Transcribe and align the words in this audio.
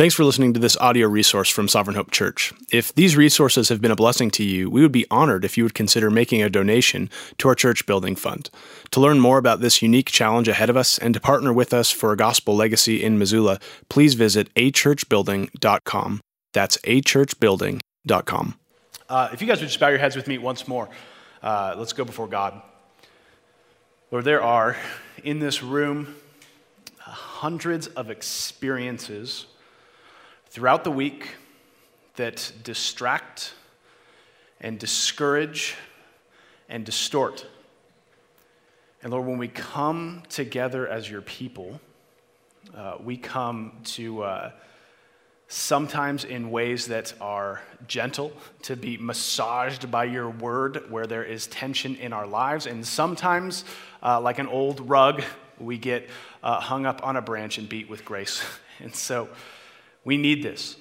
Thanks 0.00 0.14
for 0.14 0.24
listening 0.24 0.54
to 0.54 0.60
this 0.60 0.78
audio 0.78 1.08
resource 1.08 1.50
from 1.50 1.68
Sovereign 1.68 1.94
Hope 1.94 2.10
Church. 2.10 2.54
If 2.72 2.94
these 2.94 3.18
resources 3.18 3.68
have 3.68 3.82
been 3.82 3.90
a 3.90 3.94
blessing 3.94 4.30
to 4.30 4.42
you, 4.42 4.70
we 4.70 4.80
would 4.80 4.92
be 4.92 5.04
honored 5.10 5.44
if 5.44 5.58
you 5.58 5.62
would 5.62 5.74
consider 5.74 6.08
making 6.10 6.42
a 6.42 6.48
donation 6.48 7.10
to 7.36 7.48
our 7.48 7.54
church 7.54 7.84
building 7.84 8.16
fund. 8.16 8.48
To 8.92 9.00
learn 9.00 9.20
more 9.20 9.36
about 9.36 9.60
this 9.60 9.82
unique 9.82 10.08
challenge 10.08 10.48
ahead 10.48 10.70
of 10.70 10.76
us 10.78 10.96
and 10.96 11.12
to 11.12 11.20
partner 11.20 11.52
with 11.52 11.74
us 11.74 11.90
for 11.90 12.12
a 12.12 12.16
gospel 12.16 12.56
legacy 12.56 13.04
in 13.04 13.18
Missoula, 13.18 13.58
please 13.90 14.14
visit 14.14 14.48
achurchbuilding.com. 14.54 16.20
That's 16.54 16.78
achurchbuilding.com. 16.78 18.54
Uh, 19.06 19.28
if 19.34 19.42
you 19.42 19.46
guys 19.46 19.60
would 19.60 19.66
just 19.66 19.80
bow 19.80 19.88
your 19.88 19.98
heads 19.98 20.16
with 20.16 20.28
me 20.28 20.38
once 20.38 20.66
more, 20.66 20.88
uh, 21.42 21.74
let's 21.76 21.92
go 21.92 22.06
before 22.06 22.26
God. 22.26 22.62
Lord, 24.10 24.24
there 24.24 24.42
are 24.42 24.78
in 25.22 25.40
this 25.40 25.62
room 25.62 26.16
hundreds 26.96 27.86
of 27.88 28.10
experiences 28.10 29.44
throughout 30.50 30.84
the 30.84 30.90
week 30.90 31.36
that 32.16 32.52
distract 32.64 33.54
and 34.60 34.78
discourage 34.78 35.76
and 36.68 36.84
distort. 36.84 37.46
And 39.02 39.12
Lord, 39.12 39.26
when 39.26 39.38
we 39.38 39.48
come 39.48 40.22
together 40.28 40.86
as 40.86 41.08
your 41.08 41.22
people, 41.22 41.80
uh, 42.76 42.96
we 43.02 43.16
come 43.16 43.78
to 43.84 44.22
uh, 44.22 44.50
sometimes 45.46 46.24
in 46.24 46.50
ways 46.50 46.86
that 46.88 47.14
are 47.20 47.62
gentle, 47.86 48.32
to 48.62 48.76
be 48.76 48.96
massaged 48.98 49.90
by 49.90 50.04
your 50.04 50.30
word 50.30 50.90
where 50.90 51.06
there 51.06 51.24
is 51.24 51.46
tension 51.46 51.96
in 51.96 52.12
our 52.12 52.26
lives, 52.26 52.66
and 52.66 52.86
sometimes, 52.86 53.64
uh, 54.02 54.20
like 54.20 54.38
an 54.38 54.46
old 54.46 54.88
rug, 54.88 55.22
we 55.58 55.78
get 55.78 56.08
uh, 56.42 56.60
hung 56.60 56.86
up 56.86 57.06
on 57.06 57.16
a 57.16 57.22
branch 57.22 57.56
and 57.56 57.68
beat 57.68 57.88
with 57.88 58.04
grace. 58.04 58.42
And 58.82 58.96
so, 58.96 59.28
we 60.10 60.16
need 60.16 60.42
this. 60.42 60.76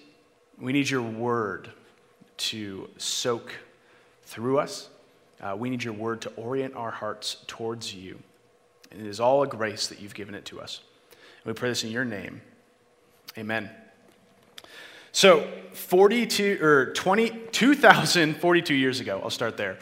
We 0.60 0.74
need 0.74 0.90
your 0.90 1.04
word 1.04 1.70
to 2.38 2.90
soak 2.98 3.54
through 4.24 4.58
us. 4.58 4.90
Uh, 5.40 5.56
we 5.56 5.70
need 5.70 5.84
your 5.84 5.94
word 5.94 6.22
to 6.22 6.32
orient 6.32 6.76
our 6.76 6.90
hearts 6.90 7.38
towards 7.46 7.94
you. 7.94 8.18
And 8.90 9.00
it 9.00 9.06
is 9.06 9.20
all 9.20 9.44
a 9.44 9.48
grace 9.48 9.86
that 9.90 10.02
you've 10.02 10.16
given 10.16 10.34
it 10.34 10.46
to 10.46 10.60
us. 10.60 10.82
And 11.12 11.54
we 11.54 11.54
pray 11.54 11.70
this 11.70 11.84
in 11.84 11.92
your 11.92 12.06
name. 12.06 12.42
Amen. 13.38 13.70
So, 15.12 15.48
42 15.74 16.58
or 16.60 16.92
20, 16.94 17.30
2042 17.52 18.74
years 18.74 19.00
ago, 19.00 19.22
I'll 19.24 19.30
start 19.30 19.58
there. 19.58 19.78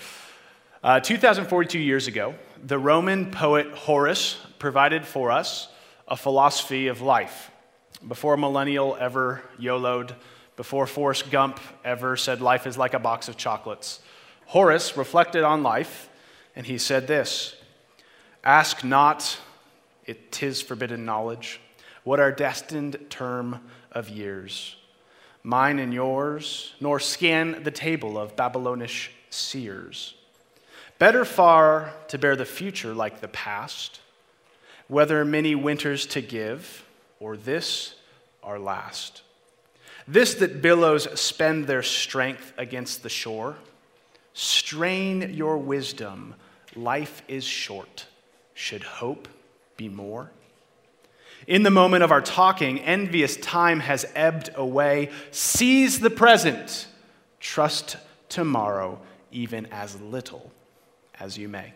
Uh, 0.84 1.00
2042 1.00 1.80
years 1.80 2.08
ago, 2.08 2.36
the 2.62 2.78
Roman 2.78 3.31
poet 3.31 3.72
Horace 3.72 4.36
provided 4.59 5.06
for 5.06 5.31
us 5.31 5.70
a 6.06 6.18
philosophy 6.18 6.88
of 6.88 7.00
life 7.00 7.50
before 8.06 8.38
Millennial 8.38 8.95
ever 9.00 9.42
YOLO'd, 9.58 10.16
before 10.56 10.88
Forrest 10.88 11.31
Gump 11.31 11.59
ever 11.84 12.17
said 12.17 12.42
life 12.42 12.67
is 12.67 12.78
like 12.78 12.94
a 12.94 13.00
box 13.00 13.28
of 13.28 13.38
chocolates. 13.38 14.02
Horace 14.48 14.98
reflected 14.98 15.44
on 15.44 15.64
life, 15.64 16.09
and 16.56 16.66
he 16.66 16.78
said 16.78 17.08
this 17.08 17.56
Ask 18.44 18.84
not, 18.84 19.40
it 20.06 20.31
tis 20.31 20.62
forbidden 20.62 21.06
knowledge, 21.06 21.59
what 22.03 22.20
our 22.20 22.31
destined 22.31 22.98
term 23.09 23.62
of 23.92 24.09
years, 24.09 24.75
mine 25.44 25.80
and 25.80 25.94
yours, 25.94 26.73
nor 26.80 27.00
scan 27.00 27.64
the 27.64 27.72
table 27.72 28.18
of 28.18 28.36
Babylonish 28.36 29.12
seers. 29.30 30.14
Better 31.00 31.25
far 31.25 31.94
to 32.08 32.18
bear 32.18 32.36
the 32.36 32.45
future 32.45 32.94
like 32.94 33.22
the 33.22 33.28
past, 33.28 34.00
whether 34.88 35.23
many 35.25 35.53
winters 35.53 36.06
to 36.08 36.22
give 36.22 36.87
or 37.20 37.38
this 37.38 37.96
our 38.44 38.60
last. 38.60 39.22
This 40.08 40.36
that 40.36 40.62
billows 40.62 41.08
spend 41.20 41.68
their 41.68 41.84
strength 41.84 42.54
against 42.58 43.04
the 43.04 43.09
shore. 43.09 43.58
Strain 44.34 45.34
your 45.34 45.58
wisdom, 45.58 46.36
life 46.76 47.22
is 47.28 47.44
short. 47.44 48.06
Should 48.53 48.84
hope 48.84 49.28
be 49.75 49.90
more? 49.90 50.31
In 51.46 51.64
the 51.64 51.72
moment 51.72 52.03
of 52.03 52.12
our 52.12 52.22
talking, 52.22 52.80
envious 52.80 53.38
time 53.38 53.80
has 53.80 54.06
ebbed 54.16 54.50
away. 54.56 55.12
Seize 55.31 56.00
the 56.00 56.09
present, 56.09 56.88
trust 57.40 57.97
tomorrow, 58.30 59.00
even 59.31 59.66
as 59.68 60.00
little 60.02 60.52
as 61.20 61.38
you 61.38 61.47
may. 61.47 61.74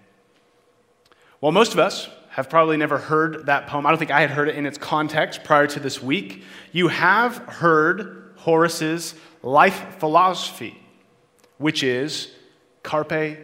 Well, 1.39 1.51
most 1.51 1.73
of 1.73 1.79
us 1.79 2.09
have 2.31 2.49
probably 2.49 2.77
never 2.77 2.97
heard 2.97 3.45
that 3.47 3.67
poem. 3.67 3.85
I 3.85 3.89
don't 3.89 3.99
think 3.99 4.09
I 4.09 4.21
had 4.21 4.29
heard 4.29 4.47
it 4.47 4.55
in 4.55 4.65
its 4.65 4.77
context 4.77 5.43
prior 5.43 5.67
to 5.67 5.81
this 5.81 6.01
week. 6.01 6.43
You 6.71 6.87
have 6.87 7.37
heard 7.37 8.31
Horace's 8.37 9.15
life 9.43 9.97
philosophy, 9.99 10.81
which 11.57 11.83
is 11.83 12.31
carpe 12.83 13.37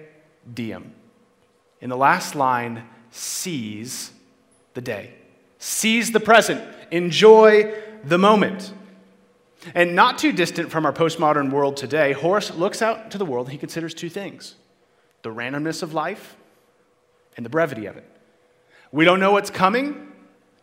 diem. 0.54 0.94
In 1.82 1.90
the 1.90 1.98
last 1.98 2.34
line, 2.34 2.88
seize 3.12 4.12
the 4.74 4.82
day, 4.82 5.14
seize 5.60 6.12
the 6.12 6.22
present, 6.22 6.64
enjoy 6.90 7.74
the 8.06 8.18
moment. 8.18 8.72
And 9.76 9.96
not 9.96 10.18
too 10.18 10.32
distant 10.32 10.72
from 10.72 10.86
our 10.86 10.94
postmodern 10.94 11.52
world 11.52 11.76
today, 11.76 12.14
Horace 12.14 12.56
looks 12.56 12.82
out 12.82 13.12
to 13.12 13.18
the 13.18 13.26
world 13.26 13.48
and 13.48 13.52
he 13.52 13.58
considers 13.58 13.94
two 13.94 14.10
things 14.10 14.56
the 15.24 15.30
randomness 15.30 15.84
of 15.84 15.94
life 15.94 16.38
and 17.36 17.46
the 17.46 17.50
brevity 17.50 17.86
of 17.86 17.98
it. 17.98 18.17
We 18.92 19.06
don't 19.06 19.20
know 19.20 19.32
what's 19.32 19.50
coming, 19.50 20.12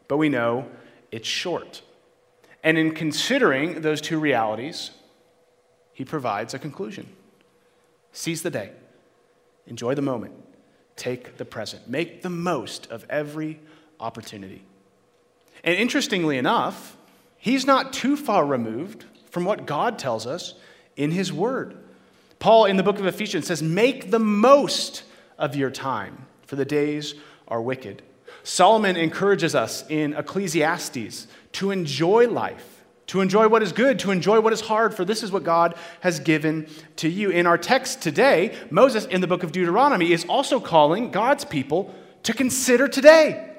but 0.09 0.17
we 0.17 0.29
know 0.29 0.67
it's 1.11 1.29
short. 1.29 1.83
And 2.63 2.79
in 2.79 2.95
considering 2.95 3.83
those 3.83 4.01
two 4.01 4.19
realities, 4.19 4.91
he 5.93 6.05
provides 6.05 6.55
a 6.55 6.59
conclusion. 6.59 7.09
Seize 8.13 8.43
the 8.43 8.51
day, 8.51 8.71
enjoy 9.67 9.95
the 9.95 10.03
moment, 10.03 10.35
take 10.97 11.37
the 11.37 11.45
present, 11.45 11.89
make 11.89 12.23
the 12.23 12.31
most 12.31 12.91
of 12.91 13.05
every 13.11 13.61
opportunity. 14.01 14.63
And 15.63 15.77
interestingly 15.77 16.39
enough, 16.39 16.97
he's 17.37 17.67
not 17.67 17.93
too 17.93 18.17
far 18.17 18.47
removed 18.47 19.05
from 19.31 19.45
what 19.45 19.67
God 19.67 19.99
tells 19.99 20.27
us 20.27 20.55
in 20.97 21.11
his 21.11 21.33
word. 21.33 21.77
Paul 22.39 22.67
in 22.67 22.77
the 22.77 22.83
book 22.83 22.99
of 22.99 23.07
Ephesians 23.07 23.47
says, 23.47 23.63
Make 23.63 24.11
the 24.11 24.19
most 24.19 25.03
of 25.39 25.57
your 25.57 25.71
time, 25.71 26.27
for 26.47 26.57
the 26.57 26.65
days 26.65 27.15
are 27.49 27.61
wicked. 27.61 28.03
Solomon 28.45 28.97
encourages 28.97 29.55
us 29.55 29.85
in 29.89 30.13
Ecclesiastes 30.15 31.27
to 31.53 31.71
enjoy 31.71 32.29
life, 32.29 32.85
to 33.07 33.23
enjoy 33.23 33.49
what 33.49 33.63
is 33.63 33.73
good, 33.73 33.99
to 34.01 34.11
enjoy 34.11 34.39
what 34.39 34.53
is 34.53 34.61
hard, 34.61 34.95
for 34.95 35.05
this 35.05 35.23
is 35.23 35.33
what 35.33 35.45
God 35.45 35.75
has 36.01 36.21
given 36.21 36.69
to 36.97 37.09
you. 37.09 37.31
In 37.31 37.47
our 37.47 37.57
text 37.57 38.03
today, 38.03 38.55
Moses 38.71 39.07
in 39.07 39.23
the 39.23 39.27
book 39.27 39.43
of 39.43 39.51
Deuteronomy 39.51 40.13
is 40.13 40.27
also 40.27 40.61
calling 40.61 41.11
God's 41.11 41.45
people 41.47 41.95
to 42.25 42.35
consider 42.35 42.87
today. 42.87 43.51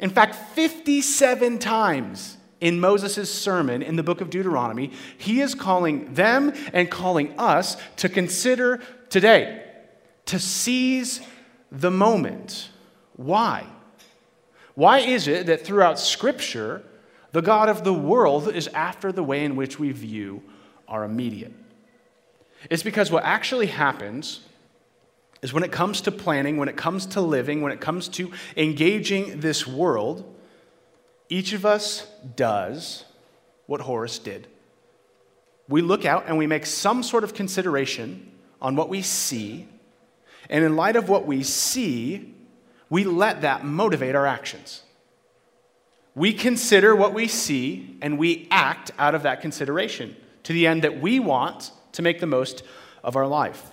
In 0.00 0.10
fact, 0.10 0.34
57 0.54 1.58
times 1.60 2.36
in 2.60 2.80
Moses' 2.80 3.32
sermon 3.32 3.80
in 3.80 3.94
the 3.94 4.02
book 4.02 4.20
of 4.20 4.28
Deuteronomy, 4.28 4.90
he 5.18 5.40
is 5.40 5.54
calling 5.54 6.14
them 6.14 6.52
and 6.72 6.90
calling 6.90 7.38
us 7.38 7.76
to 7.96 8.08
consider 8.08 8.80
today, 9.08 9.64
to 10.26 10.40
seize 10.40 11.20
the 11.70 11.90
moment. 11.92 12.70
Why? 13.14 13.66
Why 14.74 15.00
is 15.00 15.28
it 15.28 15.46
that 15.46 15.64
throughout 15.64 15.98
Scripture, 15.98 16.82
the 17.32 17.42
God 17.42 17.68
of 17.68 17.84
the 17.84 17.94
world 17.94 18.48
is 18.48 18.68
after 18.68 19.12
the 19.12 19.22
way 19.22 19.44
in 19.44 19.56
which 19.56 19.78
we 19.78 19.92
view 19.92 20.42
our 20.88 21.04
immediate? 21.04 21.52
It's 22.68 22.82
because 22.82 23.10
what 23.10 23.24
actually 23.24 23.66
happens 23.66 24.40
is 25.42 25.52
when 25.52 25.62
it 25.62 25.72
comes 25.72 26.02
to 26.02 26.12
planning, 26.12 26.56
when 26.58 26.68
it 26.68 26.76
comes 26.76 27.06
to 27.06 27.20
living, 27.20 27.62
when 27.62 27.72
it 27.72 27.80
comes 27.80 28.08
to 28.08 28.30
engaging 28.56 29.40
this 29.40 29.66
world, 29.66 30.24
each 31.28 31.52
of 31.52 31.64
us 31.64 32.06
does 32.36 33.04
what 33.66 33.80
Horace 33.80 34.18
did. 34.18 34.46
We 35.68 35.80
look 35.80 36.04
out 36.04 36.24
and 36.26 36.36
we 36.36 36.46
make 36.46 36.66
some 36.66 37.02
sort 37.02 37.24
of 37.24 37.32
consideration 37.32 38.30
on 38.60 38.76
what 38.76 38.88
we 38.88 39.00
see, 39.00 39.68
and 40.50 40.64
in 40.64 40.76
light 40.76 40.96
of 40.96 41.08
what 41.08 41.26
we 41.26 41.42
see, 41.42 42.34
we 42.90 43.04
let 43.04 43.42
that 43.42 43.64
motivate 43.64 44.14
our 44.14 44.26
actions. 44.26 44.82
We 46.14 46.34
consider 46.34 46.94
what 46.94 47.14
we 47.14 47.28
see 47.28 47.96
and 48.02 48.18
we 48.18 48.48
act 48.50 48.90
out 48.98 49.14
of 49.14 49.22
that 49.22 49.40
consideration 49.40 50.16
to 50.42 50.52
the 50.52 50.66
end 50.66 50.82
that 50.82 51.00
we 51.00 51.20
want 51.20 51.70
to 51.92 52.02
make 52.02 52.20
the 52.20 52.26
most 52.26 52.62
of 53.04 53.16
our 53.16 53.26
life. 53.26 53.72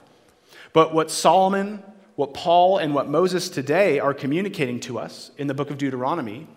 But 0.72 0.94
what 0.94 1.10
Solomon, 1.10 1.84
what 2.16 2.34
Paul, 2.34 2.78
and 2.78 2.94
what 2.94 3.10
Moses 3.10 3.50
today 3.50 4.00
are 4.00 4.14
communicating 4.14 4.80
to 4.82 5.00
us 5.00 5.32
in 5.38 5.48
the 5.48 5.54
book 5.54 5.72
of 5.72 5.78
Deuteronomy 5.78 6.48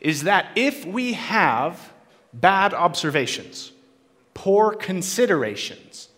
is 0.00 0.22
that 0.24 0.50
if 0.56 0.84
we 0.86 1.12
have 1.12 1.92
bad 2.32 2.72
observations, 2.72 3.72
poor 4.34 4.74
considerations, 4.74 6.08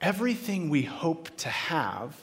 everything 0.00 0.68
we 0.68 0.82
hope 0.82 1.34
to 1.38 1.48
have 1.48 2.16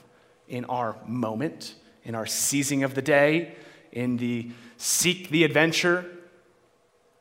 in 0.48 0.66
our 0.66 0.96
moment, 1.08 1.76
in 2.04 2.16
our 2.16 2.26
seizing 2.26 2.84
of 2.84 2.96
the 2.96 3.02
day, 3.02 3.56
in 3.92 4.18
the 4.18 4.50
seek 4.78 5.30
the 5.30 5.44
adventure, 5.44 6.06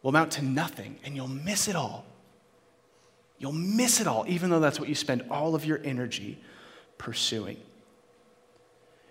will 0.03 0.11
amount 0.11 0.33
to 0.33 0.45
nothing 0.45 0.99
and 1.05 1.15
you'll 1.15 1.29
miss 1.29 1.69
it 1.69 1.77
all. 1.77 2.05
You'll 3.39 3.53
miss 3.53 4.01
it 4.01 4.07
all, 4.07 4.25
even 4.29 4.51
though 4.51 4.61
that's 4.61 4.79
what 4.79 4.89
you 4.89 4.95
spend 4.95 5.25
all 5.31 5.55
of 5.55 5.65
your 5.65 5.81
energy 5.85 6.39
pursuing. 6.99 7.57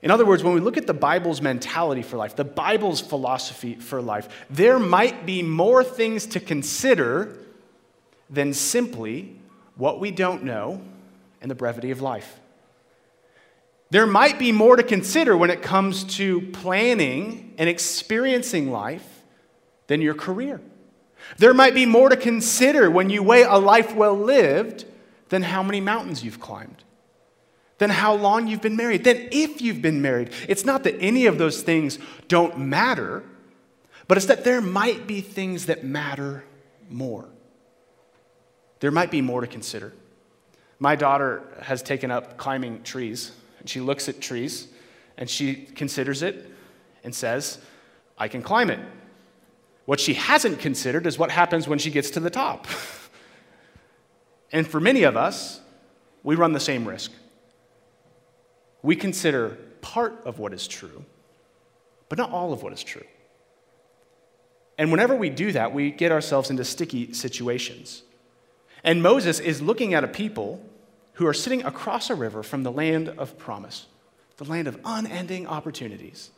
In 0.02 0.10
other 0.10 0.26
words, 0.26 0.44
when 0.44 0.54
we 0.54 0.62
look 0.62 0.78
at 0.78 0.88
the 0.88 0.94
Bible's 0.94 1.42
mentality 1.42 2.02
for 2.02 2.18
life, 2.18 2.36
the 2.36 2.44
Bible's 2.44 3.02
philosophy 3.02 3.76
for 3.76 4.02
life, 4.02 4.48
there 4.50 4.80
might 4.80 5.26
be 5.26 5.44
more 5.44 5.84
things 5.84 6.26
to 6.28 6.40
consider 6.40 7.38
than 8.30 8.54
simply 8.54 9.36
what 9.76 10.00
we 10.00 10.10
don't 10.10 10.44
know 10.44 10.82
and 11.42 11.52
the 11.52 11.56
brevity 11.56 11.92
of 11.92 12.02
life. 12.02 12.40
There 13.92 14.08
might 14.08 14.40
be 14.40 14.52
more 14.52 14.76
to 14.76 14.84
consider 14.84 15.38
when 15.38 15.52
it 15.52 15.62
comes 15.62 16.04
to 16.16 16.42
planning 16.42 17.54
and 17.58 17.70
experiencing 17.70 18.72
life 18.72 19.24
than 19.88 20.02
your 20.02 20.16
career. 20.16 20.62
There 21.38 21.54
might 21.54 21.76
be 21.76 21.86
more 21.86 22.10
to 22.10 22.18
consider 22.18 22.90
when 22.90 23.10
you 23.10 23.22
weigh 23.22 23.44
a 23.44 23.58
life 23.58 23.94
well 23.94 24.16
lived 24.16 24.86
than 25.30 25.44
how 25.44 25.62
many 25.62 25.80
mountains 25.80 26.24
you've 26.24 26.40
climbed 26.40 26.84
than 27.82 27.90
how 27.90 28.14
long 28.14 28.46
you've 28.46 28.62
been 28.62 28.76
married, 28.76 29.04
than 29.04 29.28
if 29.32 29.60
you've 29.60 29.82
been 29.82 30.04
married. 30.04 30.30
It's 30.48 30.64
not 30.64 30.84
that 30.84 30.96
any 31.00 31.26
of 31.26 31.40
those 31.40 31.64
things 31.64 31.98
don't 32.28 32.60
matter, 32.60 33.24
but 34.08 34.18
it's 34.18 34.28
that 34.28 34.44
there 34.44 34.62
might 34.62 35.08
be 35.08 35.20
things 35.20 35.66
that 35.66 35.84
matter 35.84 36.44
more. 36.92 37.28
There 38.82 38.92
might 38.92 39.10
be 39.10 39.22
more 39.22 39.42
to 39.42 39.48
consider. 39.48 39.94
My 40.78 40.96
daughter 40.96 41.42
has 41.64 41.82
taken 41.82 42.12
up 42.12 42.38
climbing 42.38 42.84
trees, 42.84 43.32
and 43.62 43.70
she 43.70 43.80
looks 43.80 44.10
at 44.10 44.20
trees 44.20 44.68
and 45.18 45.30
she 45.30 45.56
considers 45.56 46.22
it 46.22 46.52
and 47.04 47.16
says, 47.16 47.60
I 48.18 48.28
can 48.28 48.42
climb 48.42 48.70
it. 48.70 48.80
What 49.86 50.00
she 50.00 50.16
hasn't 50.16 50.60
considered 50.60 51.08
is 51.08 51.18
what 51.18 51.32
happens 51.32 51.68
when 51.68 51.80
she 51.80 51.92
gets 51.92 52.10
to 52.12 52.20
the 52.20 52.30
top. 52.30 52.68
and 54.52 54.68
for 54.68 54.82
many 54.82 55.04
of 55.04 55.16
us, 55.16 55.62
we 56.24 56.36
run 56.36 56.52
the 56.52 56.60
same 56.60 56.86
risk 56.88 57.12
we 58.84 58.96
consider 58.96 59.58
part 59.82 60.22
of 60.26 60.40
what 60.40 60.54
is 60.54 60.68
true, 60.68 61.06
but 62.10 62.18
not 62.18 62.32
all 62.32 62.54
of 62.54 62.64
what 62.64 62.74
is 62.74 62.84
true. 62.84 63.06
And 64.78 64.92
whenever 64.92 65.16
we 65.16 65.30
do 65.30 65.52
that, 65.52 65.74
we 65.74 65.92
get 65.92 66.12
ourselves 66.12 66.50
into 66.50 66.64
sticky 66.64 67.14
situations. 67.14 68.04
And 68.84 69.04
Moses 69.04 69.40
is 69.40 69.62
looking 69.62 69.94
at 69.94 70.04
a 70.04 70.08
people 70.08 70.66
who 71.22 71.28
are 71.28 71.34
sitting 71.36 71.64
across 71.64 72.10
a 72.10 72.16
river 72.16 72.42
from 72.42 72.64
the 72.64 72.72
land 72.72 73.08
of 73.08 73.38
promise, 73.38 73.86
the 74.38 74.44
land 74.44 74.68
of 74.68 74.80
unending 74.84 75.46
opportunities. 75.46 76.32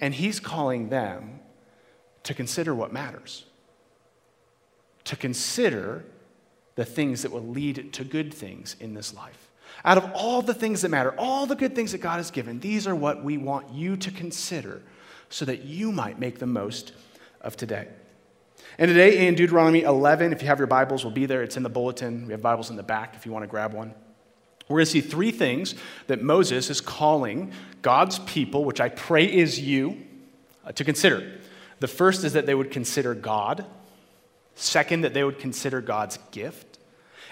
And 0.00 0.12
he's 0.12 0.40
calling 0.40 0.88
them 0.88 1.38
to 2.24 2.34
consider 2.34 2.74
what 2.74 2.92
matters, 2.92 3.44
to 5.04 5.14
consider 5.14 6.04
the 6.74 6.84
things 6.84 7.22
that 7.22 7.30
will 7.30 7.46
lead 7.46 7.92
to 7.92 8.02
good 8.02 8.34
things 8.34 8.74
in 8.80 8.94
this 8.94 9.14
life. 9.14 9.48
Out 9.84 9.96
of 9.96 10.10
all 10.12 10.42
the 10.42 10.54
things 10.54 10.82
that 10.82 10.88
matter, 10.88 11.14
all 11.16 11.46
the 11.46 11.54
good 11.54 11.76
things 11.76 11.92
that 11.92 11.98
God 11.98 12.16
has 12.16 12.32
given, 12.32 12.58
these 12.58 12.88
are 12.88 12.96
what 12.96 13.22
we 13.22 13.38
want 13.38 13.70
you 13.70 13.96
to 13.96 14.10
consider 14.10 14.82
so 15.28 15.44
that 15.44 15.62
you 15.62 15.92
might 15.92 16.18
make 16.18 16.40
the 16.40 16.46
most 16.46 16.94
of 17.40 17.56
today. 17.56 17.86
And 18.80 18.88
today 18.88 19.26
in 19.26 19.34
Deuteronomy 19.34 19.82
11, 19.82 20.32
if 20.32 20.40
you 20.40 20.46
have 20.46 20.58
your 20.58 20.68
Bibles, 20.68 21.04
we'll 21.04 21.12
be 21.12 21.26
there. 21.26 21.42
It's 21.42 21.56
in 21.56 21.64
the 21.64 21.68
bulletin. 21.68 22.26
We 22.26 22.32
have 22.32 22.40
Bibles 22.40 22.70
in 22.70 22.76
the 22.76 22.84
back 22.84 23.16
if 23.16 23.26
you 23.26 23.32
want 23.32 23.42
to 23.42 23.48
grab 23.48 23.72
one. 23.72 23.92
We're 24.68 24.76
going 24.76 24.84
to 24.84 24.90
see 24.92 25.00
three 25.00 25.32
things 25.32 25.74
that 26.06 26.22
Moses 26.22 26.70
is 26.70 26.80
calling 26.80 27.50
God's 27.82 28.20
people, 28.20 28.64
which 28.64 28.80
I 28.80 28.88
pray 28.88 29.24
is 29.24 29.58
you, 29.58 30.00
uh, 30.64 30.70
to 30.72 30.84
consider. 30.84 31.40
The 31.80 31.88
first 31.88 32.22
is 32.22 32.34
that 32.34 32.46
they 32.46 32.54
would 32.54 32.70
consider 32.70 33.14
God. 33.14 33.66
Second, 34.54 35.00
that 35.00 35.12
they 35.12 35.24
would 35.24 35.40
consider 35.40 35.80
God's 35.80 36.20
gift. 36.30 36.78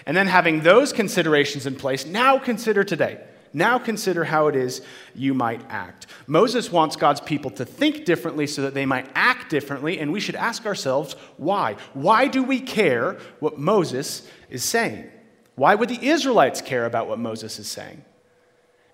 And 0.05 0.17
then, 0.17 0.27
having 0.27 0.61
those 0.61 0.91
considerations 0.91 1.65
in 1.65 1.75
place, 1.75 2.05
now 2.05 2.39
consider 2.39 2.83
today. 2.83 3.21
Now 3.57 3.79
consider 3.79 4.23
how 4.23 4.49
it 4.49 4.55
is 4.55 4.83
you 5.15 5.33
might 5.33 5.63
act. 5.67 6.05
Moses 6.27 6.71
wants 6.71 6.95
God's 6.95 7.21
people 7.21 7.49
to 7.51 7.65
think 7.65 8.05
differently 8.05 8.45
so 8.45 8.61
that 8.61 8.75
they 8.75 8.85
might 8.85 9.09
act 9.15 9.49
differently, 9.49 9.99
and 9.99 10.11
we 10.11 10.19
should 10.19 10.35
ask 10.35 10.67
ourselves 10.67 11.15
why. 11.37 11.75
Why 11.95 12.27
do 12.27 12.43
we 12.43 12.59
care 12.59 13.17
what 13.39 13.57
Moses 13.57 14.29
is 14.51 14.63
saying? 14.63 15.09
Why 15.55 15.73
would 15.73 15.89
the 15.89 16.07
Israelites 16.07 16.61
care 16.61 16.85
about 16.85 17.07
what 17.07 17.17
Moses 17.17 17.57
is 17.57 17.67
saying? 17.67 18.05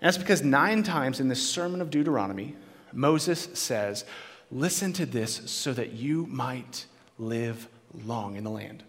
And 0.00 0.08
that's 0.08 0.16
because 0.16 0.42
nine 0.42 0.82
times 0.82 1.20
in 1.20 1.28
this 1.28 1.46
sermon 1.46 1.82
of 1.82 1.90
Deuteronomy, 1.90 2.56
Moses 2.90 3.50
says, 3.52 4.06
Listen 4.50 4.94
to 4.94 5.04
this 5.04 5.42
so 5.44 5.74
that 5.74 5.92
you 5.92 6.24
might 6.28 6.86
live 7.18 7.68
long 8.06 8.36
in 8.36 8.44
the 8.44 8.50
land. 8.50 8.82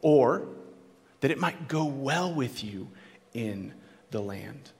Or, 0.00 0.48
that 1.20 1.30
it 1.30 1.38
might 1.38 1.68
go 1.68 1.84
well 1.84 2.32
with 2.32 2.64
you 2.64 2.88
in 3.34 3.74
the 4.10 4.20
land. 4.20 4.70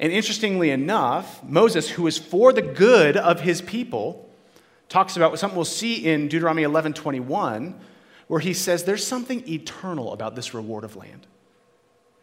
And 0.00 0.12
interestingly 0.12 0.70
enough, 0.70 1.44
Moses, 1.44 1.90
who 1.90 2.06
is 2.06 2.16
for 2.16 2.54
the 2.54 2.62
good 2.62 3.18
of 3.18 3.40
his 3.40 3.60
people, 3.60 4.28
talks 4.88 5.16
about 5.16 5.38
something 5.38 5.54
we'll 5.54 5.66
see 5.66 6.06
in 6.06 6.26
Deuteronomy 6.26 6.62
11 6.62 6.94
21, 6.94 7.78
where 8.26 8.40
he 8.40 8.54
says 8.54 8.84
there's 8.84 9.06
something 9.06 9.46
eternal 9.46 10.14
about 10.14 10.34
this 10.34 10.54
reward 10.54 10.84
of 10.84 10.96
land. 10.96 11.26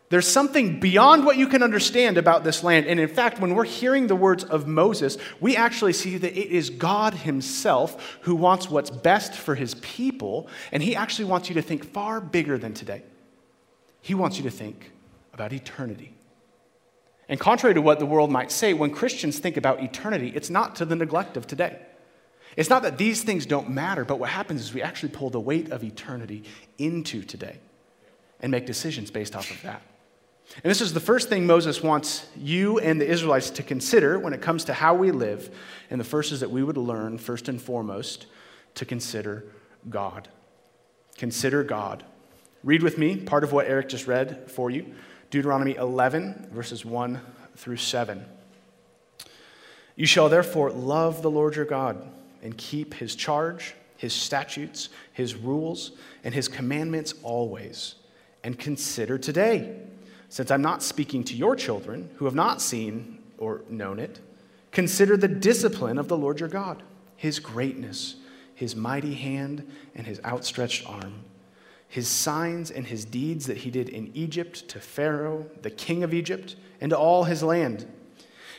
There's 0.10 0.28
something 0.28 0.80
beyond 0.80 1.24
what 1.24 1.38
you 1.38 1.48
can 1.48 1.62
understand 1.62 2.18
about 2.18 2.44
this 2.44 2.64
land. 2.64 2.88
And 2.88 3.00
in 3.00 3.10
fact, 3.10 3.40
when 3.40 3.54
we're 3.54 3.66
hearing 3.66 4.08
the 4.08 4.16
words 4.16 4.44
of 4.44 4.66
Moses, 4.66 5.18
we 5.40 5.56
actually 5.56 5.94
see 5.94 6.18
that 6.18 6.32
it 6.32 6.50
is 6.50 6.70
God 6.72 7.14
Himself 7.14 8.18
who 8.22 8.34
wants 8.34 8.70
what's 8.70 8.90
best 8.90 9.34
for 9.34 9.54
His 9.54 9.76
people. 9.76 10.48
And 10.72 10.82
He 10.82 10.96
actually 10.96 11.26
wants 11.26 11.50
you 11.50 11.56
to 11.56 11.62
think 11.62 11.92
far 11.92 12.22
bigger 12.22 12.58
than 12.58 12.74
today. 12.74 13.04
He 14.02 14.16
wants 14.16 14.38
you 14.38 14.44
to 14.44 14.50
think 14.50 14.92
about 15.34 15.54
eternity. 15.54 16.17
And 17.30 17.40
contrary 17.40 17.74
to 17.74 17.82
what 17.82 18.00
the 18.00 18.06
world 18.06 18.32
might 18.32 18.52
say, 18.52 18.74
when 18.74 18.92
Christians 18.92 19.40
think 19.40 19.58
about 19.58 19.84
eternity, 19.84 20.32
it's 20.34 20.50
not 20.50 20.76
to 20.78 20.86
the 20.86 20.96
neglect 20.96 21.36
of 21.36 21.46
today. 21.46 21.80
It's 22.56 22.70
not 22.70 22.84
that 22.84 22.98
these 22.98 23.22
things 23.24 23.46
don't 23.46 23.70
matter, 23.70 24.06
but 24.06 24.18
what 24.20 24.30
happens 24.30 24.62
is 24.62 24.74
we 24.74 24.82
actually 24.82 25.10
pull 25.10 25.30
the 25.30 25.40
weight 25.40 25.72
of 25.72 25.84
eternity 25.84 26.44
into 26.78 27.22
today 27.22 27.60
and 28.40 28.52
make 28.52 28.66
decisions 28.66 29.12
based 29.12 29.36
off 29.36 29.52
of 29.52 29.62
that. 29.64 29.82
And 30.64 30.72
this 30.72 30.82
is 30.82 30.94
the 30.94 31.00
first 31.00 31.28
thing 31.28 31.46
Moses 31.46 31.84
wants 31.84 32.26
you 32.38 32.80
and 32.80 33.02
the 33.02 33.08
Israelites 33.08 33.50
to 33.52 33.64
consider 33.64 34.18
when 34.18 34.34
it 34.34 34.42
comes 34.42 34.64
to 34.66 34.74
how 34.74 34.96
we 34.96 35.12
live. 35.12 35.54
And 35.90 36.00
the 36.00 36.06
first 36.06 36.32
is 36.32 36.40
that 36.40 36.50
we 36.50 36.64
would 36.64 36.78
learn, 36.78 37.18
first 37.18 37.50
and 37.50 37.62
foremost, 37.62 38.28
to 38.76 38.86
consider 38.86 39.44
God. 39.90 40.30
Consider 41.18 41.64
God. 41.64 42.04
Read 42.64 42.82
with 42.82 42.98
me 42.98 43.18
part 43.18 43.44
of 43.44 43.52
what 43.52 43.68
Eric 43.68 43.90
just 43.90 44.08
read 44.08 44.50
for 44.50 44.72
you 44.72 44.96
Deuteronomy 45.30 45.76
11, 45.76 46.50
verses 46.54 46.86
1 46.86 47.20
through 47.56 47.78
7. 47.78 48.26
You 49.96 50.06
shall 50.06 50.30
therefore 50.30 50.72
love 50.72 51.22
the 51.22 51.32
Lord 51.32 51.56
your 51.56 51.66
God 51.66 52.08
and 52.42 52.58
keep 52.58 52.94
his 52.94 53.16
charge, 53.16 53.74
his 53.98 54.14
statutes, 54.14 54.90
his 55.12 55.36
rules, 55.36 55.92
and 56.24 56.34
his 56.34 56.48
commandments 56.48 57.14
always. 57.24 57.96
And 58.44 58.58
consider 58.58 59.18
today, 59.18 59.76
since 60.30 60.52
I'm 60.52 60.62
not 60.62 60.84
speaking 60.84 61.24
to 61.26 61.36
your 61.36 61.56
children 61.56 62.10
who 62.16 62.26
have 62.26 62.36
not 62.36 62.62
seen 62.62 63.20
or 63.38 63.64
known 63.70 64.00
it, 64.00 64.20
consider 64.72 65.18
the 65.18 65.28
discipline 65.28 65.98
of 65.98 66.08
the 66.08 66.18
Lord 66.18 66.40
your 66.40 66.50
God, 66.50 66.84
his 67.16 67.40
greatness, 67.40 68.16
his 68.54 68.76
mighty 68.76 69.16
hand, 69.16 69.70
and 69.96 70.08
his 70.08 70.22
outstretched 70.24 70.88
arm 70.88 71.24
his 71.88 72.08
signs 72.08 72.70
and 72.70 72.86
his 72.88 73.06
deeds 73.06 73.46
that 73.48 73.58
he 73.58 73.72
did 73.72 73.90
in 73.90 74.12
Egypt 74.14 74.68
to 74.70 74.80
Pharaoh, 74.80 75.46
the 75.62 75.70
king 75.70 76.04
of 76.04 76.14
Egypt, 76.14 76.56
and 76.82 76.90
to 76.90 76.98
all 76.98 77.24
his 77.24 77.42
land, 77.42 77.88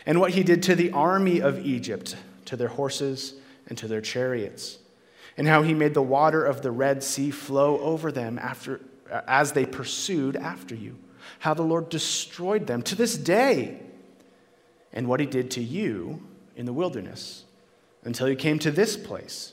and 0.07 0.21
what 0.21 0.33
he 0.33 0.43
did 0.43 0.63
to 0.65 0.75
the 0.75 0.91
army 0.93 1.41
of 1.41 1.65
Egypt, 1.65 2.17
to 2.47 2.57
their 2.57 2.69
horses 2.69 3.35
and 3.67 3.77
to 3.79 3.87
their 3.87 4.01
chariots, 4.01 4.79
and 5.37 5.47
how 5.47 5.63
he 5.63 5.75
made 5.75 5.95
the 5.95 6.03
water 6.03 6.45
of 6.45 6.63
the 6.63 6.71
Red 6.71 7.03
Sea 7.03 7.31
flow 7.31 7.79
over 7.81 8.11
them 8.11 8.39
after, 8.39 8.81
uh, 9.11 9.21
as 9.29 9.53
they 9.53 9.67
pursued 9.67 10.35
after 10.35 10.75
you, 10.75 10.97
how 11.41 11.53
the 11.53 11.63
Lord 11.63 11.91
destroyed 11.91 12.67
them 12.67 12.83
to 12.83 12.95
this 12.95 13.17
day, 13.17 13.79
and 14.93 15.07
what 15.07 15.21
he 15.21 15.27
did 15.27 15.51
to 15.53 15.63
you 15.63 16.27
in 16.57 16.65
the 16.65 16.73
wilderness 16.73 17.45
until 18.05 18.29
you 18.29 18.37
came 18.37 18.59
to 18.59 18.71
this 18.71 18.97
place 18.97 19.53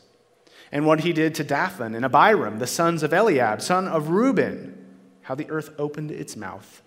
and 0.71 0.85
what 0.85 1.01
he 1.01 1.13
did 1.13 1.35
to 1.35 1.43
Dathan 1.43 1.95
and 1.95 2.05
Abiram, 2.05 2.59
the 2.59 2.67
sons 2.67 3.03
of 3.03 3.13
Eliab, 3.13 3.61
son 3.61 3.87
of 3.87 4.09
Reuben, 4.09 4.85
how 5.21 5.35
the 5.35 5.49
earth 5.49 5.71
opened 5.77 6.11
its 6.11 6.35
mouth 6.35 6.81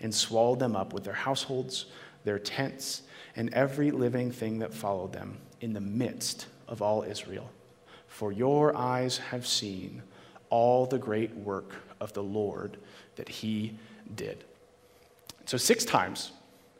and 0.00 0.14
swallowed 0.14 0.58
them 0.58 0.76
up 0.76 0.92
with 0.92 1.04
their 1.04 1.12
households, 1.14 1.86
their 2.24 2.38
tents, 2.38 3.02
and 3.36 3.52
every 3.54 3.90
living 3.90 4.30
thing 4.30 4.58
that 4.58 4.74
followed 4.74 5.12
them 5.12 5.38
in 5.60 5.72
the 5.72 5.80
midst 5.80 6.46
of 6.68 6.82
all 6.82 7.02
Israel. 7.02 7.50
For 8.06 8.32
your 8.32 8.76
eyes 8.76 9.18
have 9.18 9.46
seen 9.46 10.02
all 10.50 10.86
the 10.86 10.98
great 10.98 11.34
work 11.34 11.76
of 12.00 12.12
the 12.12 12.22
Lord 12.22 12.76
that 13.16 13.28
he 13.28 13.78
did. 14.14 14.44
So, 15.46 15.56
six 15.56 15.84
times 15.84 16.32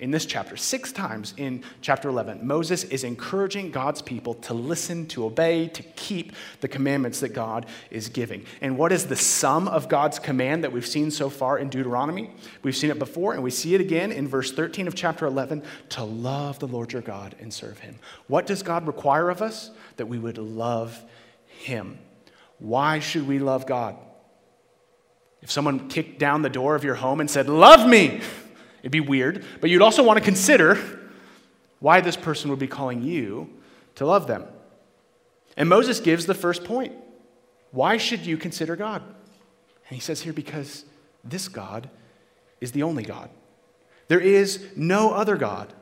in 0.02 0.10
this 0.10 0.26
chapter, 0.26 0.56
six 0.56 0.90
times 0.90 1.32
in 1.36 1.62
chapter 1.80 2.08
11, 2.08 2.44
Moses 2.44 2.82
is 2.82 3.04
encouraging 3.04 3.70
God's 3.70 4.02
people 4.02 4.34
to 4.34 4.52
listen, 4.52 5.06
to 5.06 5.24
obey, 5.24 5.68
to 5.68 5.82
keep 5.94 6.32
the 6.60 6.66
commandments 6.66 7.20
that 7.20 7.28
God 7.28 7.66
is 7.88 8.08
giving. 8.08 8.44
And 8.60 8.76
what 8.76 8.90
is 8.90 9.06
the 9.06 9.14
sum 9.14 9.68
of 9.68 9.88
God's 9.88 10.18
command 10.18 10.64
that 10.64 10.72
we've 10.72 10.84
seen 10.84 11.12
so 11.12 11.30
far 11.30 11.56
in 11.56 11.68
Deuteronomy? 11.68 12.32
We've 12.64 12.74
seen 12.74 12.90
it 12.90 12.98
before, 12.98 13.34
and 13.34 13.44
we 13.44 13.52
see 13.52 13.76
it 13.76 13.80
again 13.80 14.10
in 14.10 14.26
verse 14.26 14.50
13 14.50 14.88
of 14.88 14.96
chapter 14.96 15.24
11 15.24 15.62
to 15.90 16.02
love 16.02 16.58
the 16.58 16.66
Lord 16.66 16.92
your 16.92 17.02
God 17.02 17.36
and 17.38 17.54
serve 17.54 17.78
him. 17.78 18.00
What 18.26 18.44
does 18.44 18.64
God 18.64 18.88
require 18.88 19.30
of 19.30 19.40
us? 19.40 19.70
That 19.98 20.06
we 20.06 20.18
would 20.18 20.36
love 20.36 21.00
him. 21.46 21.96
Why 22.58 22.98
should 22.98 23.28
we 23.28 23.38
love 23.38 23.66
God? 23.66 23.94
If 25.42 25.50
someone 25.50 25.88
kicked 25.88 26.18
down 26.18 26.42
the 26.42 26.48
door 26.50 26.74
of 26.74 26.84
your 26.84 26.94
home 26.94 27.20
and 27.20 27.30
said, 27.30 27.48
Love 27.48 27.88
me, 27.88 28.20
it'd 28.82 28.92
be 28.92 29.00
weird, 29.00 29.44
but 29.60 29.70
you'd 29.70 29.82
also 29.82 30.02
want 30.02 30.18
to 30.18 30.24
consider 30.24 30.78
why 31.80 32.00
this 32.00 32.16
person 32.16 32.50
would 32.50 32.58
be 32.58 32.68
calling 32.68 33.02
you 33.02 33.50
to 33.96 34.06
love 34.06 34.26
them. 34.26 34.44
And 35.56 35.68
Moses 35.68 36.00
gives 36.00 36.26
the 36.26 36.34
first 36.34 36.64
point 36.64 36.94
Why 37.70 37.96
should 37.96 38.26
you 38.26 38.36
consider 38.36 38.76
God? 38.76 39.02
And 39.02 39.94
he 39.96 40.00
says 40.00 40.22
here, 40.22 40.32
Because 40.32 40.84
this 41.24 41.48
God 41.48 41.90
is 42.60 42.72
the 42.72 42.82
only 42.82 43.02
God. 43.02 43.30
There 44.08 44.20
is 44.20 44.64
no 44.76 45.12
other 45.12 45.36
God. 45.36 45.72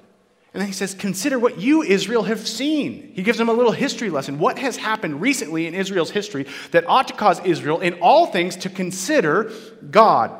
And 0.52 0.60
then 0.60 0.66
he 0.66 0.72
says, 0.72 0.94
Consider 0.94 1.38
what 1.38 1.60
you, 1.60 1.82
Israel, 1.82 2.24
have 2.24 2.46
seen. 2.46 3.12
He 3.14 3.22
gives 3.22 3.38
them 3.38 3.48
a 3.48 3.52
little 3.52 3.72
history 3.72 4.10
lesson. 4.10 4.38
What 4.38 4.58
has 4.58 4.76
happened 4.76 5.20
recently 5.20 5.66
in 5.66 5.74
Israel's 5.74 6.10
history 6.10 6.46
that 6.72 6.88
ought 6.88 7.08
to 7.08 7.14
cause 7.14 7.40
Israel, 7.44 7.80
in 7.80 7.94
all 8.00 8.26
things, 8.26 8.56
to 8.56 8.68
consider 8.68 9.52
God? 9.90 10.32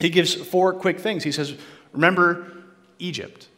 He 0.00 0.10
gives 0.10 0.34
four 0.34 0.72
quick 0.72 0.98
things. 0.98 1.22
He 1.22 1.32
says, 1.32 1.56
Remember 1.92 2.52
Egypt. 2.98 3.48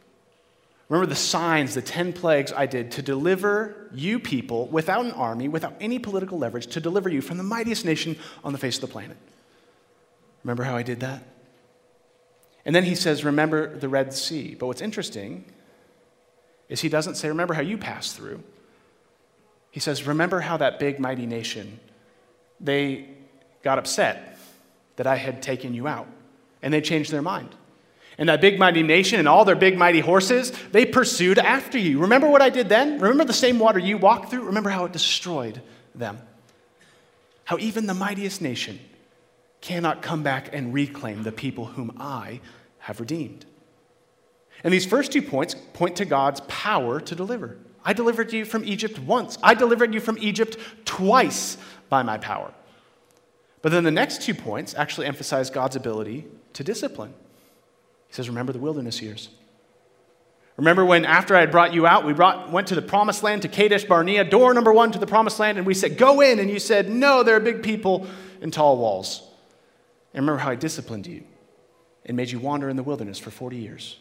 Remember 0.89 1.07
the 1.07 1.15
signs, 1.15 1.73
the 1.73 1.81
10 1.81 2.11
plagues 2.11 2.51
I 2.51 2.65
did 2.65 2.91
to 2.91 3.01
deliver 3.01 3.87
you 3.93 4.19
people 4.19 4.67
without 4.67 5.05
an 5.05 5.11
army, 5.11 5.47
without 5.47 5.73
any 5.79 5.99
political 5.99 6.37
leverage, 6.37 6.67
to 6.67 6.81
deliver 6.81 7.07
you 7.07 7.21
from 7.21 7.37
the 7.37 7.43
mightiest 7.43 7.85
nation 7.85 8.17
on 8.43 8.51
the 8.51 8.59
face 8.59 8.75
of 8.75 8.81
the 8.81 8.87
planet. 8.87 9.15
Remember 10.43 10.63
how 10.63 10.75
I 10.75 10.83
did 10.83 10.99
that? 10.99 11.23
And 12.65 12.75
then 12.75 12.83
he 12.83 12.95
says, 12.95 13.23
Remember 13.23 13.77
the 13.77 13.87
Red 13.87 14.13
Sea. 14.13 14.55
But 14.55 14.67
what's 14.67 14.81
interesting 14.81 15.45
is 16.67 16.81
he 16.81 16.89
doesn't 16.89 17.15
say, 17.15 17.29
Remember 17.29 17.53
how 17.53 17.61
you 17.61 17.77
passed 17.77 18.15
through. 18.15 18.43
He 19.71 19.79
says, 19.79 20.05
Remember 20.05 20.41
how 20.41 20.57
that 20.57 20.77
big, 20.77 20.99
mighty 20.99 21.25
nation, 21.25 21.79
they 22.59 23.07
got 23.63 23.79
upset 23.79 24.37
that 24.97 25.07
I 25.07 25.15
had 25.15 25.41
taken 25.41 25.73
you 25.73 25.87
out, 25.87 26.07
and 26.61 26.73
they 26.73 26.81
changed 26.81 27.11
their 27.11 27.21
mind. 27.21 27.55
And 28.21 28.29
that 28.29 28.39
big, 28.39 28.59
mighty 28.59 28.83
nation 28.83 29.17
and 29.17 29.27
all 29.27 29.45
their 29.45 29.55
big, 29.55 29.79
mighty 29.79 29.99
horses, 29.99 30.51
they 30.71 30.85
pursued 30.85 31.39
after 31.39 31.79
you. 31.79 31.97
Remember 32.01 32.29
what 32.29 32.43
I 32.43 32.51
did 32.51 32.69
then? 32.69 32.99
Remember 32.99 33.25
the 33.25 33.33
same 33.33 33.57
water 33.57 33.79
you 33.79 33.97
walked 33.97 34.29
through? 34.29 34.43
Remember 34.43 34.69
how 34.69 34.85
it 34.85 34.91
destroyed 34.91 35.59
them? 35.95 36.19
How 37.45 37.57
even 37.57 37.87
the 37.87 37.95
mightiest 37.95 38.39
nation 38.39 38.79
cannot 39.59 40.03
come 40.03 40.21
back 40.21 40.51
and 40.53 40.71
reclaim 40.71 41.23
the 41.23 41.31
people 41.31 41.65
whom 41.65 41.97
I 41.99 42.41
have 42.77 42.99
redeemed. 42.99 43.43
And 44.63 44.71
these 44.71 44.85
first 44.85 45.11
two 45.11 45.23
points 45.23 45.55
point 45.73 45.95
to 45.95 46.05
God's 46.05 46.41
power 46.41 46.99
to 46.99 47.15
deliver. 47.15 47.57
I 47.83 47.93
delivered 47.93 48.31
you 48.33 48.45
from 48.45 48.63
Egypt 48.65 48.99
once, 48.99 49.39
I 49.41 49.55
delivered 49.55 49.95
you 49.95 49.99
from 49.99 50.19
Egypt 50.19 50.57
twice 50.85 51.57
by 51.89 52.03
my 52.03 52.19
power. 52.19 52.53
But 53.63 53.71
then 53.71 53.83
the 53.83 53.89
next 53.89 54.21
two 54.21 54.35
points 54.35 54.75
actually 54.75 55.07
emphasize 55.07 55.49
God's 55.49 55.75
ability 55.75 56.27
to 56.53 56.63
discipline. 56.63 57.15
He 58.11 58.15
says, 58.15 58.27
Remember 58.27 58.51
the 58.51 58.59
wilderness 58.59 59.01
years. 59.01 59.29
Remember 60.57 60.83
when, 60.83 61.05
after 61.05 61.33
I 61.33 61.39
had 61.39 61.49
brought 61.49 61.73
you 61.73 61.87
out, 61.87 62.05
we 62.05 62.11
brought, 62.11 62.51
went 62.51 62.67
to 62.67 62.75
the 62.75 62.81
promised 62.81 63.23
land, 63.23 63.43
to 63.43 63.47
Kadesh 63.47 63.85
Barnea, 63.85 64.25
door 64.25 64.53
number 64.53 64.73
one 64.73 64.91
to 64.91 64.99
the 64.99 65.07
promised 65.07 65.39
land, 65.39 65.57
and 65.57 65.65
we 65.65 65.73
said, 65.73 65.97
Go 65.97 66.19
in. 66.19 66.37
And 66.37 66.49
you 66.49 66.59
said, 66.59 66.89
No, 66.89 67.23
there 67.23 67.37
are 67.37 67.39
big 67.39 67.63
people 67.63 68.05
and 68.41 68.51
tall 68.51 68.77
walls. 68.77 69.23
And 70.13 70.23
remember 70.25 70.41
how 70.41 70.51
I 70.51 70.55
disciplined 70.55 71.07
you 71.07 71.23
and 72.05 72.17
made 72.17 72.29
you 72.29 72.39
wander 72.39 72.67
in 72.67 72.75
the 72.75 72.83
wilderness 72.83 73.17
for 73.17 73.31
40 73.31 73.55
years. 73.55 73.97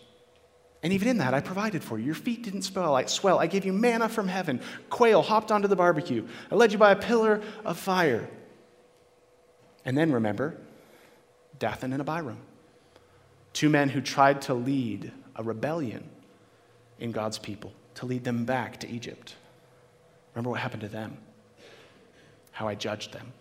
And 0.82 0.92
even 0.92 1.06
in 1.06 1.18
that, 1.18 1.34
I 1.34 1.40
provided 1.40 1.84
for 1.84 1.98
you. 1.98 2.06
Your 2.06 2.14
feet 2.16 2.42
didn't 2.42 2.62
swell. 2.62 2.96
I, 2.96 3.04
swell. 3.04 3.38
I 3.38 3.46
gave 3.46 3.64
you 3.64 3.72
manna 3.72 4.08
from 4.08 4.26
heaven. 4.26 4.60
Quail 4.88 5.22
hopped 5.22 5.52
onto 5.52 5.68
the 5.68 5.76
barbecue. 5.76 6.26
I 6.50 6.56
led 6.56 6.72
you 6.72 6.78
by 6.78 6.90
a 6.90 6.96
pillar 6.96 7.42
of 7.64 7.78
fire. 7.78 8.28
And 9.84 9.96
then 9.96 10.10
remember 10.10 10.56
Dathan 11.60 11.92
and 11.92 12.00
Abiram, 12.00 12.38
two 13.52 13.68
men 13.68 13.88
who 13.88 14.00
tried 14.00 14.42
to 14.42 14.54
lead 14.54 15.12
a 15.36 15.42
rebellion 15.42 16.08
in 16.98 17.12
God's 17.12 17.38
people, 17.38 17.72
to 17.94 18.06
lead 18.06 18.24
them 18.24 18.44
back 18.44 18.80
to 18.80 18.88
Egypt. 18.88 19.34
Remember 20.34 20.50
what 20.50 20.60
happened 20.60 20.82
to 20.82 20.88
them? 20.88 21.18
How 22.52 22.68
I 22.68 22.74
judged 22.74 23.12
them, 23.12 23.32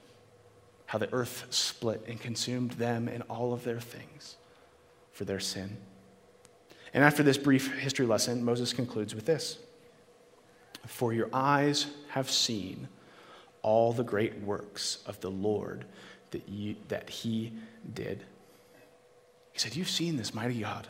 how 0.86 0.98
the 0.98 1.13
earth 1.13 1.46
split 1.50 2.06
and 2.08 2.20
consumed 2.20 2.72
them 2.72 3.08
and 3.08 3.24
all 3.30 3.54
of 3.54 3.63
their 3.63 3.80
things 3.80 4.38
for 5.12 5.25
their 5.25 5.39
sin. 5.39 5.78
And 6.94 7.04
after 7.04 7.22
this 7.22 7.38
brief 7.38 7.78
history 7.78 8.06
lesson, 8.06 8.44
Moses 8.44 8.74
concludes 8.74 9.13
with 9.13 9.25
this 9.25 9.60
For 10.86 11.13
your 11.13 11.30
eyes 11.34 11.88
have 12.10 12.32
seen 12.32 12.88
all 13.62 13.94
the 13.94 14.04
great 14.04 14.39
works 14.42 15.00
of 15.06 15.20
the 15.20 15.30
Lord 15.30 15.86
that, 16.32 16.48
you, 16.48 16.75
that 16.88 17.10
he 17.10 17.54
did. 17.94 18.24
Said, 19.60 19.75
You've 19.75 19.89
seen 19.89 20.16
this 20.16 20.34
mighty 20.34 20.62
God 20.62 20.88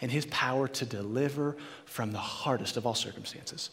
and 0.00 0.10
his 0.10 0.26
power 0.26 0.66
to 0.66 0.84
deliver 0.84 1.56
from 1.84 2.10
the 2.10 2.18
hardest 2.18 2.76
of 2.76 2.84
all 2.84 2.96
circumstances. 2.96 3.70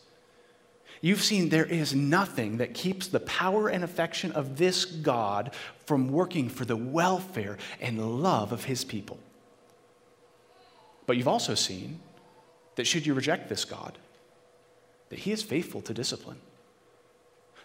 You've 1.01 1.23
seen 1.23 1.49
there 1.49 1.65
is 1.65 1.95
nothing 1.95 2.57
that 2.57 2.75
keeps 2.75 3.07
the 3.07 3.19
power 3.21 3.69
and 3.69 3.83
affection 3.83 4.31
of 4.33 4.57
this 4.57 4.85
God 4.85 5.51
from 5.87 6.11
working 6.11 6.47
for 6.47 6.63
the 6.63 6.77
welfare 6.77 7.57
and 7.81 8.21
love 8.21 8.51
of 8.51 8.65
his 8.65 8.83
people. 8.83 9.17
But 11.07 11.17
you've 11.17 11.27
also 11.27 11.55
seen 11.55 11.99
that 12.75 12.85
should 12.85 13.07
you 13.07 13.15
reject 13.15 13.49
this 13.49 13.65
God, 13.65 13.97
that 15.09 15.19
he 15.19 15.31
is 15.31 15.41
faithful 15.41 15.81
to 15.81 15.93
discipline. 15.93 16.37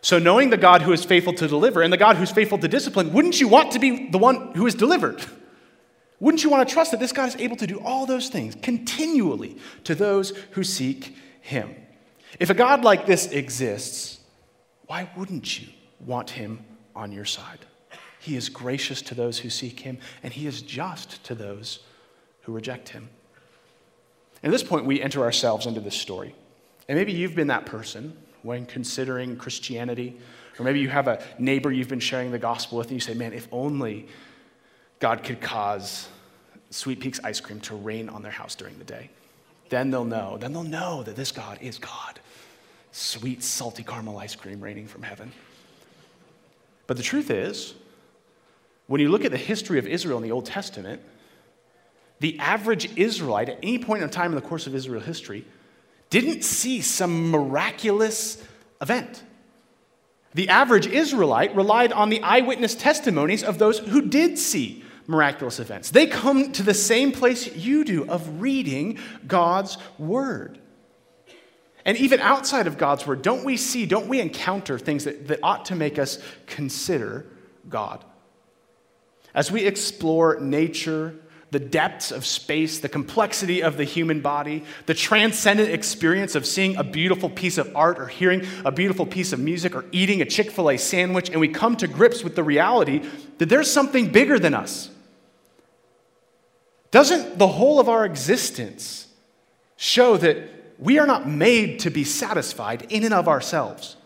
So, 0.00 0.18
knowing 0.18 0.48
the 0.48 0.56
God 0.56 0.80
who 0.80 0.92
is 0.92 1.04
faithful 1.04 1.34
to 1.34 1.46
deliver 1.46 1.82
and 1.82 1.92
the 1.92 1.98
God 1.98 2.16
who's 2.16 2.30
faithful 2.30 2.58
to 2.58 2.68
discipline, 2.68 3.12
wouldn't 3.12 3.38
you 3.38 3.48
want 3.48 3.72
to 3.72 3.78
be 3.78 4.08
the 4.08 4.18
one 4.18 4.54
who 4.54 4.66
is 4.66 4.74
delivered? 4.74 5.22
Wouldn't 6.20 6.42
you 6.42 6.50
want 6.50 6.68
to 6.68 6.72
trust 6.72 6.90
that 6.90 7.00
this 7.00 7.12
God 7.12 7.28
is 7.28 7.36
able 7.36 7.56
to 7.56 7.66
do 7.66 7.80
all 7.80 8.06
those 8.06 8.28
things 8.28 8.56
continually 8.60 9.56
to 9.84 9.94
those 9.94 10.30
who 10.52 10.64
seek 10.64 11.14
him? 11.40 11.74
If 12.40 12.50
a 12.50 12.54
God 12.54 12.82
like 12.84 13.06
this 13.06 13.28
exists, 13.28 14.20
why 14.86 15.08
wouldn't 15.16 15.60
you 15.60 15.68
want 16.04 16.30
him 16.30 16.64
on 16.94 17.12
your 17.12 17.24
side? 17.24 17.60
He 18.20 18.36
is 18.36 18.48
gracious 18.48 19.00
to 19.02 19.14
those 19.14 19.38
who 19.38 19.50
seek 19.50 19.80
him, 19.80 19.98
and 20.22 20.32
he 20.32 20.46
is 20.46 20.62
just 20.62 21.22
to 21.24 21.34
those 21.34 21.80
who 22.42 22.52
reject 22.52 22.88
him. 22.88 23.08
At 24.42 24.50
this 24.50 24.62
point, 24.62 24.86
we 24.86 25.00
enter 25.00 25.22
ourselves 25.22 25.66
into 25.66 25.80
this 25.80 25.94
story. 25.94 26.34
And 26.88 26.98
maybe 26.98 27.12
you've 27.12 27.34
been 27.34 27.48
that 27.48 27.66
person 27.66 28.16
when 28.42 28.66
considering 28.66 29.36
Christianity, 29.36 30.18
or 30.58 30.64
maybe 30.64 30.80
you 30.80 30.88
have 30.88 31.08
a 31.08 31.22
neighbor 31.38 31.70
you've 31.70 31.88
been 31.88 32.00
sharing 32.00 32.30
the 32.30 32.38
gospel 32.38 32.78
with, 32.78 32.88
and 32.88 32.96
you 32.96 33.00
say, 33.00 33.14
Man, 33.14 33.32
if 33.32 33.48
only 33.52 34.08
God 35.00 35.22
could 35.22 35.40
cause 35.40 36.08
Sweet 36.70 37.00
Peaks 37.00 37.20
ice 37.22 37.40
cream 37.40 37.60
to 37.60 37.74
rain 37.74 38.08
on 38.08 38.22
their 38.22 38.32
house 38.32 38.54
during 38.54 38.78
the 38.78 38.84
day. 38.84 39.10
Then 39.68 39.90
they'll 39.90 40.04
know. 40.04 40.38
Then 40.38 40.52
they'll 40.52 40.62
know 40.62 41.02
that 41.02 41.16
this 41.16 41.32
God 41.32 41.58
is 41.60 41.78
God. 41.78 42.20
Sweet, 42.92 43.42
salty 43.42 43.82
caramel 43.82 44.18
ice 44.18 44.34
cream 44.34 44.60
raining 44.60 44.86
from 44.86 45.02
heaven. 45.02 45.32
But 46.86 46.96
the 46.96 47.02
truth 47.02 47.30
is, 47.30 47.74
when 48.86 49.00
you 49.00 49.10
look 49.10 49.24
at 49.24 49.30
the 49.30 49.36
history 49.36 49.78
of 49.78 49.86
Israel 49.86 50.16
in 50.16 50.24
the 50.24 50.32
Old 50.32 50.46
Testament, 50.46 51.02
the 52.20 52.38
average 52.38 52.96
Israelite 52.96 53.50
at 53.50 53.58
any 53.62 53.78
point 53.78 54.02
in 54.02 54.10
time 54.10 54.32
in 54.32 54.34
the 54.34 54.46
course 54.46 54.66
of 54.66 54.74
Israel 54.74 55.00
history 55.00 55.44
didn't 56.10 56.42
see 56.42 56.80
some 56.80 57.30
miraculous 57.30 58.42
event. 58.80 59.22
The 60.34 60.48
average 60.48 60.86
Israelite 60.86 61.54
relied 61.54 61.92
on 61.92 62.08
the 62.08 62.22
eyewitness 62.22 62.74
testimonies 62.74 63.44
of 63.44 63.58
those 63.58 63.78
who 63.78 64.02
did 64.02 64.38
see 64.38 64.84
miraculous 65.08 65.58
events. 65.58 65.90
They 65.90 66.06
come 66.06 66.52
to 66.52 66.62
the 66.62 66.74
same 66.74 67.10
place 67.10 67.56
you 67.56 67.82
do 67.82 68.08
of 68.08 68.40
reading 68.40 68.98
God's 69.26 69.78
word. 69.98 70.60
And 71.84 71.96
even 71.96 72.20
outside 72.20 72.66
of 72.66 72.76
God's 72.76 73.06
word, 73.06 73.22
don't 73.22 73.44
we 73.44 73.56
see, 73.56 73.86
don't 73.86 74.08
we 74.08 74.20
encounter 74.20 74.78
things 74.78 75.04
that, 75.04 75.26
that 75.28 75.40
ought 75.42 75.64
to 75.66 75.74
make 75.74 75.98
us 75.98 76.18
consider 76.46 77.24
God? 77.68 78.04
As 79.34 79.50
we 79.50 79.64
explore 79.64 80.38
nature, 80.38 81.14
the 81.50 81.58
depths 81.58 82.10
of 82.10 82.26
space, 82.26 82.80
the 82.80 82.88
complexity 82.90 83.62
of 83.62 83.78
the 83.78 83.84
human 83.84 84.20
body, 84.20 84.64
the 84.84 84.92
transcendent 84.92 85.70
experience 85.70 86.34
of 86.34 86.44
seeing 86.44 86.76
a 86.76 86.84
beautiful 86.84 87.30
piece 87.30 87.56
of 87.56 87.74
art 87.74 87.98
or 87.98 88.06
hearing 88.06 88.46
a 88.66 88.70
beautiful 88.70 89.06
piece 89.06 89.32
of 89.32 89.40
music 89.40 89.74
or 89.74 89.86
eating 89.90 90.20
a 90.20 90.26
Chick 90.26 90.50
fil 90.50 90.70
A 90.70 90.76
sandwich, 90.76 91.30
and 91.30 91.40
we 91.40 91.48
come 91.48 91.76
to 91.76 91.86
grips 91.86 92.22
with 92.22 92.36
the 92.36 92.44
reality 92.44 93.02
that 93.38 93.48
there's 93.48 93.70
something 93.70 94.12
bigger 94.12 94.38
than 94.38 94.52
us. 94.52 94.90
Doesn't 96.90 97.38
the 97.38 97.48
whole 97.48 97.80
of 97.80 97.88
our 97.88 98.04
existence 98.04 99.08
show 99.76 100.16
that 100.16 100.38
we 100.78 100.98
are 100.98 101.06
not 101.06 101.28
made 101.28 101.80
to 101.80 101.90
be 101.90 102.04
satisfied 102.04 102.86
in 102.90 103.04
and 103.04 103.12
of 103.12 103.28
ourselves? 103.28 103.96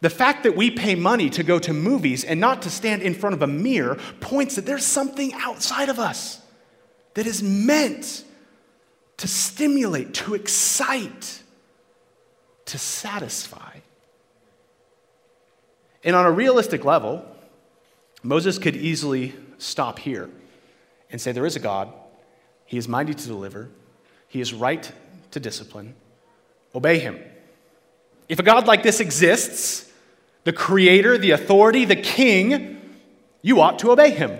The 0.00 0.10
fact 0.10 0.42
that 0.42 0.56
we 0.56 0.70
pay 0.70 0.94
money 0.94 1.30
to 1.30 1.42
go 1.42 1.58
to 1.58 1.72
movies 1.72 2.22
and 2.22 2.38
not 2.38 2.62
to 2.62 2.70
stand 2.70 3.02
in 3.02 3.14
front 3.14 3.34
of 3.34 3.42
a 3.42 3.46
mirror 3.46 3.98
points 4.20 4.56
that 4.56 4.66
there's 4.66 4.84
something 4.84 5.32
outside 5.34 5.88
of 5.88 5.98
us 5.98 6.40
that 7.14 7.26
is 7.26 7.42
meant 7.42 8.24
to 9.16 9.26
stimulate, 9.26 10.12
to 10.12 10.34
excite, 10.34 11.42
to 12.66 12.76
satisfy. 12.76 13.78
And 16.04 16.14
on 16.14 16.26
a 16.26 16.30
realistic 16.30 16.84
level, 16.84 17.24
Moses 18.22 18.58
could 18.58 18.76
easily 18.76 19.34
stop 19.56 19.98
here 19.98 20.28
and 21.10 21.20
say, 21.20 21.32
There 21.32 21.46
is 21.46 21.56
a 21.56 21.60
God. 21.60 21.92
He 22.64 22.78
is 22.78 22.88
mighty 22.88 23.14
to 23.14 23.26
deliver. 23.26 23.68
He 24.28 24.40
is 24.40 24.52
right 24.52 24.90
to 25.30 25.40
discipline. 25.40 25.94
Obey 26.74 26.98
him. 26.98 27.18
If 28.28 28.38
a 28.38 28.42
God 28.42 28.66
like 28.66 28.82
this 28.82 29.00
exists, 29.00 29.90
the 30.44 30.52
creator, 30.52 31.16
the 31.16 31.30
authority, 31.30 31.84
the 31.84 31.96
king, 31.96 32.80
you 33.42 33.60
ought 33.60 33.78
to 33.80 33.90
obey 33.92 34.10
him. 34.10 34.38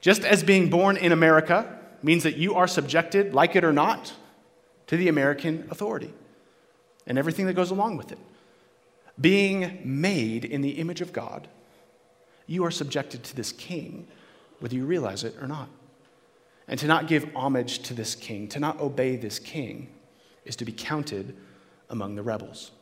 Just 0.00 0.24
as 0.24 0.42
being 0.42 0.70
born 0.70 0.96
in 0.96 1.12
America 1.12 1.78
means 2.02 2.22
that 2.22 2.36
you 2.36 2.54
are 2.54 2.66
subjected, 2.66 3.34
like 3.34 3.56
it 3.56 3.64
or 3.64 3.72
not, 3.72 4.14
to 4.86 4.96
the 4.96 5.08
American 5.08 5.66
authority 5.70 6.12
and 7.06 7.18
everything 7.18 7.46
that 7.46 7.54
goes 7.54 7.70
along 7.70 7.96
with 7.96 8.12
it. 8.12 8.18
Being 9.20 9.80
made 9.84 10.44
in 10.44 10.60
the 10.60 10.72
image 10.72 11.00
of 11.00 11.12
God, 11.12 11.48
you 12.46 12.64
are 12.64 12.70
subjected 12.70 13.24
to 13.24 13.36
this 13.36 13.52
king, 13.52 14.06
whether 14.60 14.74
you 14.74 14.84
realize 14.84 15.24
it 15.24 15.36
or 15.40 15.46
not. 15.46 15.68
And 16.68 16.78
to 16.80 16.86
not 16.86 17.06
give 17.06 17.28
homage 17.34 17.80
to 17.84 17.94
this 17.94 18.14
king, 18.14 18.48
to 18.48 18.58
not 18.58 18.80
obey 18.80 19.16
this 19.16 19.38
king, 19.38 19.88
is 20.44 20.56
to 20.56 20.64
be 20.64 20.72
counted 20.72 21.36
among 21.90 22.16
the 22.16 22.22
rebels. 22.22 22.72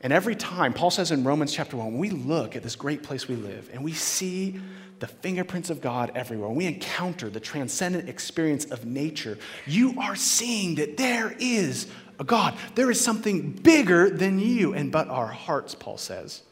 And 0.00 0.12
every 0.12 0.34
time, 0.34 0.74
Paul 0.74 0.90
says 0.90 1.10
in 1.10 1.24
Romans 1.24 1.52
chapter 1.52 1.76
1, 1.76 1.96
we 1.96 2.10
look 2.10 2.56
at 2.56 2.62
this 2.62 2.76
great 2.76 3.02
place 3.02 3.26
we 3.28 3.36
live 3.36 3.70
and 3.72 3.82
we 3.82 3.92
see 3.92 4.60
the 5.00 5.06
fingerprints 5.06 5.70
of 5.70 5.80
God 5.80 6.12
everywhere, 6.14 6.48
we 6.50 6.66
encounter 6.66 7.28
the 7.28 7.40
transcendent 7.40 8.08
experience 8.08 8.64
of 8.66 8.84
nature, 8.84 9.38
you 9.66 9.98
are 10.00 10.14
seeing 10.14 10.76
that 10.76 10.96
there 10.96 11.34
is 11.38 11.86
a 12.18 12.24
God. 12.24 12.56
There 12.74 12.90
is 12.90 13.00
something 13.00 13.50
bigger 13.50 14.08
than 14.08 14.38
you. 14.38 14.72
And 14.74 14.92
but 14.92 15.08
our 15.08 15.26
hearts, 15.26 15.74
Paul 15.74 15.98
says, 15.98 16.42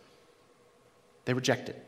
they 1.24 1.34
reject 1.34 1.68
it. 1.68 1.86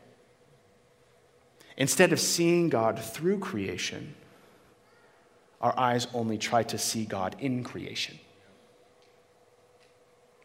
Instead 1.77 2.13
of 2.13 2.19
seeing 2.19 2.69
God 2.69 2.99
through 2.99 3.39
creation, 3.39 4.15
our 5.61 5.77
eyes 5.77 6.07
only 6.13 6.37
try 6.37 6.63
to 6.63 6.77
see 6.77 7.05
God 7.05 7.35
in 7.39 7.63
creation. 7.63 8.19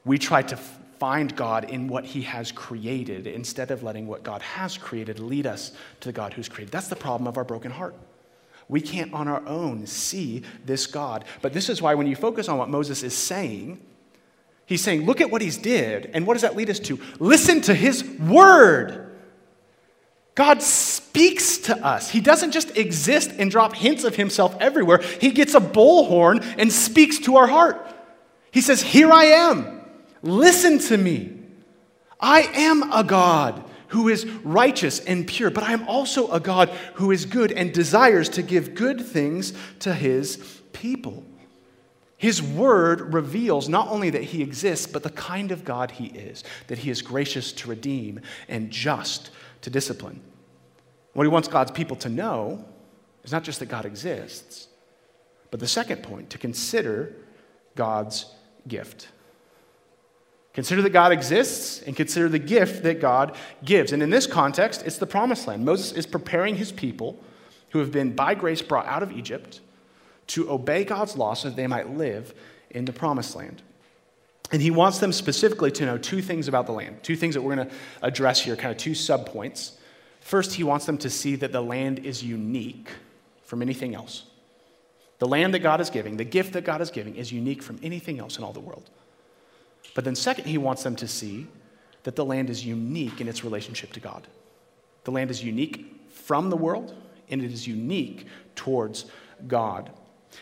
We 0.05 0.19
try 0.19 0.43
to 0.43 0.57
find 0.57 1.35
God 1.35 1.71
in 1.71 1.89
what 1.89 2.05
He 2.05 2.23
has 2.23 2.53
created 2.53 3.27
instead 3.27 3.71
of 3.71 3.83
letting 3.83 4.07
what 4.07 4.23
God 4.23 4.43
has 4.43 4.77
created 4.77 5.19
lead 5.19 5.47
us 5.47 5.73
to 6.01 6.09
the 6.09 6.13
God 6.13 6.33
who's 6.33 6.49
created. 6.49 6.73
That's 6.73 6.89
the 6.89 6.97
problem 6.97 7.27
of 7.27 7.37
our 7.37 7.45
broken 7.45 7.71
heart. 7.71 7.95
We 8.69 8.81
can't 8.81 9.13
on 9.13 9.27
our 9.27 9.45
own 9.47 9.87
see 9.87 10.43
this 10.65 10.87
God. 10.87 11.25
But 11.43 11.53
this 11.53 11.69
is 11.69 11.83
why 11.83 11.95
when 11.95 12.07
you 12.07 12.15
focus 12.15 12.49
on 12.49 12.57
what 12.57 12.69
Moses 12.69 13.03
is 13.03 13.17
saying, 13.17 13.81
he's 14.65 14.83
saying, 14.83 15.07
look 15.07 15.21
at 15.21 15.31
what 15.31 15.43
he's 15.43 15.59
did. 15.59 16.11
And 16.15 16.27
what 16.27 16.35
does 16.35 16.43
that 16.43 16.55
lead 16.55 16.71
us 16.71 16.79
to? 16.81 17.01
Listen 17.19 17.61
to 17.63 17.75
his 17.75 18.05
word. 18.05 19.11
God 20.37 20.63
speaks 21.11 21.59
to 21.59 21.77
us. 21.85 22.09
He 22.09 22.21
doesn't 22.21 22.53
just 22.53 22.77
exist 22.77 23.33
and 23.37 23.51
drop 23.51 23.75
hints 23.75 24.05
of 24.05 24.15
himself 24.15 24.57
everywhere. 24.61 24.99
He 24.99 25.33
gets 25.33 25.55
a 25.55 25.61
bullhorn 25.61 26.55
and 26.57 26.73
speaks 26.73 27.19
to 27.21 27.37
our 27.37 27.49
heart. 27.49 27.85
He 28.53 28.61
says, 28.61 28.81
Here 28.81 29.11
I 29.11 29.25
am. 29.25 29.81
Listen 30.23 30.79
to 30.79 30.97
me. 30.97 31.37
I 32.21 32.43
am 32.55 32.93
a 32.93 33.03
God 33.03 33.65
who 33.89 34.09
is 34.09 34.25
righteous 34.45 35.01
and 35.01 35.27
pure, 35.27 35.51
but 35.51 35.65
I 35.65 35.73
am 35.73 35.89
also 35.89 36.31
a 36.31 36.39
God 36.39 36.69
who 36.95 37.11
is 37.11 37.25
good 37.25 37.51
and 37.51 37.73
desires 37.73 38.29
to 38.31 38.43
give 38.43 38.77
good 38.77 39.01
things 39.01 39.53
to 39.81 39.93
his 39.93 40.37
people. 40.73 41.25
His 42.19 42.41
word 42.41 43.13
reveals 43.13 43.69
not 43.69 43.89
only 43.89 44.11
that 44.11 44.23
he 44.23 44.43
exists, 44.43 44.87
but 44.87 45.03
the 45.03 45.11
kind 45.11 45.51
of 45.51 45.65
God 45.65 45.91
he 45.91 46.07
is, 46.07 46.45
that 46.69 46.79
he 46.79 46.91
is 46.91 47.03
gracious 47.03 47.53
to 47.55 47.69
redeem 47.69 48.21
and 48.49 48.71
just 48.71 49.31
to 49.63 49.71
discipline. 49.71 50.21
What 51.13 51.25
he 51.25 51.29
wants 51.29 51.49
God's 51.49 51.71
people 51.71 51.97
to 51.97 52.09
know 52.09 52.65
is 53.25 53.33
not 53.33 53.43
just 53.43 53.61
that 53.61 53.67
God 53.67 53.85
exists, 53.85 54.69
but 55.51 55.61
the 55.61 55.69
second 55.69 56.03
point, 56.03 56.31
to 56.31 56.39
consider 56.39 57.15
God's 57.75 58.27
gift. 58.69 59.09
Consider 60.53 60.83
that 60.83 60.91
God 60.91 61.13
exists 61.13 61.83
and 61.83 61.95
consider 61.95 62.29
the 62.29 62.39
gift 62.39 62.83
that 62.83 63.01
God 63.01 63.37
gives. 63.65 63.93
And 63.93 64.03
in 64.03 64.11
this 64.11 64.27
context, 64.27 64.83
it's 64.85 64.99
the 64.99 65.07
promised 65.07 65.47
land. 65.47 65.65
Moses 65.65 65.93
is 65.93 66.07
preparing 66.07 66.57
his 66.57 66.73
people 66.73 67.23
who 67.71 67.79
have 67.79 67.93
been 67.93 68.15
by 68.15 68.35
grace 68.35 68.63
brought 68.63 68.87
out 68.87 69.03
of 69.03 69.13
Egypt 69.13 69.61
to 70.29 70.51
obey 70.51 70.85
God's 70.85 71.17
law 71.17 71.35
so 71.35 71.49
that 71.49 71.57
they 71.57 71.67
might 71.67 71.97
live 71.97 72.35
in 72.71 72.85
the 72.85 72.93
promised 72.93 73.35
land. 73.37 73.63
And 74.53 74.61
he 74.61 74.71
wants 74.71 74.99
them 74.99 75.13
specifically 75.13 75.71
to 75.73 75.87
know 75.87 75.99
two 75.99 76.21
things 76.21 76.49
about 76.49 76.67
the 76.67 76.73
land, 76.73 77.03
two 77.03 77.15
things 77.15 77.35
that 77.35 77.43
we're 77.43 77.55
going 77.55 77.69
to 77.69 77.75
address 78.03 78.41
here, 78.41 78.57
kind 78.57 78.73
of 78.73 78.79
two 78.79 78.93
subpoints. 78.93 79.73
First, 80.21 80.55
he 80.55 80.65
wants 80.65 80.87
them 80.87 80.99
to 80.99 81.11
see 81.11 81.37
that 81.37 81.53
the 81.53 81.63
land 81.63 82.01
is 82.01 82.23
unique 82.23 82.89
from 83.43 83.63
anything 83.63 83.95
else. 83.95 84.25
The 85.19 85.29
land 85.29 85.53
that 85.55 85.59
God 85.59 85.81
is 85.81 85.91
giving, 85.91 86.17
the 86.17 86.25
gift 86.25 86.53
that 86.55 86.65
God 86.65 86.81
is 86.81 86.91
giving, 86.91 87.17
is 87.17 87.33
unique 87.33 87.63
from 87.63 87.79
anything 87.83 88.19
else 88.19 88.39
in 88.39 88.45
all 88.45 88.53
the 88.53 88.61
world. 88.61 88.89
But 89.95 90.05
then, 90.05 90.15
second, 90.15 90.45
he 90.45 90.59
wants 90.59 90.83
them 90.83 90.97
to 90.97 91.09
see 91.09 91.47
that 92.05 92.17
the 92.17 92.25
land 92.25 92.49
is 92.49 92.65
unique 92.65 93.21
in 93.21 93.29
its 93.29 93.45
relationship 93.45 93.93
to 93.95 94.01
God. 94.01 94.27
The 95.05 95.11
land 95.11 95.31
is 95.31 95.43
unique 95.43 96.09
from 96.11 96.51
the 96.51 96.57
world, 96.57 96.95
and 97.29 97.43
it 97.43 97.53
is 97.53 97.67
unique 97.67 98.27
towards 98.55 99.07
God. 99.47 99.91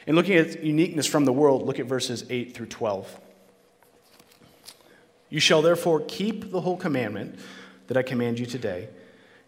In 0.07 0.14
looking 0.14 0.37
at 0.37 0.62
uniqueness 0.62 1.07
from 1.07 1.25
the 1.25 1.33
world, 1.33 1.67
look 1.67 1.79
at 1.79 1.87
verses 1.87 2.25
8 2.29 2.55
through 2.55 2.67
12. 2.67 3.21
You 5.31 5.41
shall 5.41 5.62
therefore 5.62 6.01
keep 6.07 6.51
the 6.51 6.61
whole 6.61 6.77
commandment 6.77 7.38
that 7.87 7.97
I 7.97 8.03
command 8.03 8.38
you 8.38 8.47
today, 8.47 8.88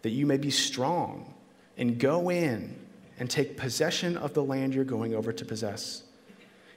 that 0.01 0.09
you 0.11 0.25
may 0.25 0.37
be 0.37 0.51
strong 0.51 1.33
and 1.77 1.99
go 1.99 2.29
in 2.29 2.77
and 3.19 3.29
take 3.29 3.57
possession 3.57 4.17
of 4.17 4.33
the 4.33 4.43
land 4.43 4.73
you're 4.73 4.83
going 4.83 5.13
over 5.13 5.31
to 5.31 5.45
possess 5.45 6.03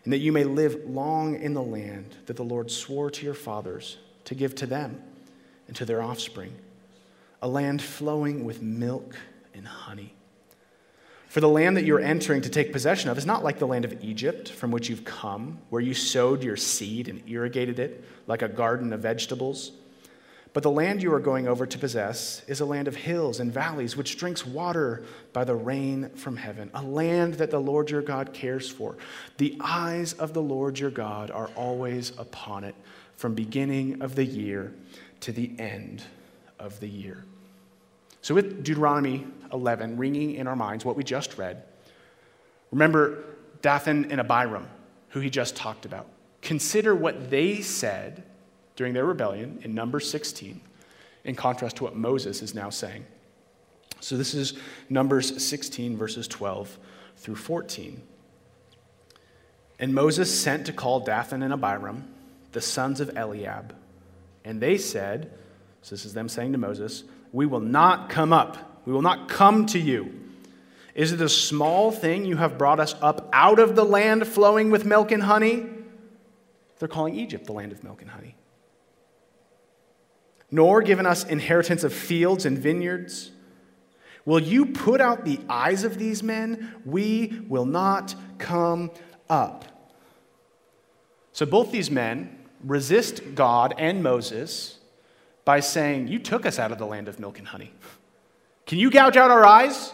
and 0.05 0.13
that 0.13 0.19
you 0.19 0.33
may 0.33 0.45
live 0.45 0.85
long 0.87 1.35
in 1.41 1.55
the 1.55 1.63
land 1.63 2.15
that 2.27 2.37
the 2.37 2.43
Lord 2.43 2.71
swore 2.71 3.11
to 3.11 3.25
your 3.25 3.35
fathers 3.35 3.97
to 4.27 4.35
give 4.35 4.55
to 4.57 4.67
them 4.67 5.03
and 5.67 5.75
to 5.77 5.87
their 5.87 6.03
offspring, 6.03 6.53
a 7.41 7.49
land 7.49 7.81
flowing 7.81 8.45
with 8.45 8.63
milk 8.63 9.17
and 9.55 9.67
honey. 9.67 10.15
For 11.29 11.41
the 11.41 11.49
land 11.49 11.77
that 11.77 11.85
you're 11.85 12.01
entering 12.01 12.43
to 12.43 12.49
take 12.49 12.71
possession 12.71 13.11
of 13.11 13.19
is 13.19 13.27
not 13.27 13.43
like 13.43 13.59
the 13.59 13.67
land 13.67 13.85
of 13.85 14.05
Egypt 14.05 14.51
from 14.51 14.71
which 14.71 14.89
you've 14.89 15.05
come, 15.05 15.59
where 15.71 15.83
you 15.83 15.95
sowed 15.95 16.45
your 16.45 16.57
seed 16.57 17.09
and 17.09 17.23
irrigated 17.29 17.79
it 17.79 18.05
like 18.27 18.43
a 18.43 18.49
garden 18.49 18.93
of 18.93 19.01
vegetables. 19.01 19.73
But 20.55 20.63
the 20.63 20.71
land 20.71 21.03
you 21.03 21.13
are 21.13 21.21
going 21.21 21.49
over 21.49 21.67
to 21.67 21.79
possess 21.79 22.41
is 22.47 22.61
a 22.61 22.65
land 22.65 22.87
of 22.87 22.95
hills 22.95 23.41
and 23.41 23.53
valleys, 23.53 23.97
which 23.97 24.17
drinks 24.17 24.47
water 24.47 25.03
by 25.33 25.43
the 25.43 25.57
rain 25.57 26.11
from 26.11 26.37
heaven, 26.37 26.71
a 26.73 26.83
land 26.83 27.35
that 27.35 27.51
the 27.51 27.59
Lord 27.59 27.91
your 27.91 28.03
God 28.03 28.33
cares 28.33 28.71
for. 28.71 28.97
The 29.39 29.57
eyes 29.61 30.13
of 30.13 30.33
the 30.33 30.41
Lord 30.41 30.79
your 30.79 30.93
God 30.93 31.33
are 31.33 31.51
always 31.57 32.13
upon 32.19 32.63
it, 32.63 32.77
from 33.17 33.35
beginning 33.35 34.01
of 34.01 34.15
the 34.15 34.25
year 34.25 34.73
to 35.21 35.33
the 35.33 35.51
end 35.59 36.05
of 36.61 36.79
the 36.79 36.89
year. 36.89 37.25
So, 38.23 38.33
with 38.33 38.63
Deuteronomy 38.63 39.27
11 39.53 39.97
ringing 39.97 40.35
in 40.37 40.47
our 40.47 40.57
minds, 40.57 40.85
what 40.85 40.97
we 40.97 41.03
just 41.03 41.37
read, 41.37 41.65
remember 42.71 43.25
Dathan 43.61 44.13
and 44.13 44.21
Abiram, 44.21 44.69
who 45.09 45.19
he 45.19 45.31
just 45.31 45.57
talked 45.57 45.85
about. 45.85 46.07
Consider 46.43 46.95
what 46.95 47.29
they 47.29 47.61
said 47.61 48.23
during 48.77 48.95
their 48.95 49.05
rebellion 49.05 49.61
in 49.63 49.75
Numbers 49.75 50.11
16, 50.11 50.61
in 51.25 51.35
contrast 51.35 51.77
to 51.77 51.85
what 51.85 51.97
Moses 51.97 52.43
is 52.43 52.55
now 52.55 52.71
saying. 52.71 53.05
So 54.01 54.17
this 54.17 54.35
is 54.35 54.55
Numbers 54.91 55.43
16, 55.43 55.97
verses 55.97 56.29
12 56.29 56.79
through 57.17 57.37
14. 57.37 58.03
And 59.79 59.95
Moses 59.95 60.39
sent 60.39 60.67
to 60.67 60.73
call 60.73 61.01
Dathan 61.01 61.43
and 61.43 61.53
Abiram, 61.53 62.05
the 62.53 62.61
sons 62.61 63.01
of 63.01 63.17
Eliab. 63.17 63.75
And 64.45 64.61
they 64.61 64.77
said, 64.77 65.33
so 65.83 65.95
this 65.95 66.05
is 66.05 66.15
them 66.15 66.29
saying 66.29 66.53
to 66.53 66.59
Moses, 66.59 67.05
We 67.33 67.47
will 67.47 67.61
not 67.61 68.09
come 68.09 68.33
up. 68.33 68.81
We 68.85 68.93
will 68.93 69.03
not 69.03 69.29
come 69.29 69.67
to 69.67 69.79
you. 69.79 70.21
Is 70.95 71.13
it 71.13 71.21
a 71.21 71.29
small 71.29 71.91
thing 71.91 72.25
you 72.25 72.37
have 72.37 72.59
brought 72.59 72.79
us 72.79 72.95
up 73.01 73.29
out 73.33 73.59
of 73.59 73.75
the 73.75 73.85
land 73.85 74.27
flowing 74.27 74.71
with 74.71 74.85
milk 74.85 75.11
and 75.11 75.23
honey? 75.23 75.67
They're 76.79 76.89
calling 76.89 77.15
Egypt 77.17 77.47
the 77.47 77.53
land 77.53 77.73
of 77.73 77.83
milk 77.83 78.03
and 78.03 78.11
honey 78.11 78.37
nor 80.51 80.83
given 80.83 81.07
us 81.07 81.25
inheritance 81.25 81.85
of 81.85 81.93
fields 81.93 82.47
and 82.47 82.59
vineyards. 82.59 83.31
Will 84.25 84.41
you 84.41 84.67
put 84.67 85.01
out 85.01 85.25
the 85.25 85.41
eyes 85.49 85.85
of 85.85 85.99
these 85.99 86.23
men? 86.23 86.75
We 86.85 87.41
will 87.49 87.67
not 87.67 88.15
come 88.39 88.91
up. 89.29 89.65
So 91.33 91.45
both 91.45 91.73
these 91.73 91.91
men 91.91 92.39
resist 92.63 93.35
God 93.35 93.75
and 93.77 94.03
Moses 94.03 94.79
by 95.45 95.61
saying, 95.61 96.09
You 96.09 96.19
took 96.19 96.47
us 96.47 96.59
out 96.59 96.73
of 96.73 96.79
the 96.79 96.87
land 96.87 97.09
of 97.09 97.19
milk 97.19 97.39
and 97.39 97.49
honey. 97.49 97.73
Can 98.67 98.79
you 98.79 98.91
gouge 98.91 99.17
out 99.17 99.31
our 99.31 99.45
eyes? 99.45 99.93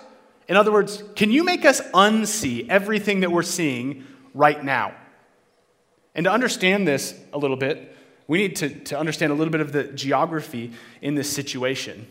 In 0.48 0.56
other 0.56 0.72
words, 0.72 1.02
can 1.16 1.30
you 1.30 1.44
make 1.44 1.64
us 1.64 1.80
unsee 1.92 2.68
everything 2.68 3.20
that 3.20 3.30
we're 3.30 3.42
seeing 3.42 4.06
right 4.34 4.62
now? 4.62 4.94
And 6.14 6.24
to 6.24 6.32
understand 6.32 6.86
this 6.86 7.14
a 7.32 7.38
little 7.38 7.56
bit, 7.56 7.96
we 8.30 8.38
need 8.38 8.54
to, 8.54 8.68
to 8.68 8.96
understand 8.96 9.32
a 9.32 9.34
little 9.34 9.50
bit 9.50 9.60
of 9.60 9.72
the 9.72 9.82
geography 9.82 10.70
in 11.02 11.16
this 11.16 11.28
situation. 11.28 12.06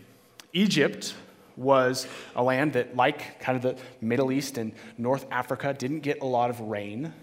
Egypt 0.51 1.15
was 1.55 2.09
a 2.35 2.43
land 2.43 2.73
that, 2.73 2.93
like 2.93 3.39
kind 3.39 3.55
of 3.55 3.61
the 3.61 3.81
Middle 4.01 4.29
East 4.29 4.57
and 4.57 4.73
North 4.97 5.25
Africa, 5.31 5.73
didn't 5.73 6.01
get 6.01 6.21
a 6.21 6.25
lot 6.25 6.49
of 6.49 6.59
rain, 6.59 7.13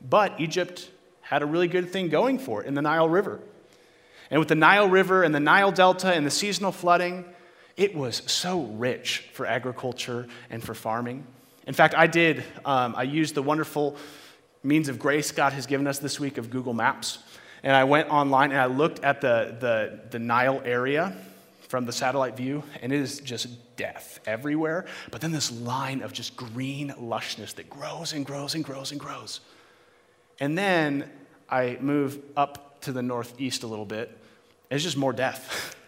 but 0.00 0.38
Egypt 0.38 0.88
had 1.20 1.42
a 1.42 1.46
really 1.46 1.66
good 1.66 1.90
thing 1.90 2.10
going 2.10 2.38
for 2.38 2.62
it 2.62 2.68
in 2.68 2.74
the 2.74 2.82
Nile 2.82 3.08
River. 3.08 3.40
And 4.30 4.38
with 4.38 4.46
the 4.46 4.54
Nile 4.54 4.88
River 4.88 5.24
and 5.24 5.34
the 5.34 5.40
Nile 5.40 5.72
Delta 5.72 6.14
and 6.14 6.24
the 6.24 6.30
seasonal 6.30 6.70
flooding, 6.70 7.24
it 7.76 7.96
was 7.96 8.22
so 8.26 8.62
rich 8.62 9.30
for 9.32 9.46
agriculture 9.46 10.28
and 10.48 10.62
for 10.62 10.74
farming. 10.74 11.26
In 11.66 11.74
fact, 11.74 11.96
I 11.96 12.06
did, 12.06 12.44
um, 12.64 12.94
I 12.96 13.02
used 13.02 13.34
the 13.34 13.42
wonderful 13.42 13.96
means 14.62 14.88
of 14.88 15.00
grace 15.00 15.32
God 15.32 15.54
has 15.54 15.66
given 15.66 15.88
us 15.88 15.98
this 15.98 16.20
week 16.20 16.38
of 16.38 16.50
Google 16.50 16.72
Maps. 16.72 17.18
And 17.64 17.74
I 17.74 17.84
went 17.84 18.10
online 18.10 18.52
and 18.52 18.60
I 18.60 18.66
looked 18.66 19.02
at 19.02 19.22
the, 19.22 19.56
the, 19.58 20.00
the 20.10 20.18
Nile 20.18 20.60
area 20.66 21.16
from 21.68 21.86
the 21.86 21.92
satellite 21.92 22.36
view, 22.36 22.62
and 22.82 22.92
it 22.92 23.00
is 23.00 23.20
just 23.20 23.48
death 23.76 24.20
everywhere. 24.26 24.84
But 25.10 25.22
then 25.22 25.32
this 25.32 25.50
line 25.50 26.02
of 26.02 26.12
just 26.12 26.36
green 26.36 26.90
lushness 27.00 27.54
that 27.54 27.70
grows 27.70 28.12
and 28.12 28.24
grows 28.26 28.54
and 28.54 28.62
grows 28.62 28.92
and 28.92 29.00
grows. 29.00 29.40
And 30.38 30.58
then 30.58 31.10
I 31.48 31.78
move 31.80 32.20
up 32.36 32.82
to 32.82 32.92
the 32.92 33.02
northeast 33.02 33.62
a 33.62 33.66
little 33.66 33.86
bit, 33.86 34.08
and 34.70 34.76
it's 34.76 34.84
just 34.84 34.96
more 34.96 35.12
death. 35.12 35.74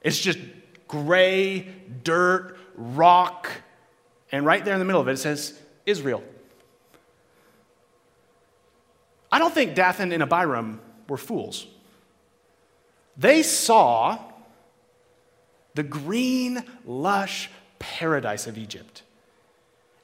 It's 0.00 0.20
just 0.20 0.38
gray, 0.86 1.66
dirt, 2.04 2.56
rock, 2.76 3.50
and 4.30 4.46
right 4.46 4.64
there 4.64 4.72
in 4.72 4.78
the 4.78 4.84
middle 4.84 5.00
of 5.00 5.08
it, 5.08 5.14
it 5.14 5.16
says 5.16 5.60
Israel. 5.86 6.22
I 9.30 9.38
don't 9.38 9.54
think 9.54 9.74
Dathan 9.74 10.12
and 10.12 10.22
Abiram 10.22 10.80
were 11.08 11.16
fools. 11.16 11.66
They 13.16 13.42
saw 13.42 14.18
the 15.74 15.82
green, 15.82 16.64
lush 16.84 17.50
paradise 17.78 18.46
of 18.46 18.58
Egypt. 18.58 19.02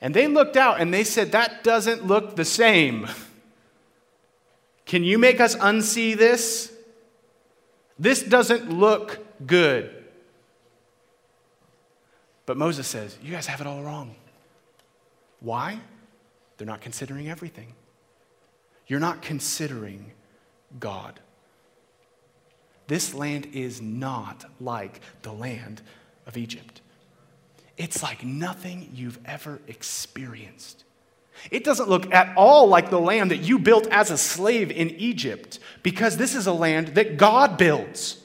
And 0.01 0.15
they 0.15 0.27
looked 0.27 0.57
out 0.57 0.81
and 0.81 0.93
they 0.93 1.05
said, 1.05 1.33
That 1.33 1.65
doesn't 1.65 2.07
look 2.07 2.37
the 2.37 2.45
same. 2.45 3.09
Can 4.87 5.03
you 5.03 5.19
make 5.19 5.41
us 5.41 5.57
unsee 5.57 6.17
this? 6.17 6.73
This 7.99 8.23
doesn't 8.23 8.71
look 8.71 9.25
good. 9.47 10.05
But 12.47 12.57
Moses 12.57 12.87
says, 12.87 13.17
You 13.23 13.33
guys 13.33 13.47
have 13.47 13.61
it 13.61 13.67
all 13.67 13.83
wrong. 13.83 14.15
Why? 15.41 15.81
They're 16.57 16.67
not 16.67 16.81
considering 16.81 17.29
everything. 17.29 17.75
You're 18.87 19.01
not 19.01 19.23
considering 19.23 20.13
God. 20.79 21.21
This 22.87 23.15
land 23.15 23.49
is 23.53 23.81
not 23.81 24.45
like 24.61 25.01
the 25.23 25.33
land 25.33 25.81
of 26.27 26.37
Egypt. 26.37 26.81
It's 27.77 28.03
like 28.03 28.23
nothing 28.23 28.91
you've 28.95 29.19
ever 29.25 29.61
experienced. 29.67 30.85
It 31.51 31.65
doesn't 31.65 31.89
look 31.89 32.13
at 32.13 32.37
all 32.37 32.69
like 32.69 32.91
the 32.91 33.01
land 33.01 33.31
that 33.31 33.39
you 33.39 33.59
built 33.59 33.87
as 33.89 34.11
a 34.11 34.19
slave 34.19 34.71
in 34.71 34.91
Egypt, 34.91 35.59
because 35.83 36.17
this 36.17 36.35
is 36.35 36.47
a 36.47 36.53
land 36.53 36.89
that 36.89 37.17
God 37.17 37.59
builds. 37.59 38.19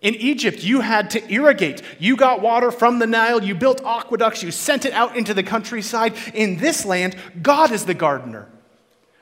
In 0.00 0.14
Egypt, 0.14 0.62
you 0.62 0.80
had 0.80 1.10
to 1.10 1.32
irrigate. 1.32 1.82
You 1.98 2.16
got 2.16 2.40
water 2.40 2.70
from 2.70 3.00
the 3.00 3.06
Nile, 3.06 3.42
you 3.42 3.56
built 3.56 3.82
aqueducts, 3.84 4.44
you 4.44 4.52
sent 4.52 4.84
it 4.84 4.92
out 4.92 5.16
into 5.16 5.34
the 5.34 5.42
countryside. 5.42 6.14
In 6.34 6.58
this 6.58 6.84
land, 6.84 7.16
God 7.42 7.72
is 7.72 7.84
the 7.84 7.94
gardener. 7.94 8.46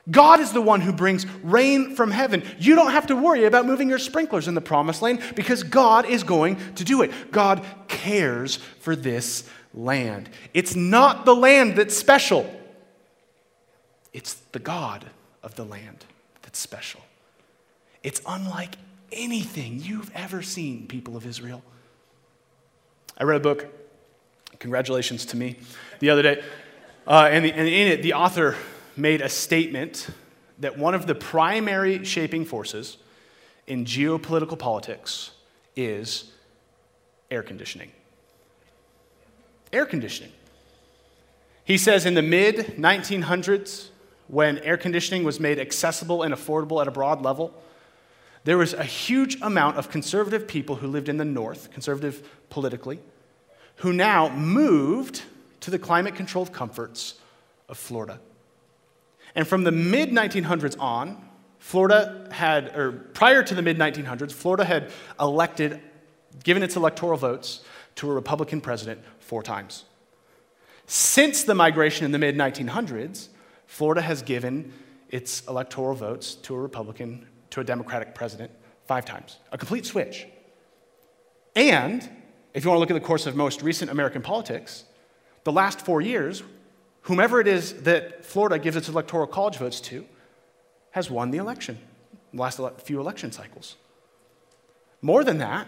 God 0.09 0.39
is 0.39 0.53
the 0.53 0.61
one 0.61 0.81
who 0.81 0.93
brings 0.93 1.25
rain 1.43 1.95
from 1.95 2.11
heaven. 2.11 2.43
You 2.59 2.75
don't 2.75 2.91
have 2.91 3.07
to 3.07 3.15
worry 3.15 3.43
about 3.43 3.65
moving 3.65 3.89
your 3.89 3.99
sprinklers 3.99 4.47
in 4.47 4.55
the 4.55 4.61
promised 4.61 5.01
land 5.01 5.21
because 5.35 5.63
God 5.63 6.05
is 6.05 6.23
going 6.23 6.57
to 6.75 6.83
do 6.83 7.01
it. 7.01 7.11
God 7.31 7.65
cares 7.87 8.55
for 8.55 8.95
this 8.95 9.49
land. 9.73 10.29
It's 10.53 10.75
not 10.75 11.25
the 11.25 11.35
land 11.35 11.75
that's 11.75 11.95
special, 11.95 12.49
it's 14.13 14.35
the 14.51 14.59
God 14.59 15.05
of 15.43 15.55
the 15.55 15.65
land 15.65 16.05
that's 16.41 16.59
special. 16.59 17.01
It's 18.03 18.21
unlike 18.25 18.75
anything 19.11 19.81
you've 19.81 20.11
ever 20.15 20.41
seen, 20.41 20.87
people 20.87 21.17
of 21.17 21.25
Israel. 21.25 21.61
I 23.17 23.23
read 23.23 23.37
a 23.37 23.43
book, 23.43 23.67
congratulations 24.59 25.25
to 25.27 25.37
me, 25.37 25.57
the 25.99 26.09
other 26.09 26.21
day, 26.21 26.43
uh, 27.05 27.27
and, 27.31 27.43
the, 27.43 27.51
and 27.51 27.67
in 27.67 27.87
it, 27.87 28.01
the 28.01 28.13
author 28.13 28.55
made 28.97 29.21
a 29.21 29.29
statement 29.29 30.09
that 30.59 30.77
one 30.77 30.93
of 30.93 31.07
the 31.07 31.15
primary 31.15 32.03
shaping 32.03 32.45
forces 32.45 32.97
in 33.67 33.85
geopolitical 33.85 34.57
politics 34.57 35.31
is 35.75 36.31
air 37.29 37.43
conditioning. 37.43 37.91
Air 39.71 39.85
conditioning. 39.85 40.31
He 41.63 41.77
says 41.77 42.05
in 42.05 42.13
the 42.13 42.21
mid 42.21 42.77
1900s, 42.77 43.89
when 44.27 44.57
air 44.59 44.77
conditioning 44.77 45.23
was 45.23 45.39
made 45.39 45.59
accessible 45.59 46.23
and 46.23 46.33
affordable 46.33 46.81
at 46.81 46.87
a 46.87 46.91
broad 46.91 47.21
level, 47.21 47.53
there 48.45 48.57
was 48.57 48.73
a 48.73 48.83
huge 48.83 49.37
amount 49.41 49.77
of 49.77 49.89
conservative 49.89 50.47
people 50.47 50.77
who 50.77 50.87
lived 50.87 51.09
in 51.09 51.17
the 51.17 51.25
North, 51.25 51.71
conservative 51.71 52.27
politically, 52.49 52.99
who 53.77 53.91
now 53.91 54.29
moved 54.29 55.23
to 55.59 55.71
the 55.71 55.77
climate 55.77 56.15
controlled 56.15 56.53
comforts 56.53 57.15
of 57.67 57.77
Florida. 57.77 58.19
And 59.37 59.47
from 59.47 59.63
the 59.63 59.71
mid 59.71 60.09
1900s 60.09 60.75
on, 60.79 61.23
Florida 61.59 62.27
had, 62.31 62.75
or 62.75 62.91
prior 62.91 63.43
to 63.43 63.53
the 63.53 63.61
mid 63.61 63.77
1900s, 63.77 64.31
Florida 64.31 64.65
had 64.65 64.91
elected, 65.19 65.79
given 66.43 66.63
its 66.63 66.75
electoral 66.75 67.19
votes 67.19 67.63
to 67.95 68.09
a 68.09 68.13
Republican 68.13 68.61
president 68.61 68.99
four 69.19 69.43
times. 69.43 69.85
Since 70.87 71.43
the 71.43 71.53
migration 71.53 72.03
in 72.03 72.11
the 72.11 72.17
mid 72.17 72.35
1900s, 72.35 73.27
Florida 73.67 74.01
has 74.01 74.23
given 74.23 74.73
its 75.09 75.45
electoral 75.47 75.93
votes 75.93 76.33
to 76.33 76.55
a 76.55 76.59
Republican, 76.59 77.27
to 77.51 77.61
a 77.61 77.63
Democratic 77.63 78.15
president 78.15 78.51
five 78.87 79.05
times. 79.05 79.37
A 79.51 79.57
complete 79.57 79.85
switch. 79.85 80.25
And 81.55 82.09
if 82.55 82.63
you 82.63 82.71
want 82.71 82.77
to 82.77 82.79
look 82.79 82.91
at 82.91 82.99
the 82.99 83.07
course 83.07 83.27
of 83.27 83.35
most 83.35 83.61
recent 83.61 83.91
American 83.91 84.23
politics, 84.23 84.85
the 85.43 85.51
last 85.51 85.85
four 85.85 86.01
years, 86.01 86.41
whomever 87.07 87.39
it 87.39 87.47
is 87.47 87.73
that 87.83 88.25
Florida 88.25 88.59
gives 88.59 88.75
its 88.75 88.89
electoral 88.89 89.27
college 89.27 89.57
votes 89.57 89.79
to 89.79 90.05
has 90.91 91.09
won 91.09 91.31
the 91.31 91.37
election, 91.37 91.77
the 92.33 92.41
last 92.41 92.59
few 92.81 92.99
election 92.99 93.31
cycles. 93.31 93.77
More 95.01 95.23
than 95.23 95.37
that, 95.37 95.67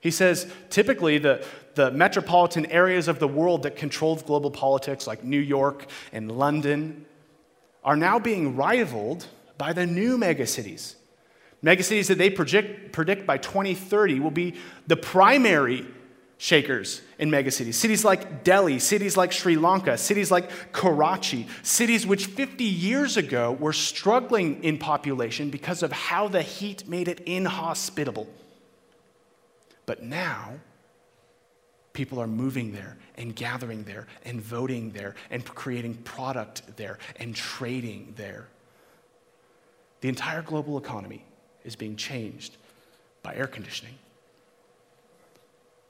he 0.00 0.10
says 0.10 0.50
typically 0.70 1.18
the, 1.18 1.44
the 1.74 1.90
metropolitan 1.90 2.64
areas 2.66 3.06
of 3.06 3.18
the 3.18 3.28
world 3.28 3.64
that 3.64 3.76
controlled 3.76 4.24
global 4.24 4.50
politics, 4.50 5.06
like 5.06 5.22
New 5.22 5.40
York 5.40 5.86
and 6.10 6.32
London, 6.32 7.04
are 7.84 7.96
now 7.96 8.18
being 8.18 8.56
rivaled 8.56 9.26
by 9.58 9.74
the 9.74 9.86
new 9.86 10.16
megacities. 10.16 10.94
Megacities 11.62 12.06
that 12.06 12.16
they 12.16 12.30
project, 12.30 12.92
predict 12.92 13.26
by 13.26 13.36
2030 13.36 14.20
will 14.20 14.30
be 14.30 14.54
the 14.86 14.96
primary 14.96 15.86
shakers 16.40 17.02
in 17.18 17.30
megacities. 17.30 17.74
Cities 17.74 18.02
like 18.02 18.44
Delhi, 18.44 18.78
cities 18.78 19.14
like 19.14 19.30
Sri 19.30 19.56
Lanka, 19.56 19.98
cities 19.98 20.30
like 20.30 20.72
Karachi, 20.72 21.46
cities 21.62 22.06
which 22.06 22.24
50 22.24 22.64
years 22.64 23.18
ago 23.18 23.52
were 23.52 23.74
struggling 23.74 24.64
in 24.64 24.78
population 24.78 25.50
because 25.50 25.82
of 25.82 25.92
how 25.92 26.28
the 26.28 26.40
heat 26.40 26.88
made 26.88 27.08
it 27.08 27.20
inhospitable. 27.20 28.26
But 29.84 30.02
now, 30.02 30.54
people 31.92 32.18
are 32.18 32.26
moving 32.26 32.72
there 32.72 32.96
and 33.18 33.36
gathering 33.36 33.84
there 33.84 34.06
and 34.24 34.40
voting 34.40 34.92
there 34.92 35.16
and 35.28 35.44
creating 35.44 35.92
product 36.04 36.62
there 36.78 36.98
and 37.16 37.36
trading 37.36 38.14
there. 38.16 38.48
The 40.00 40.08
entire 40.08 40.40
global 40.40 40.78
economy 40.78 41.22
is 41.64 41.76
being 41.76 41.96
changed 41.96 42.56
by 43.22 43.34
air 43.34 43.46
conditioning. 43.46 43.96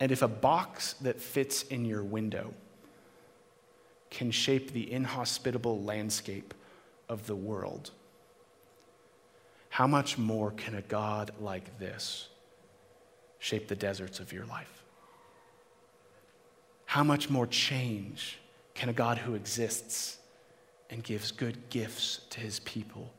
And 0.01 0.11
if 0.11 0.23
a 0.23 0.29
box 0.29 0.95
that 0.95 1.21
fits 1.21 1.63
in 1.65 1.85
your 1.85 2.03
window 2.03 2.55
can 4.11 4.31
shape 4.31 4.73
the 4.73 4.91
inhospitable 4.91 5.83
landscape 5.83 6.55
of 7.09 7.27
the 7.27 7.37
world, 7.37 7.91
how 9.69 9.87
much 9.87 10.19
more 10.19 10.51
can 10.51 10.75
a 10.75 10.83
God 10.83 11.31
like 11.39 11.79
this 11.79 12.29
shape 13.39 13.69
the 13.69 13.77
deserts 13.77 14.19
of 14.19 14.33
your 14.33 14.47
life? 14.47 14.81
how 16.91 17.05
much 17.05 17.31
more 17.31 17.47
change 17.47 18.41
can 18.75 18.89
a 18.89 18.93
God 18.93 19.17
who 19.17 19.37
exists 19.37 20.19
and 20.91 21.05
gives 21.05 21.31
good 21.31 21.57
gifts 21.71 22.23
to 22.31 22.41
his 22.41 22.59
people 22.59 23.15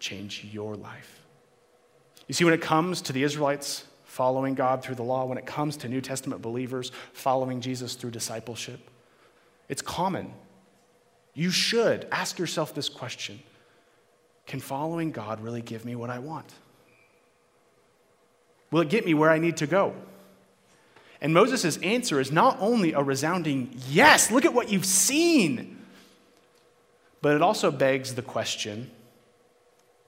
change 0.00 0.44
your 0.50 0.74
life? 0.74 1.20
You 2.26 2.34
see, 2.34 2.44
when 2.44 2.54
it 2.54 2.60
comes 2.60 3.00
to 3.02 3.12
the 3.12 3.22
Israelites 3.22 3.84
following 4.14 4.54
God 4.54 4.80
through 4.80 4.94
the 4.94 5.02
law, 5.02 5.24
when 5.24 5.38
it 5.38 5.44
comes 5.44 5.76
to 5.78 5.88
New 5.88 6.00
Testament 6.00 6.40
believers 6.40 6.92
following 7.12 7.60
Jesus 7.60 7.94
through 7.94 8.12
discipleship, 8.12 8.78
it's 9.68 9.82
common. 9.82 10.32
You 11.34 11.50
should 11.50 12.06
ask 12.12 12.38
yourself 12.38 12.74
this 12.74 12.88
question 12.88 13.42
Can 14.46 14.60
following 14.60 15.10
God 15.10 15.40
really 15.40 15.62
give 15.62 15.84
me 15.84 15.96
what 15.96 16.10
I 16.10 16.20
want? 16.20 16.46
Will 18.70 18.82
it 18.82 18.88
get 18.88 19.04
me 19.04 19.14
where 19.14 19.30
I 19.30 19.38
need 19.38 19.56
to 19.56 19.66
go? 19.66 19.94
And 21.20 21.34
Moses' 21.34 21.76
answer 21.78 22.20
is 22.20 22.30
not 22.30 22.56
only 22.60 22.92
a 22.92 23.02
resounding 23.02 23.74
yes, 23.88 24.30
look 24.30 24.44
at 24.44 24.54
what 24.54 24.70
you've 24.70 24.84
seen, 24.84 25.82
but 27.20 27.34
it 27.34 27.42
also 27.42 27.72
begs 27.72 28.14
the 28.14 28.22
question 28.22 28.92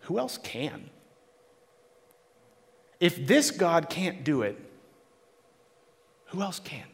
who 0.02 0.20
else 0.20 0.38
can? 0.38 0.90
If 3.00 3.26
this 3.26 3.50
God 3.50 3.88
can't 3.90 4.24
do 4.24 4.42
it, 4.42 4.58
who 6.26 6.42
else 6.42 6.58
can? 6.58 6.84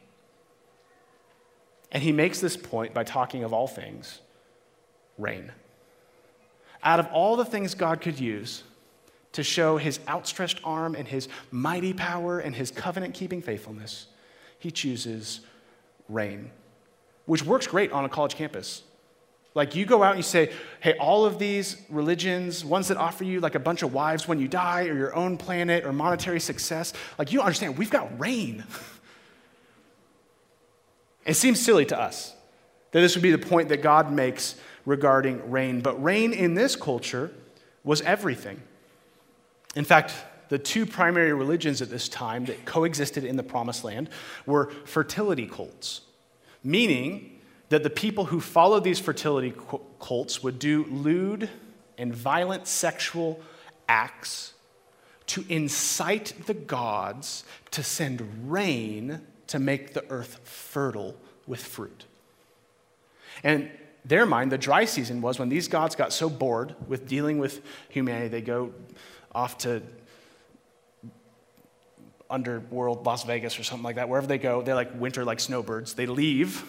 And 1.91 2.03
he 2.03 2.11
makes 2.11 2.39
this 2.39 2.57
point 2.57 2.93
by 2.93 3.03
talking 3.03 3.43
of 3.43 3.53
all 3.53 3.67
things 3.67 4.19
rain. 5.17 5.51
Out 6.83 6.99
of 6.99 7.07
all 7.07 7.35
the 7.35 7.45
things 7.45 7.75
God 7.75 8.01
could 8.01 8.19
use 8.19 8.63
to 9.31 9.43
show 9.43 9.77
his 9.77 9.99
outstretched 10.07 10.59
arm 10.63 10.95
and 10.95 11.07
his 11.07 11.27
mighty 11.51 11.93
power 11.93 12.39
and 12.39 12.55
his 12.55 12.71
covenant 12.71 13.13
keeping 13.13 13.41
faithfulness, 13.41 14.07
he 14.59 14.71
chooses 14.71 15.41
rain, 16.09 16.51
which 17.25 17.43
works 17.43 17.67
great 17.67 17.91
on 17.91 18.05
a 18.05 18.09
college 18.09 18.35
campus. 18.35 18.83
Like 19.55 19.75
you 19.75 19.85
go 19.85 20.01
out 20.01 20.11
and 20.11 20.19
you 20.19 20.23
say, 20.23 20.51
hey, 20.79 20.97
all 20.97 21.25
of 21.25 21.37
these 21.37 21.77
religions, 21.89 22.65
ones 22.65 22.87
that 22.87 22.97
offer 22.97 23.23
you 23.23 23.39
like 23.39 23.55
a 23.55 23.59
bunch 23.59 23.83
of 23.83 23.93
wives 23.93 24.27
when 24.27 24.39
you 24.39 24.47
die, 24.47 24.87
or 24.87 24.95
your 24.95 25.15
own 25.15 25.37
planet, 25.37 25.85
or 25.85 25.93
monetary 25.93 26.39
success, 26.39 26.93
like 27.19 27.31
you 27.31 27.41
understand, 27.41 27.77
we've 27.77 27.91
got 27.91 28.19
rain. 28.19 28.63
it 31.25 31.35
seems 31.35 31.61
silly 31.61 31.85
to 31.85 31.99
us 31.99 32.33
that 32.91 33.01
this 33.01 33.15
would 33.15 33.21
be 33.21 33.31
the 33.31 33.37
point 33.37 33.69
that 33.69 33.81
God 33.81 34.11
makes 34.11 34.55
regarding 34.85 35.51
rain. 35.51 35.81
But 35.81 36.01
rain 36.01 36.33
in 36.33 36.55
this 36.55 36.75
culture 36.75 37.31
was 37.83 38.01
everything. 38.01 38.61
In 39.75 39.85
fact, 39.85 40.13
the 40.49 40.57
two 40.57 40.85
primary 40.85 41.33
religions 41.33 41.81
at 41.81 41.89
this 41.89 42.07
time 42.07 42.45
that 42.45 42.65
coexisted 42.65 43.23
in 43.23 43.37
the 43.37 43.43
promised 43.43 43.83
land 43.83 44.09
were 44.45 44.71
fertility 44.85 45.47
cults, 45.47 46.01
meaning 46.63 47.32
that 47.73 47.81
the 47.81 47.89
people 47.89 48.25
who 48.25 48.39
followed 48.39 48.83
these 48.83 48.99
fertility 48.99 49.51
cults 49.99 50.43
would 50.43 50.59
do 50.59 50.85
lewd 50.85 51.49
and 51.97 52.13
violent 52.13 52.67
sexual 52.67 53.41
acts 53.89 54.53
to 55.25 55.43
incite 55.49 56.33
the 56.45 56.53
gods 56.53 57.43
to 57.71 57.81
send 57.81 58.51
rain 58.51 59.19
to 59.47 59.57
make 59.57 59.95
the 59.95 60.05
earth 60.11 60.39
fertile 60.43 61.15
with 61.47 61.63
fruit. 61.63 62.05
And 63.43 63.71
their 64.05 64.27
mind, 64.27 64.51
the 64.51 64.59
dry 64.59 64.85
season 64.85 65.19
was 65.21 65.39
when 65.39 65.49
these 65.49 65.67
gods 65.67 65.95
got 65.95 66.13
so 66.13 66.29
bored 66.29 66.75
with 66.87 67.07
dealing 67.07 67.39
with 67.39 67.59
humanity, 67.89 68.27
they 68.27 68.41
go 68.41 68.71
off 69.33 69.57
to 69.59 69.81
underworld 72.29 73.03
Las 73.03 73.23
Vegas 73.23 73.57
or 73.57 73.63
something 73.63 73.83
like 73.83 73.95
that. 73.95 74.09
Wherever 74.09 74.27
they 74.27 74.37
go, 74.37 74.61
they're 74.61 74.75
like 74.75 74.91
winter 74.93 75.25
like 75.25 75.39
snowbirds. 75.39 75.95
They 75.95 76.05
leave 76.05 76.63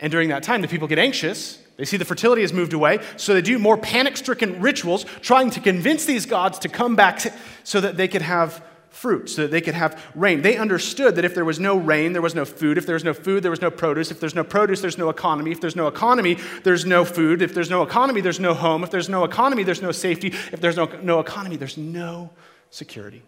and 0.00 0.10
during 0.10 0.28
that 0.30 0.42
time, 0.42 0.62
the 0.62 0.68
people 0.68 0.88
get 0.88 0.98
anxious. 0.98 1.58
They 1.76 1.84
see 1.84 1.96
the 1.96 2.04
fertility 2.04 2.42
has 2.42 2.52
moved 2.52 2.72
away, 2.72 2.98
so 3.16 3.34
they 3.34 3.42
do 3.42 3.58
more 3.58 3.78
panic 3.78 4.16
stricken 4.16 4.60
rituals, 4.60 5.04
trying 5.20 5.50
to 5.50 5.60
convince 5.60 6.04
these 6.04 6.26
gods 6.26 6.58
to 6.60 6.68
come 6.68 6.96
back 6.96 7.20
so 7.64 7.80
that 7.80 7.96
they 7.96 8.08
could 8.08 8.22
have 8.22 8.62
fruit, 8.92 9.30
so 9.30 9.42
that 9.42 9.50
they 9.50 9.60
could 9.60 9.74
have 9.74 10.00
rain. 10.14 10.42
They 10.42 10.56
understood 10.56 11.16
that 11.16 11.24
if 11.24 11.34
there 11.34 11.44
was 11.44 11.58
no 11.58 11.76
rain, 11.76 12.12
there 12.12 12.22
was 12.22 12.34
no 12.34 12.44
food. 12.44 12.78
If 12.78 12.86
there 12.86 12.94
was 12.94 13.04
no 13.04 13.14
food, 13.14 13.42
there 13.42 13.50
was 13.50 13.62
no 13.62 13.70
produce. 13.70 14.10
If 14.10 14.20
there's 14.20 14.34
no 14.34 14.44
produce, 14.44 14.80
there's 14.80 14.98
no 14.98 15.08
economy. 15.08 15.50
If 15.50 15.60
there's 15.60 15.74
no 15.74 15.86
economy, 15.88 16.36
there's 16.62 16.84
no 16.84 17.04
food. 17.04 17.42
If 17.42 17.54
there's 17.54 17.70
no 17.70 17.82
economy, 17.82 18.20
there's 18.20 18.38
no 18.38 18.54
home. 18.54 18.84
If 18.84 18.90
there's 18.90 19.08
no 19.08 19.24
economy, 19.24 19.62
there's 19.64 19.82
no 19.82 19.92
safety. 19.92 20.28
If 20.28 20.60
there's 20.60 20.76
no, 20.76 20.84
no 21.02 21.20
economy, 21.20 21.56
there's 21.56 21.78
no 21.78 22.30
security. 22.70 23.22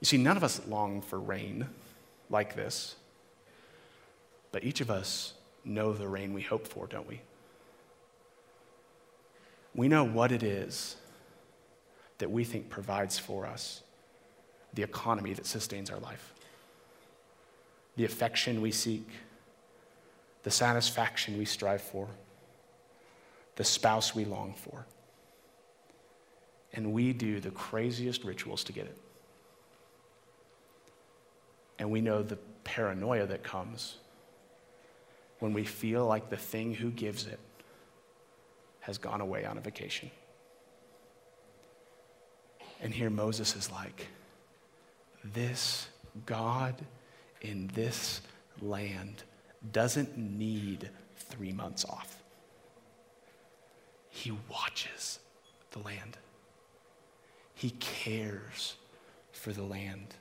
You 0.00 0.06
see, 0.06 0.18
none 0.18 0.36
of 0.36 0.44
us 0.44 0.60
long 0.68 1.02
for 1.02 1.18
rain 1.18 1.66
like 2.28 2.54
this. 2.54 2.94
But 4.52 4.64
each 4.64 4.80
of 4.80 4.90
us 4.90 5.34
know 5.64 5.92
the 5.92 6.08
rain 6.08 6.32
we 6.32 6.42
hope 6.42 6.66
for, 6.66 6.86
don't 6.86 7.08
we? 7.08 7.20
We 9.74 9.88
know 9.88 10.04
what 10.04 10.32
it 10.32 10.42
is 10.42 10.96
that 12.18 12.30
we 12.30 12.44
think 12.44 12.68
provides 12.68 13.18
for 13.18 13.46
us 13.46 13.82
the 14.74 14.82
economy 14.82 15.32
that 15.34 15.46
sustains 15.46 15.90
our 15.90 15.98
life, 15.98 16.34
the 17.96 18.04
affection 18.04 18.60
we 18.60 18.70
seek, 18.70 19.08
the 20.42 20.50
satisfaction 20.50 21.38
we 21.38 21.44
strive 21.44 21.82
for, 21.82 22.08
the 23.56 23.64
spouse 23.64 24.14
we 24.14 24.24
long 24.24 24.54
for. 24.54 24.86
And 26.72 26.92
we 26.92 27.12
do 27.12 27.40
the 27.40 27.50
craziest 27.50 28.24
rituals 28.24 28.62
to 28.64 28.72
get 28.72 28.86
it. 28.86 28.96
And 31.78 31.90
we 31.90 32.00
know 32.00 32.22
the 32.22 32.38
paranoia 32.62 33.26
that 33.26 33.42
comes 33.42 33.96
when 35.40 35.52
we 35.52 35.64
feel 35.64 36.06
like 36.06 36.30
the 36.30 36.36
thing 36.36 36.74
who 36.74 36.90
gives 36.90 37.26
it 37.26 37.40
has 38.80 38.98
gone 38.98 39.20
away 39.20 39.44
on 39.44 39.58
a 39.58 39.60
vacation. 39.60 40.10
And 42.82 42.94
here 42.94 43.10
Moses 43.10 43.56
is 43.56 43.70
like, 43.70 44.06
this 45.24 45.88
God 46.24 46.74
in 47.42 47.70
this 47.74 48.22
land 48.60 49.22
doesn't 49.72 50.16
need 50.16 50.88
three 51.16 51.52
months 51.52 51.84
off. 51.84 52.22
He 54.08 54.32
watches 54.50 55.18
the 55.72 55.78
land, 55.80 56.16
He 57.54 57.70
cares 57.70 58.76
for 59.32 59.52
the 59.52 59.62
land. 59.62 60.14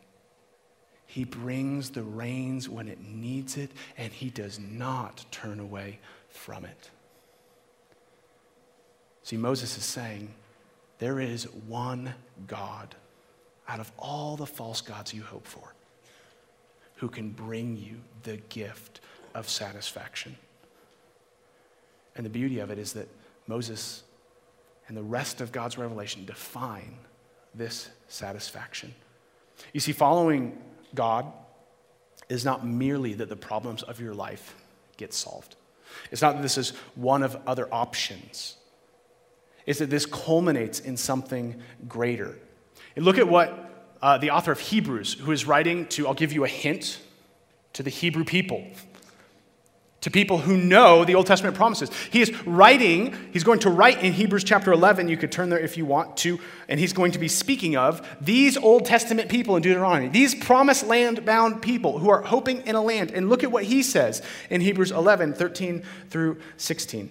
He 1.09 1.23
brings 1.23 1.89
the 1.89 2.03
rains 2.03 2.69
when 2.69 2.87
it 2.87 3.01
needs 3.01 3.57
it, 3.57 3.71
and 3.97 4.13
He 4.13 4.29
does 4.29 4.59
not 4.59 5.25
turn 5.31 5.59
away 5.59 5.97
from 6.29 6.65
it. 6.65 6.91
See, 9.23 9.35
Moses 9.35 9.75
is 9.75 9.83
saying, 9.83 10.31
there 10.99 11.19
is 11.19 11.45
one 11.65 12.13
God 12.45 12.93
out 13.67 13.79
of 13.79 13.91
all 13.97 14.35
the 14.35 14.45
false 14.45 14.81
gods 14.81 15.11
you 15.11 15.23
hope 15.23 15.47
for 15.47 15.73
who 16.97 17.07
can 17.07 17.31
bring 17.31 17.75
you 17.75 17.95
the 18.21 18.37
gift 18.49 19.01
of 19.33 19.49
satisfaction. 19.49 20.37
And 22.15 22.23
the 22.23 22.29
beauty 22.29 22.59
of 22.59 22.69
it 22.69 22.77
is 22.77 22.93
that 22.93 23.07
Moses 23.47 24.03
and 24.87 24.95
the 24.95 25.01
rest 25.01 25.41
of 25.41 25.51
God's 25.51 25.75
revelation 25.75 26.23
define 26.25 26.99
this 27.55 27.89
satisfaction. 28.09 28.93
You 29.73 29.79
see, 29.79 29.91
following 29.91 30.55
God 30.95 31.32
is 32.28 32.45
not 32.45 32.65
merely 32.65 33.13
that 33.15 33.30
the 33.30 33.36
problems 33.36 33.84
of 33.84 33.99
your 33.99 34.13
life 34.13 34.56
get 34.97 35.13
solved. 35.13 35.56
It's 36.12 36.21
not 36.21 36.36
that 36.36 36.41
this 36.41 36.58
is 36.58 36.71
one 36.95 37.23
of 37.23 37.38
other 37.47 37.67
options. 37.73 38.56
It's 39.65 39.80
that 39.80 39.89
this 39.89 40.06
culminates 40.06 40.80
in 40.80 40.97
something 40.97 41.62
greater. 41.88 42.38
And 42.95 43.06
look 43.06 43.17
at 43.17 43.28
what 43.28 43.97
uh, 44.02 44.17
the 44.17 44.32
author 44.32 44.52
of 44.52 44.60
Hebrews, 44.60 45.13
who 45.13 45.32
is 45.32 45.45
writing 45.45 45.88
to, 45.88 46.08
I'll 46.08 46.13
give 46.13 46.34
you 46.34 46.43
a 46.43 46.47
hint, 46.47 46.99
to 47.73 47.84
the 47.84 47.89
Hebrew 47.89 48.23
people 48.23 48.65
to 50.01 50.09
people 50.09 50.38
who 50.38 50.55
know 50.55 51.03
the 51.03 51.15
Old 51.15 51.27
Testament 51.27 51.57
promises. 51.57 51.91
He 52.09 52.21
is 52.21 52.45
writing, 52.45 53.15
he's 53.31 53.43
going 53.43 53.59
to 53.59 53.69
write 53.69 54.01
in 54.01 54.13
Hebrews 54.13 54.45
chapter 54.45 54.71
11, 54.71 55.09
you 55.09 55.17
could 55.17 55.31
turn 55.31 55.49
there 55.49 55.59
if 55.59 55.77
you 55.77 55.85
want 55.85 56.15
to, 56.17 56.39
and 56.69 56.79
he's 56.79 56.93
going 56.93 57.12
to 57.12 57.19
be 57.19 57.27
speaking 57.27 57.75
of 57.75 58.07
these 58.21 58.55
Old 58.55 58.85
Testament 58.85 59.29
people 59.29 59.57
in 59.57 59.62
Deuteronomy, 59.62 60.07
these 60.07 60.35
promised 60.35 60.85
land 60.85 61.25
bound 61.25 61.62
people 61.62 61.99
who 61.99 62.09
are 62.09 62.21
hoping 62.21 62.65
in 62.65 62.75
a 62.75 62.81
land. 62.81 63.12
And 63.12 63.27
look 63.27 63.43
at 63.43 63.51
what 63.51 63.65
he 63.65 63.83
says 63.83 64.21
in 64.49 64.62
Hebrews 64.62 64.91
11, 64.91 65.33
13 65.33 65.83
through 66.09 66.38
16. 66.55 67.09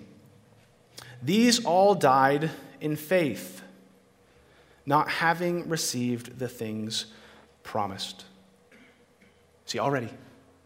These 1.22 1.64
all 1.64 1.94
died 1.94 2.50
in 2.80 2.96
faith, 2.96 3.62
not 4.86 5.10
having 5.10 5.68
received 5.68 6.38
the 6.38 6.48
things 6.48 7.06
promised. 7.62 8.24
See, 9.66 9.78
already, 9.78 10.08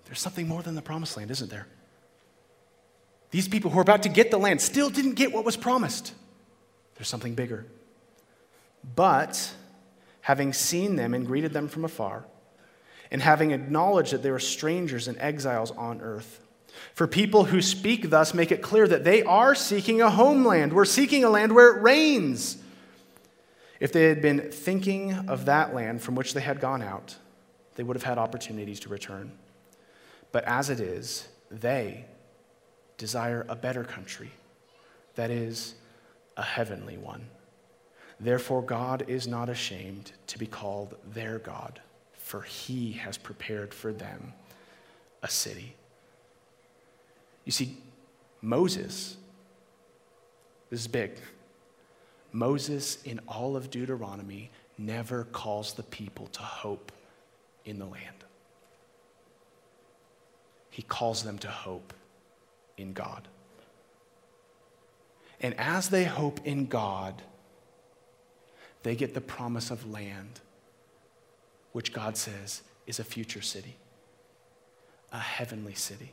there's 0.05 0.21
something 0.21 0.47
more 0.47 0.63
than 0.63 0.77
the 0.77 0.83
promised 0.83 1.17
land, 1.17 1.33
isn't 1.33 1.51
there? 1.51 1.67
These 3.33 3.49
people 3.49 3.71
who 3.71 3.79
are 3.79 3.83
about 3.83 4.05
to 4.05 4.09
get 4.09 4.31
the 4.31 4.39
land 4.39 4.61
still 4.61 4.91
didn't 4.91 5.15
get 5.15 5.33
what 5.33 5.45
was 5.45 5.57
promised. 5.57 6.15
There's 6.95 7.09
something 7.09 7.35
bigger. 7.35 7.67
But 8.95 9.55
having 10.21 10.53
seen 10.53 10.97
them 10.97 11.15
and 11.15 11.27
greeted 11.27 11.53
them 11.53 11.67
from 11.67 11.85
afar, 11.85 12.27
and 13.11 13.21
having 13.21 13.51
acknowledged 13.51 14.13
that 14.13 14.23
they 14.23 14.31
were 14.31 14.39
strangers 14.39 15.09
and 15.09 15.19
exiles 15.19 15.71
on 15.73 16.01
earth. 16.01 16.41
For 16.95 17.07
people 17.07 17.45
who 17.45 17.61
speak 17.61 18.11
thus 18.11 18.33
make 18.35 18.53
it 18.53 18.63
clear 18.63 18.87
that 18.87 19.05
they 19.05 19.23
are 19.23 19.55
seeking 19.55 20.01
a 20.01 20.11
homeland. 20.11 20.73
We're 20.73 20.85
seeking 20.85 21.25
a 21.25 21.31
land 21.31 21.55
where 21.55 21.77
it 21.77 21.83
rains. 21.83 22.57
If 23.81 23.93
they 23.93 24.05
had 24.05 24.23
been 24.23 24.51
thinking 24.51 25.13
of 25.29 25.47
that 25.47 25.75
land 25.75 26.03
from 26.03 26.15
which 26.15 26.35
they 26.35 26.41
had 26.41 26.61
gone 26.61 26.83
out, 26.83 27.17
they 27.75 27.83
would 27.83 27.97
have 27.97 28.05
had 28.05 28.19
opportunities 28.19 28.81
to 28.81 28.89
return. 28.89 29.33
But 30.33 30.45
as 30.45 30.71
it 30.71 30.81
is, 30.81 31.29
they 31.51 32.07
desire 33.03 33.45
a 33.49 33.57
better 33.57 33.83
country, 33.83 34.31
that 35.17 35.29
is, 35.29 35.75
a 36.37 36.43
heavenly 36.43 36.97
one. 36.97 37.27
Therefore, 38.21 38.63
God 38.63 39.07
is 39.09 39.27
not 39.27 39.49
ashamed 39.49 40.13
to 40.29 40.39
be 40.39 40.47
called 40.47 40.95
their 41.13 41.41
God, 41.41 41.81
for 42.13 42.43
he 42.43 42.93
has 42.93 43.19
prepared 43.19 43.75
for 43.75 43.93
them 43.93 44.35
a 45.21 45.29
city. 45.29 45.75
You 47.45 47.51
see, 47.51 47.77
Moses, 48.41 49.17
this 50.71 50.83
is 50.83 50.87
big. 50.87 51.19
Moses, 52.31 53.03
in 53.03 53.19
all 53.27 53.57
of 53.57 53.69
Deuteronomy, 53.69 54.49
never 54.79 55.25
calls 55.25 55.75
the 55.75 55.83
people 55.83 56.29
to 56.29 56.43
hope 56.43 56.93
in 57.65 57.81
the 57.81 57.87
land. 57.87 58.23
He 60.71 60.83
calls 60.83 61.25
them 61.25 61.39
to 61.39 61.49
hope 61.49 61.93
in 62.83 62.93
God. 62.93 63.27
And 65.41 65.55
as 65.59 65.89
they 65.89 66.05
hope 66.05 66.41
in 66.45 66.67
God, 66.67 67.23
they 68.83 68.95
get 68.95 69.15
the 69.15 69.21
promise 69.21 69.71
of 69.71 69.91
land, 69.91 70.41
which 71.73 71.93
God 71.93 72.17
says 72.17 72.63
is 72.87 72.99
a 72.99 73.05
future 73.05 73.43
city, 73.43 73.77
a 75.13 75.19
heavenly 75.19 75.75
city. 75.75 76.13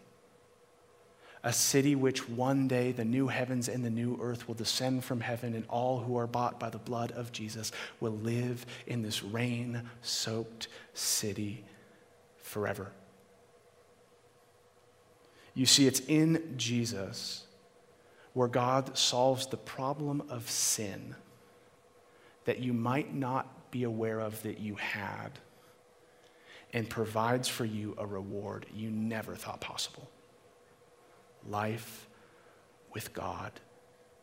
A 1.43 1.53
city 1.53 1.95
which 1.95 2.27
one 2.27 2.67
day 2.67 2.91
the 2.91 3.05
new 3.05 3.27
heavens 3.27 3.69
and 3.69 3.83
the 3.83 3.89
new 3.89 4.19
earth 4.21 4.47
will 4.47 4.55
descend 4.55 5.05
from 5.05 5.21
heaven, 5.21 5.53
and 5.53 5.65
all 5.69 5.99
who 5.99 6.17
are 6.17 6.27
bought 6.27 6.59
by 6.59 6.69
the 6.69 6.77
blood 6.77 7.11
of 7.13 7.31
Jesus 7.31 7.71
will 8.01 8.11
live 8.11 8.65
in 8.87 9.03
this 9.03 9.23
rain 9.23 9.89
soaked 10.01 10.67
city 10.93 11.63
forever. 12.37 12.91
You 15.59 15.65
see, 15.65 15.87
it's 15.87 15.99
in 16.07 16.53
Jesus 16.55 17.43
where 18.31 18.47
God 18.47 18.97
solves 18.97 19.47
the 19.47 19.57
problem 19.57 20.23
of 20.29 20.49
sin 20.49 21.17
that 22.45 22.59
you 22.59 22.71
might 22.71 23.13
not 23.13 23.69
be 23.69 23.83
aware 23.83 24.21
of 24.21 24.41
that 24.43 24.61
you 24.61 24.75
had 24.75 25.31
and 26.71 26.89
provides 26.89 27.49
for 27.49 27.65
you 27.65 27.93
a 27.97 28.05
reward 28.05 28.67
you 28.73 28.89
never 28.89 29.35
thought 29.35 29.59
possible 29.59 30.09
life 31.45 32.07
with 32.93 33.13
God 33.13 33.51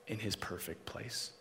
in 0.06 0.18
his 0.18 0.36
perfect 0.36 0.86
place. 0.86 1.32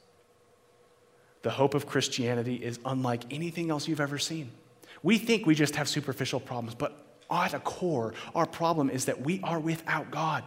The 1.41 1.51
hope 1.51 1.73
of 1.73 1.88
Christianity 1.88 2.55
is 2.55 2.79
unlike 2.84 3.23
anything 3.31 3.69
else 3.69 3.88
you've 3.88 4.01
ever 4.01 4.17
seen. 4.17 4.51
We 5.03 5.17
think 5.17 5.45
we 5.45 5.55
just 5.55 5.77
have 5.77 5.88
superficial 5.88 6.41
problems, 6.41 6.75
but 6.75 7.04
at 7.29 7.53
a 7.53 7.59
core, 7.59 8.13
our 8.33 8.45
problem 8.45 8.89
is 8.89 9.05
that 9.05 9.21
we 9.21 9.39
are 9.43 9.59
without 9.59 10.11
God. 10.11 10.43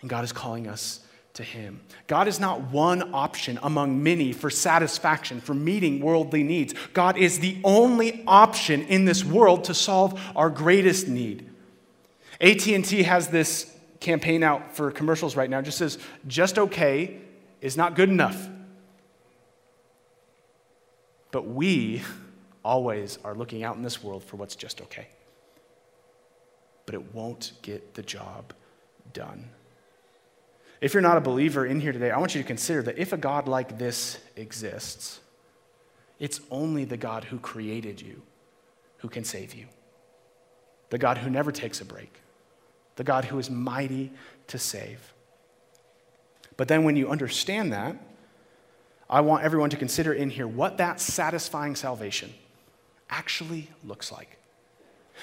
And 0.00 0.10
God 0.10 0.24
is 0.24 0.32
calling 0.32 0.66
us 0.66 1.00
to 1.34 1.42
Him. 1.42 1.80
God 2.06 2.28
is 2.28 2.38
not 2.38 2.60
one 2.70 3.14
option 3.14 3.58
among 3.62 4.02
many 4.02 4.32
for 4.32 4.50
satisfaction, 4.50 5.40
for 5.40 5.54
meeting 5.54 6.00
worldly 6.00 6.42
needs. 6.42 6.74
God 6.92 7.16
is 7.16 7.38
the 7.38 7.58
only 7.64 8.22
option 8.26 8.82
in 8.82 9.04
this 9.04 9.24
world 9.24 9.64
to 9.64 9.74
solve 9.74 10.20
our 10.36 10.50
greatest 10.50 11.08
need. 11.08 11.48
AT&T 12.40 13.04
has 13.04 13.28
this 13.28 13.74
campaign 14.00 14.42
out 14.42 14.74
for 14.76 14.90
commercials 14.90 15.36
right 15.36 15.48
now. 15.48 15.60
It 15.60 15.64
just 15.64 15.78
says, 15.78 15.98
just 16.26 16.58
okay 16.58 17.18
is 17.60 17.76
not 17.76 17.94
good 17.94 18.08
enough. 18.08 18.48
But 21.30 21.46
we 21.46 22.02
always 22.64 23.18
are 23.24 23.34
looking 23.34 23.62
out 23.62 23.76
in 23.76 23.82
this 23.82 24.02
world 24.02 24.22
for 24.24 24.36
what's 24.36 24.56
just 24.56 24.82
okay 24.82 25.06
but 26.86 26.94
it 26.94 27.14
won't 27.14 27.52
get 27.62 27.94
the 27.94 28.02
job 28.02 28.52
done. 29.12 29.48
If 30.80 30.94
you're 30.94 31.02
not 31.02 31.16
a 31.16 31.20
believer 31.20 31.64
in 31.64 31.80
here 31.80 31.92
today, 31.92 32.10
I 32.10 32.18
want 32.18 32.34
you 32.34 32.42
to 32.42 32.46
consider 32.46 32.82
that 32.82 32.98
if 32.98 33.12
a 33.12 33.16
God 33.16 33.46
like 33.46 33.78
this 33.78 34.18
exists, 34.36 35.20
it's 36.18 36.40
only 36.50 36.84
the 36.84 36.96
God 36.96 37.24
who 37.24 37.38
created 37.38 38.00
you 38.00 38.22
who 38.98 39.08
can 39.08 39.24
save 39.24 39.54
you. 39.54 39.66
The 40.90 40.98
God 40.98 41.18
who 41.18 41.30
never 41.30 41.52
takes 41.52 41.80
a 41.80 41.84
break. 41.84 42.20
The 42.96 43.04
God 43.04 43.24
who 43.24 43.38
is 43.38 43.50
mighty 43.50 44.12
to 44.48 44.58
save. 44.58 45.12
But 46.56 46.68
then 46.68 46.84
when 46.84 46.96
you 46.96 47.08
understand 47.08 47.72
that, 47.72 47.96
I 49.08 49.20
want 49.20 49.44
everyone 49.44 49.70
to 49.70 49.76
consider 49.76 50.12
in 50.12 50.30
here 50.30 50.46
what 50.46 50.78
that 50.78 51.00
satisfying 51.00 51.74
salvation 51.76 52.32
actually 53.10 53.70
looks 53.84 54.10
like. 54.10 54.38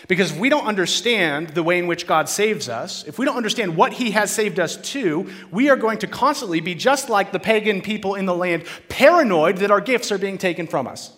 Because 0.07 0.31
if 0.31 0.39
we 0.39 0.49
don't 0.49 0.65
understand 0.65 1.49
the 1.49 1.63
way 1.63 1.77
in 1.77 1.88
which 1.88 2.07
God 2.07 2.29
saves 2.29 2.69
us, 2.69 3.03
if 3.05 3.19
we 3.19 3.25
don't 3.25 3.35
understand 3.35 3.75
what 3.75 3.93
He 3.93 4.12
has 4.12 4.31
saved 4.31 4.59
us 4.59 4.77
to, 4.77 5.29
we 5.51 5.69
are 5.69 5.75
going 5.75 5.99
to 5.99 6.07
constantly 6.07 6.62
be 6.62 6.73
just 6.73 7.09
like 7.09 7.31
the 7.31 7.39
pagan 7.39 7.81
people 7.81 8.15
in 8.15 8.25
the 8.25 8.35
land, 8.35 8.63
paranoid 8.88 9.57
that 9.57 9.71
our 9.71 9.81
gifts 9.81 10.12
are 10.12 10.17
being 10.17 10.38
taken 10.38 10.67
from 10.67 10.88
us. 10.88 11.15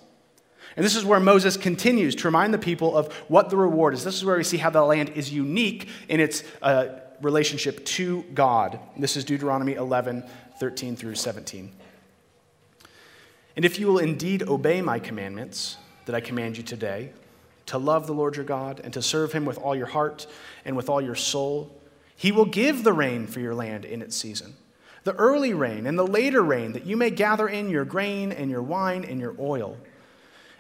And 0.76 0.86
this 0.86 0.96
is 0.96 1.04
where 1.04 1.20
Moses 1.20 1.58
continues 1.58 2.16
to 2.16 2.28
remind 2.28 2.54
the 2.54 2.60
people 2.60 2.96
of 2.96 3.14
what 3.28 3.50
the 3.50 3.58
reward 3.58 3.94
is. 3.94 4.04
This 4.04 4.16
is 4.16 4.26
where 4.26 4.38
we 4.38 4.44
see 4.44 4.58
how 4.58 4.70
the 4.70 4.82
land 4.82 5.10
is 5.10 5.32
unique 5.32 5.90
in 6.08 6.20
its 6.20 6.44
uh, 6.62 7.00
relationship 7.22 7.86
to 7.86 8.24
God. 8.34 8.80
This 8.98 9.18
is 9.18 9.26
Deuteronomy 9.26 9.74
11, 9.74 10.24
13 10.60 10.96
through 10.96 11.16
17. 11.16 11.72
And 13.56 13.66
if 13.66 13.80
you 13.80 13.88
will 13.88 14.00
indeed 14.00 14.44
obey 14.44 14.82
my 14.82 14.98
commandments 14.98 15.78
that 16.06 16.16
I 16.16 16.22
command 16.22 16.58
you 16.58 16.64
today, 16.64 17.12
to 17.72 17.78
love 17.78 18.06
the 18.06 18.14
Lord 18.14 18.36
your 18.36 18.44
God 18.44 18.82
and 18.84 18.92
to 18.94 19.02
serve 19.02 19.32
him 19.32 19.46
with 19.46 19.58
all 19.58 19.74
your 19.74 19.88
heart 19.88 20.28
and 20.66 20.76
with 20.76 20.90
all 20.90 21.02
your 21.02 21.16
soul. 21.16 21.74
He 22.18 22.30
will 22.34 22.44
give 22.44 22.84
the 22.84 22.92
rain 22.92 23.28
for 23.28 23.40
your 23.40 23.56
land 23.56 23.86
in 23.86 24.02
its 24.02 24.18
season, 24.18 24.58
the 25.06 25.16
early 25.16 25.54
rain 25.54 25.88
and 25.88 25.98
the 25.98 26.06
later 26.06 26.42
rain, 26.42 26.74
that 26.74 26.86
you 26.86 26.98
may 26.98 27.10
gather 27.10 27.48
in 27.48 27.70
your 27.70 27.86
grain 27.86 28.34
and 28.34 28.52
your 28.52 28.62
wine 28.62 29.06
and 29.06 29.22
your 29.22 29.38
oil. 29.40 29.78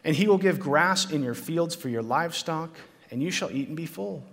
And 0.06 0.16
he 0.16 0.26
will 0.26 0.38
give 0.38 0.58
grass 0.58 1.12
in 1.12 1.22
your 1.22 1.34
fields 1.34 1.76
for 1.76 1.90
your 1.90 2.02
livestock, 2.02 2.70
and 3.12 3.22
you 3.22 3.30
shall 3.30 3.52
eat 3.52 3.68
and 3.68 3.76
be 3.76 3.86
full. 3.86 4.24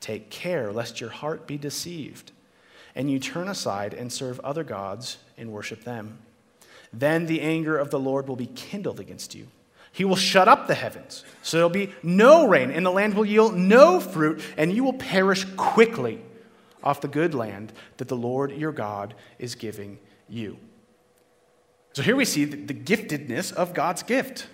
Take 0.00 0.28
care 0.28 0.72
lest 0.72 1.00
your 1.00 1.10
heart 1.10 1.46
be 1.46 1.56
deceived, 1.56 2.32
and 2.96 3.12
you 3.12 3.20
turn 3.20 3.46
aside 3.46 3.94
and 3.94 4.12
serve 4.12 4.40
other 4.40 4.64
gods 4.64 5.18
and 5.38 5.52
worship 5.52 5.84
them. 5.84 6.18
Then 6.92 7.26
the 7.26 7.42
anger 7.42 7.78
of 7.78 7.90
the 7.90 8.00
Lord 8.00 8.26
will 8.26 8.34
be 8.34 8.46
kindled 8.46 8.98
against 8.98 9.36
you 9.36 9.46
he 9.92 10.06
will 10.06 10.16
shut 10.16 10.48
up 10.48 10.66
the 10.66 10.74
heavens, 10.74 11.22
so 11.42 11.58
there'll 11.58 11.70
be 11.70 11.92
no 12.02 12.48
rain, 12.48 12.70
and 12.70 12.84
the 12.84 12.90
land 12.90 13.14
will 13.14 13.26
yield 13.26 13.54
no 13.54 14.00
fruit, 14.00 14.42
and 14.56 14.72
you 14.72 14.84
will 14.84 14.94
perish 14.94 15.44
quickly 15.56 16.20
off 16.82 17.02
the 17.02 17.08
good 17.08 17.34
land 17.34 17.72
that 17.98 18.08
the 18.08 18.16
Lord 18.16 18.52
your 18.52 18.72
God 18.72 19.14
is 19.38 19.54
giving 19.54 19.98
you. 20.28 20.58
So 21.92 22.02
here 22.02 22.16
we 22.16 22.24
see 22.24 22.46
the, 22.46 22.72
giftedness 22.72 23.52
of 23.52 23.74
God's 23.74 24.02
gift. 24.02 24.46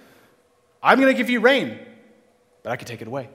I'm 0.82 0.98
going 0.98 1.12
to 1.12 1.16
give 1.16 1.30
you 1.30 1.38
rain, 1.38 1.78
but 2.64 2.72
I 2.72 2.76
can 2.76 2.88
take 2.88 3.00
it 3.00 3.06
away. 3.06 3.28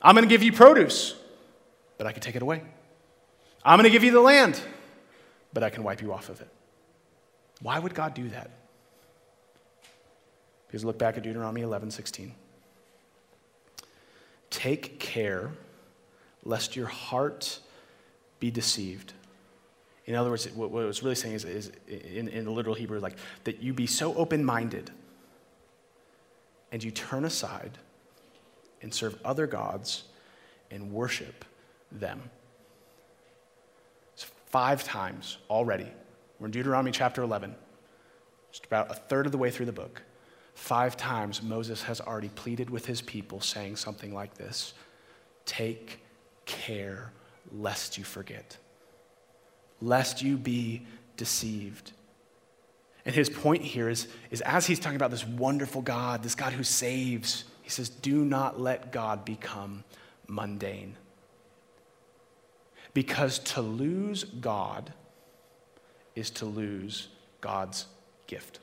I'm 0.00 0.14
going 0.14 0.26
to 0.26 0.34
give 0.34 0.42
you 0.42 0.52
produce, 0.52 1.14
but 1.98 2.06
I 2.06 2.12
can 2.12 2.22
take 2.22 2.36
it 2.36 2.42
away. 2.42 2.62
I'm 3.62 3.78
going 3.78 3.84
to 3.84 3.90
give 3.90 4.02
you 4.02 4.12
the 4.12 4.20
land, 4.20 4.58
but 5.52 5.62
I 5.62 5.68
can 5.68 5.84
wipe 5.84 6.00
you 6.00 6.12
off 6.12 6.30
of 6.30 6.40
it. 6.40 6.48
Why 7.60 7.78
would 7.78 7.94
God 7.94 8.14
do 8.14 8.30
that? 8.30 8.50
Because 10.74 10.84
look 10.84 10.98
back 10.98 11.16
at 11.16 11.22
Deuteronomy 11.22 11.60
11 11.60 11.92
16. 11.92 12.34
Take 14.50 14.98
care 14.98 15.52
lest 16.42 16.74
your 16.74 16.88
heart 16.88 17.60
be 18.40 18.50
deceived. 18.50 19.12
In 20.06 20.16
other 20.16 20.30
words, 20.30 20.50
what, 20.50 20.72
what 20.72 20.82
it 20.82 20.86
was 20.86 21.00
really 21.00 21.14
saying 21.14 21.36
is, 21.36 21.44
is 21.44 21.70
in, 21.86 22.26
in 22.26 22.44
the 22.44 22.50
literal 22.50 22.74
Hebrew, 22.74 22.98
like 22.98 23.14
that 23.44 23.62
you 23.62 23.72
be 23.72 23.86
so 23.86 24.16
open 24.16 24.44
minded 24.44 24.90
and 26.72 26.82
you 26.82 26.90
turn 26.90 27.24
aside 27.24 27.78
and 28.82 28.92
serve 28.92 29.16
other 29.24 29.46
gods 29.46 30.02
and 30.72 30.90
worship 30.90 31.44
them. 31.92 32.20
It's 34.14 34.24
five 34.46 34.82
times 34.82 35.38
already. 35.48 35.86
We're 36.40 36.46
in 36.46 36.50
Deuteronomy 36.50 36.90
chapter 36.90 37.22
11, 37.22 37.54
just 38.50 38.66
about 38.66 38.90
a 38.90 38.94
third 38.94 39.26
of 39.26 39.30
the 39.30 39.38
way 39.38 39.52
through 39.52 39.66
the 39.66 39.72
book. 39.72 40.02
Five 40.54 40.96
times 40.96 41.42
Moses 41.42 41.82
has 41.82 42.00
already 42.00 42.28
pleaded 42.30 42.70
with 42.70 42.86
his 42.86 43.02
people, 43.02 43.40
saying 43.40 43.76
something 43.76 44.14
like 44.14 44.34
this 44.34 44.74
Take 45.44 46.00
care 46.46 47.12
lest 47.52 47.98
you 47.98 48.04
forget, 48.04 48.56
lest 49.80 50.22
you 50.22 50.36
be 50.36 50.86
deceived. 51.16 51.92
And 53.04 53.14
his 53.14 53.28
point 53.28 53.62
here 53.62 53.88
is, 53.88 54.08
is 54.30 54.40
as 54.42 54.66
he's 54.66 54.78
talking 54.78 54.96
about 54.96 55.10
this 55.10 55.26
wonderful 55.26 55.82
God, 55.82 56.22
this 56.22 56.34
God 56.34 56.54
who 56.54 56.64
saves, 56.64 57.44
He 57.62 57.68
says, 57.68 57.90
Do 57.90 58.24
not 58.24 58.58
let 58.58 58.92
God 58.92 59.24
become 59.24 59.84
mundane. 60.26 60.96
Because 62.94 63.40
to 63.40 63.60
lose 63.60 64.24
God 64.24 64.92
is 66.14 66.30
to 66.30 66.46
lose 66.46 67.08
God's 67.40 67.86
gift. 68.26 68.60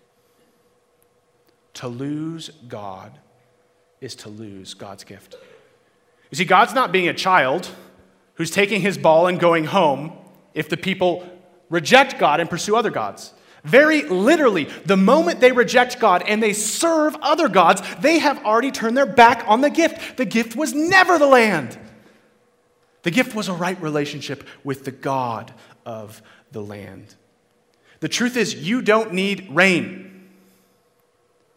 To 1.75 1.87
lose 1.87 2.49
God 2.67 3.17
is 3.99 4.15
to 4.15 4.29
lose 4.29 4.73
God's 4.73 5.03
gift. 5.03 5.35
You 6.31 6.37
see, 6.37 6.45
God's 6.45 6.73
not 6.73 6.91
being 6.91 7.07
a 7.07 7.13
child 7.13 7.69
who's 8.35 8.51
taking 8.51 8.81
his 8.81 8.97
ball 8.97 9.27
and 9.27 9.39
going 9.39 9.65
home 9.65 10.13
if 10.53 10.69
the 10.69 10.77
people 10.77 11.27
reject 11.69 12.19
God 12.19 12.39
and 12.39 12.49
pursue 12.49 12.75
other 12.75 12.89
gods. 12.89 13.33
Very 13.63 14.03
literally, 14.03 14.65
the 14.85 14.97
moment 14.97 15.39
they 15.39 15.51
reject 15.51 15.99
God 15.99 16.23
and 16.25 16.41
they 16.41 16.53
serve 16.53 17.15
other 17.21 17.47
gods, 17.47 17.81
they 17.99 18.17
have 18.19 18.43
already 18.43 18.71
turned 18.71 18.97
their 18.97 19.05
back 19.05 19.43
on 19.47 19.61
the 19.61 19.69
gift. 19.69 20.17
The 20.17 20.25
gift 20.25 20.55
was 20.55 20.73
never 20.73 21.19
the 21.19 21.27
land. 21.27 21.77
The 23.03 23.11
gift 23.11 23.35
was 23.35 23.47
a 23.47 23.53
right 23.53 23.79
relationship 23.81 24.47
with 24.63 24.83
the 24.83 24.91
God 24.91 25.53
of 25.85 26.21
the 26.51 26.61
land. 26.61 27.15
The 27.99 28.09
truth 28.09 28.35
is, 28.35 28.55
you 28.55 28.81
don't 28.81 29.13
need 29.13 29.47
rain, 29.51 30.10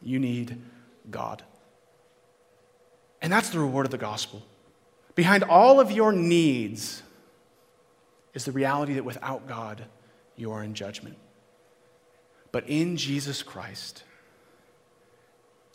you 0.04 0.18
need 0.18 0.60
God. 1.10 1.42
And 3.20 3.32
that's 3.32 3.50
the 3.50 3.58
reward 3.58 3.86
of 3.86 3.90
the 3.90 3.98
gospel. 3.98 4.42
Behind 5.14 5.44
all 5.44 5.80
of 5.80 5.90
your 5.90 6.12
needs 6.12 7.02
is 8.34 8.44
the 8.44 8.52
reality 8.52 8.94
that 8.94 9.04
without 9.04 9.46
God, 9.46 9.84
you 10.36 10.52
are 10.52 10.62
in 10.62 10.74
judgment. 10.74 11.16
But 12.52 12.68
in 12.68 12.96
Jesus 12.96 13.42
Christ, 13.42 14.04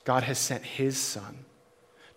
God 0.04 0.24
has 0.24 0.38
sent 0.38 0.64
his 0.64 0.98
Son 0.98 1.46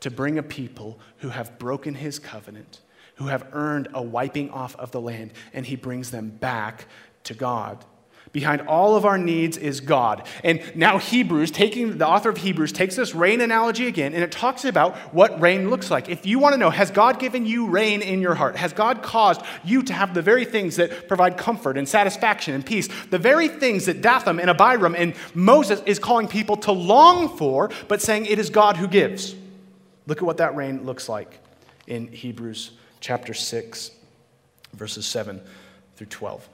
to 0.00 0.10
bring 0.10 0.38
a 0.38 0.42
people 0.42 0.98
who 1.18 1.28
have 1.28 1.58
broken 1.58 1.94
his 1.94 2.18
covenant, 2.18 2.80
who 3.16 3.26
have 3.26 3.46
earned 3.52 3.88
a 3.94 4.02
wiping 4.02 4.50
off 4.50 4.74
of 4.76 4.90
the 4.90 5.00
land, 5.00 5.32
and 5.52 5.64
he 5.64 5.76
brings 5.76 6.10
them 6.10 6.28
back 6.28 6.86
to 7.24 7.34
God. 7.34 7.84
Behind 8.32 8.62
all 8.62 8.96
of 8.96 9.04
our 9.04 9.18
needs 9.18 9.58
is 9.58 9.80
God. 9.80 10.26
And 10.42 10.62
now 10.74 10.96
Hebrews, 10.96 11.50
taking 11.50 11.98
the 11.98 12.08
author 12.08 12.30
of 12.30 12.38
Hebrews 12.38 12.72
takes 12.72 12.96
this 12.96 13.14
rain 13.14 13.42
analogy 13.42 13.86
again 13.86 14.14
and 14.14 14.24
it 14.24 14.32
talks 14.32 14.64
about 14.64 14.96
what 15.12 15.38
rain 15.38 15.68
looks 15.68 15.90
like. 15.90 16.08
If 16.08 16.24
you 16.24 16.38
want 16.38 16.54
to 16.54 16.56
know, 16.56 16.70
has 16.70 16.90
God 16.90 17.18
given 17.18 17.44
you 17.44 17.66
rain 17.66 18.00
in 18.00 18.22
your 18.22 18.34
heart? 18.34 18.56
Has 18.56 18.72
God 18.72 19.02
caused 19.02 19.42
you 19.64 19.82
to 19.82 19.92
have 19.92 20.14
the 20.14 20.22
very 20.22 20.46
things 20.46 20.76
that 20.76 21.08
provide 21.08 21.36
comfort 21.36 21.76
and 21.76 21.86
satisfaction 21.86 22.54
and 22.54 22.64
peace? 22.64 22.88
The 23.10 23.18
very 23.18 23.48
things 23.48 23.84
that 23.84 24.00
Dathan 24.00 24.40
and 24.40 24.48
Abiram 24.48 24.94
and 24.94 25.14
Moses 25.34 25.82
is 25.84 25.98
calling 25.98 26.26
people 26.26 26.56
to 26.58 26.72
long 26.72 27.36
for, 27.36 27.70
but 27.86 28.00
saying 28.00 28.24
it 28.24 28.38
is 28.38 28.48
God 28.48 28.78
who 28.78 28.88
gives. 28.88 29.34
Look 30.06 30.18
at 30.18 30.24
what 30.24 30.38
that 30.38 30.56
rain 30.56 30.84
looks 30.84 31.06
like 31.06 31.38
in 31.86 32.08
Hebrews 32.10 32.70
chapter 33.00 33.34
6, 33.34 33.90
verses 34.72 35.04
7 35.04 35.38
through 35.96 36.06
12 36.06 36.48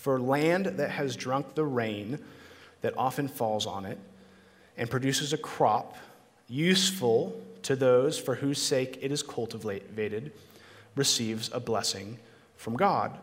for 0.00 0.18
land 0.18 0.64
that 0.64 0.90
has 0.90 1.14
drunk 1.14 1.54
the 1.54 1.64
rain 1.64 2.18
that 2.80 2.96
often 2.96 3.28
falls 3.28 3.66
on 3.66 3.84
it 3.84 3.98
and 4.78 4.88
produces 4.88 5.34
a 5.34 5.36
crop 5.36 5.94
useful 6.48 7.38
to 7.60 7.76
those 7.76 8.18
for 8.18 8.36
whose 8.36 8.62
sake 8.62 8.98
it 9.02 9.12
is 9.12 9.22
cultivated 9.22 10.32
receives 10.96 11.50
a 11.52 11.60
blessing 11.60 12.18
from 12.56 12.76
God. 12.76 13.18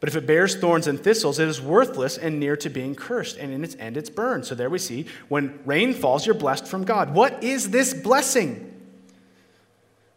But 0.00 0.08
if 0.08 0.16
it 0.16 0.26
bears 0.26 0.56
thorns 0.56 0.88
and 0.88 0.98
thistles, 0.98 1.38
it 1.38 1.46
is 1.46 1.60
worthless 1.60 2.18
and 2.18 2.40
near 2.40 2.56
to 2.56 2.68
being 2.68 2.96
cursed, 2.96 3.36
and 3.36 3.52
in 3.52 3.62
its 3.62 3.76
end 3.76 3.96
it's 3.96 4.10
burned. 4.10 4.46
So 4.46 4.56
there 4.56 4.68
we 4.68 4.80
see 4.80 5.06
when 5.28 5.60
rain 5.64 5.94
falls, 5.94 6.26
you're 6.26 6.34
blessed 6.34 6.66
from 6.66 6.84
God. 6.84 7.14
What 7.14 7.44
is 7.44 7.70
this 7.70 7.94
blessing? 7.94 8.72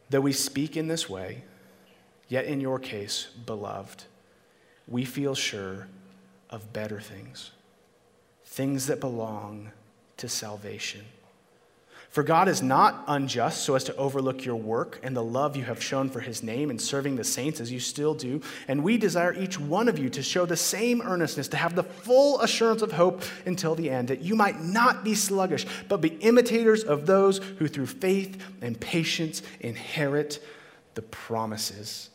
Though 0.09 0.21
we 0.21 0.33
speak 0.33 0.75
in 0.75 0.87
this 0.87 1.07
way, 1.07 1.43
yet 2.29 2.45
in 2.45 2.61
your 2.61 2.79
case, 2.79 3.27
beloved, 3.45 4.05
we 4.87 5.05
feel 5.05 5.35
sure 5.35 5.87
of 6.49 6.73
better 6.73 6.99
things, 6.99 7.51
things 8.45 8.87
that 8.87 8.99
belong 8.99 9.71
to 10.17 10.29
salvation. 10.29 11.01
For 12.09 12.23
God 12.23 12.47
is 12.47 12.63
not 12.63 13.03
unjust 13.07 13.63
so 13.63 13.75
as 13.75 13.83
to 13.83 13.95
overlook 13.97 14.45
your 14.45 14.55
work 14.55 14.99
and 15.03 15.15
the 15.15 15.23
love 15.23 15.55
you 15.57 15.65
have 15.65 15.83
shown 15.83 16.09
for 16.09 16.21
his 16.21 16.41
name 16.41 16.71
in 16.71 16.79
serving 16.79 17.17
the 17.17 17.23
saints 17.23 17.59
as 17.59 17.71
you 17.71 17.79
still 17.79 18.13
do. 18.15 18.41
And 18.67 18.83
we 18.83 18.97
desire 18.97 19.33
each 19.33 19.59
one 19.59 19.89
of 19.89 19.99
you 19.99 20.09
to 20.11 20.23
show 20.23 20.45
the 20.45 20.57
same 20.57 21.01
earnestness, 21.01 21.49
to 21.49 21.57
have 21.57 21.75
the 21.75 21.83
full 21.83 22.39
assurance 22.39 22.81
of 22.81 22.93
hope 22.93 23.21
until 23.45 23.75
the 23.75 23.89
end, 23.89 24.07
that 24.07 24.21
you 24.21 24.35
might 24.35 24.61
not 24.61 25.03
be 25.03 25.13
sluggish, 25.13 25.67
but 25.89 26.01
be 26.01 26.15
imitators 26.21 26.83
of 26.83 27.05
those 27.05 27.39
who 27.59 27.67
through 27.67 27.87
faith 27.87 28.41
and 28.61 28.79
patience 28.79 29.43
inherit 29.59 30.43
the 30.95 31.01
promises 31.01 32.09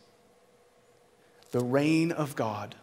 the 1.53 1.65
rain 1.65 2.13
of 2.13 2.35
God, 2.35 2.75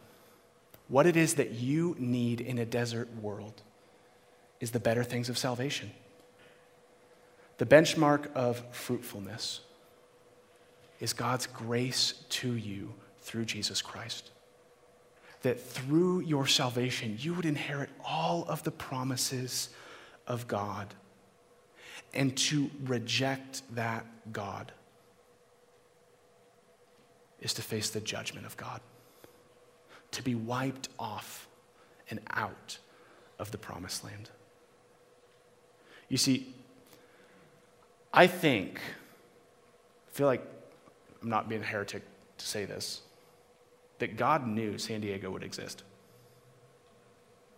what 0.87 1.05
it 1.05 1.17
is 1.17 1.35
that 1.35 1.51
you 1.51 1.95
need 1.99 2.39
in 2.39 2.57
a 2.57 2.65
desert 2.65 3.13
world, 3.21 3.61
is 4.59 4.71
the 4.71 4.79
better 4.79 5.03
things 5.03 5.29
of 5.29 5.37
salvation. 5.37 5.91
The 7.57 7.65
benchmark 7.65 8.31
of 8.33 8.63
fruitfulness 8.71 9.61
is 10.99 11.13
God's 11.13 11.47
grace 11.47 12.13
to 12.29 12.53
you 12.53 12.93
through 13.21 13.45
Jesus 13.45 13.81
Christ. 13.81 14.31
That 15.41 15.59
through 15.59 16.21
your 16.21 16.47
salvation, 16.47 17.17
you 17.19 17.33
would 17.33 17.45
inherit 17.45 17.89
all 18.05 18.45
of 18.47 18.63
the 18.63 18.71
promises 18.71 19.69
of 20.27 20.47
God. 20.47 20.93
And 22.13 22.35
to 22.37 22.69
reject 22.85 23.61
that 23.75 24.05
God 24.33 24.71
is 27.41 27.53
to 27.53 27.61
face 27.61 27.89
the 27.89 28.01
judgment 28.01 28.45
of 28.45 28.57
God, 28.57 28.81
to 30.11 30.23
be 30.23 30.35
wiped 30.35 30.89
off 30.97 31.47
and 32.09 32.19
out 32.31 32.77
of 33.37 33.51
the 33.51 33.57
promised 33.57 34.03
land. 34.03 34.29
You 36.09 36.17
see, 36.17 36.53
I 38.13 38.27
think, 38.27 38.79
I 38.79 40.11
feel 40.11 40.27
like 40.27 40.45
I'm 41.21 41.29
not 41.29 41.47
being 41.47 41.61
a 41.61 41.65
heretic 41.65 42.03
to 42.37 42.45
say 42.45 42.65
this, 42.65 43.01
that 43.99 44.17
God 44.17 44.47
knew 44.47 44.77
San 44.77 45.01
Diego 45.01 45.29
would 45.29 45.43
exist. 45.43 45.83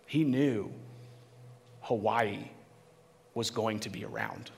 He 0.06 0.24
knew 0.24 0.72
Hawaii 1.82 2.50
was 3.34 3.50
going 3.50 3.80
to 3.80 3.90
be 3.90 4.04
around. 4.04 4.52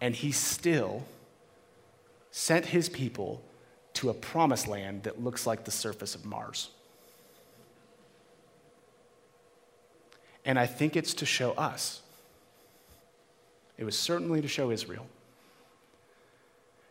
And 0.00 0.14
he 0.14 0.32
still 0.32 1.04
sent 2.30 2.66
his 2.66 2.88
people 2.88 3.40
to 4.04 4.10
a 4.10 4.14
promised 4.14 4.68
land 4.68 5.04
that 5.04 5.24
looks 5.24 5.46
like 5.46 5.64
the 5.64 5.70
surface 5.70 6.14
of 6.14 6.26
Mars. 6.26 6.68
And 10.44 10.58
I 10.58 10.66
think 10.66 10.94
it's 10.94 11.14
to 11.14 11.26
show 11.26 11.52
us. 11.52 12.02
It 13.78 13.84
was 13.84 13.98
certainly 13.98 14.42
to 14.42 14.48
show 14.48 14.70
Israel 14.70 15.06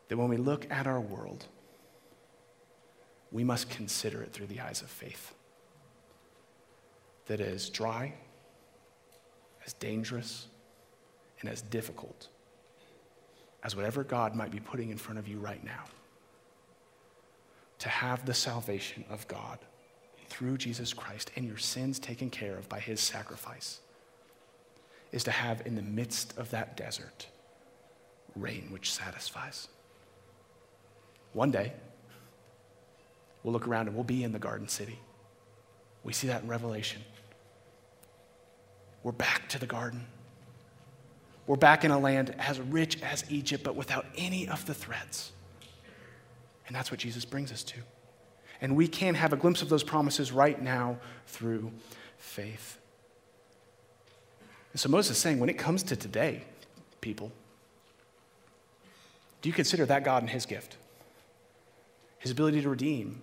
that 0.08 0.18
when 0.18 0.28
we 0.28 0.38
look 0.38 0.66
at 0.72 0.88
our 0.88 1.00
world, 1.00 1.46
we 3.32 3.44
must 3.44 3.70
consider 3.70 4.24
it 4.24 4.34
through 4.34 4.48
the 4.48 4.60
eyes 4.60 4.82
of 4.82 4.90
faith. 4.90 5.36
That 7.28 7.40
is 7.40 7.70
dry, 7.70 8.16
as 9.68 9.74
dangerous, 9.74 10.48
and 11.42 11.50
as 11.50 11.62
difficult 11.62 12.30
as 13.62 13.76
whatever 13.76 14.04
God 14.04 14.34
might 14.34 14.50
be 14.50 14.60
putting 14.60 14.90
in 14.90 14.98
front 14.98 15.20
of 15.20 15.28
you 15.28 15.38
right 15.38 15.64
now 15.64 15.84
to 17.80 17.90
have 17.90 18.26
the 18.26 18.34
salvation 18.34 19.04
of 19.10 19.28
God 19.28 19.60
through 20.28 20.58
Jesus 20.58 20.94
Christ 20.94 21.32
and 21.36 21.46
your 21.46 21.58
sins 21.58 22.00
taken 22.00 22.30
care 22.30 22.58
of 22.58 22.68
by 22.70 22.80
his 22.80 23.00
sacrifice 23.00 23.80
is 25.12 25.24
to 25.26 25.32
have 25.32 25.66
in 25.66 25.76
the 25.76 25.82
midst 25.82 26.38
of 26.38 26.50
that 26.52 26.76
desert 26.76 27.28
rain 28.36 28.68
which 28.72 28.92
satisfies. 28.92 29.68
One 31.34 31.52
day, 31.52 31.74
we'll 33.44 33.54
look 33.54 33.68
around 33.68 33.88
and 33.88 33.96
we'll 33.96 34.04
be 34.04 34.24
in 34.24 34.32
the 34.32 34.40
garden 34.40 34.68
city. 34.68 35.00
We 36.04 36.14
see 36.14 36.28
that 36.28 36.44
in 36.44 36.48
Revelation. 36.50 37.02
We're 39.04 39.12
back 39.12 39.50
to 39.50 39.60
the 39.60 39.66
garden. 39.66 40.08
We're 41.46 41.58
back 41.58 41.84
in 41.84 41.92
a 41.92 42.00
land 42.00 42.36
as 42.40 42.60
rich 42.60 43.02
as 43.02 43.26
Egypt, 43.30 43.64
but 43.64 43.76
without 43.76 44.06
any 44.18 44.48
of 44.48 44.66
the 44.66 44.74
threats. 44.74 45.32
And 46.68 46.76
that's 46.76 46.92
what 46.92 47.00
Jesus 47.00 47.26
brings 47.26 47.52
us 47.52 47.64
to. 47.64 47.78
And 48.62 48.76
we 48.76 48.88
can 48.88 49.16
have 49.16 49.34
a 49.34 49.36
glimpse 49.36 49.62
of 49.62 49.70
those 49.70 49.84
promises 49.84 50.32
right 50.32 50.62
now 50.62 50.98
through 51.28 51.72
faith. 52.18 52.80
And 54.72 54.80
so 54.80 54.90
Moses 54.90 55.18
is 55.18 55.22
saying, 55.22 55.40
when 55.40 55.50
it 55.50 55.58
comes 55.58 55.84
to 55.84 55.96
today, 55.96 56.44
people, 57.02 57.32
do 59.42 59.50
you 59.50 59.54
consider 59.54 59.86
that 59.86 60.04
God 60.04 60.24
and 60.24 60.30
his 60.30 60.46
gift? 60.46 60.78
His 62.20 62.32
ability 62.32 62.62
to 62.62 62.70
redeem 62.70 63.22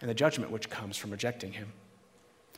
and 0.00 0.10
the 0.10 0.14
judgment 0.14 0.50
which 0.50 0.68
comes 0.68 0.98
from 0.98 1.10
rejecting 1.10 1.52
him? 1.52 1.72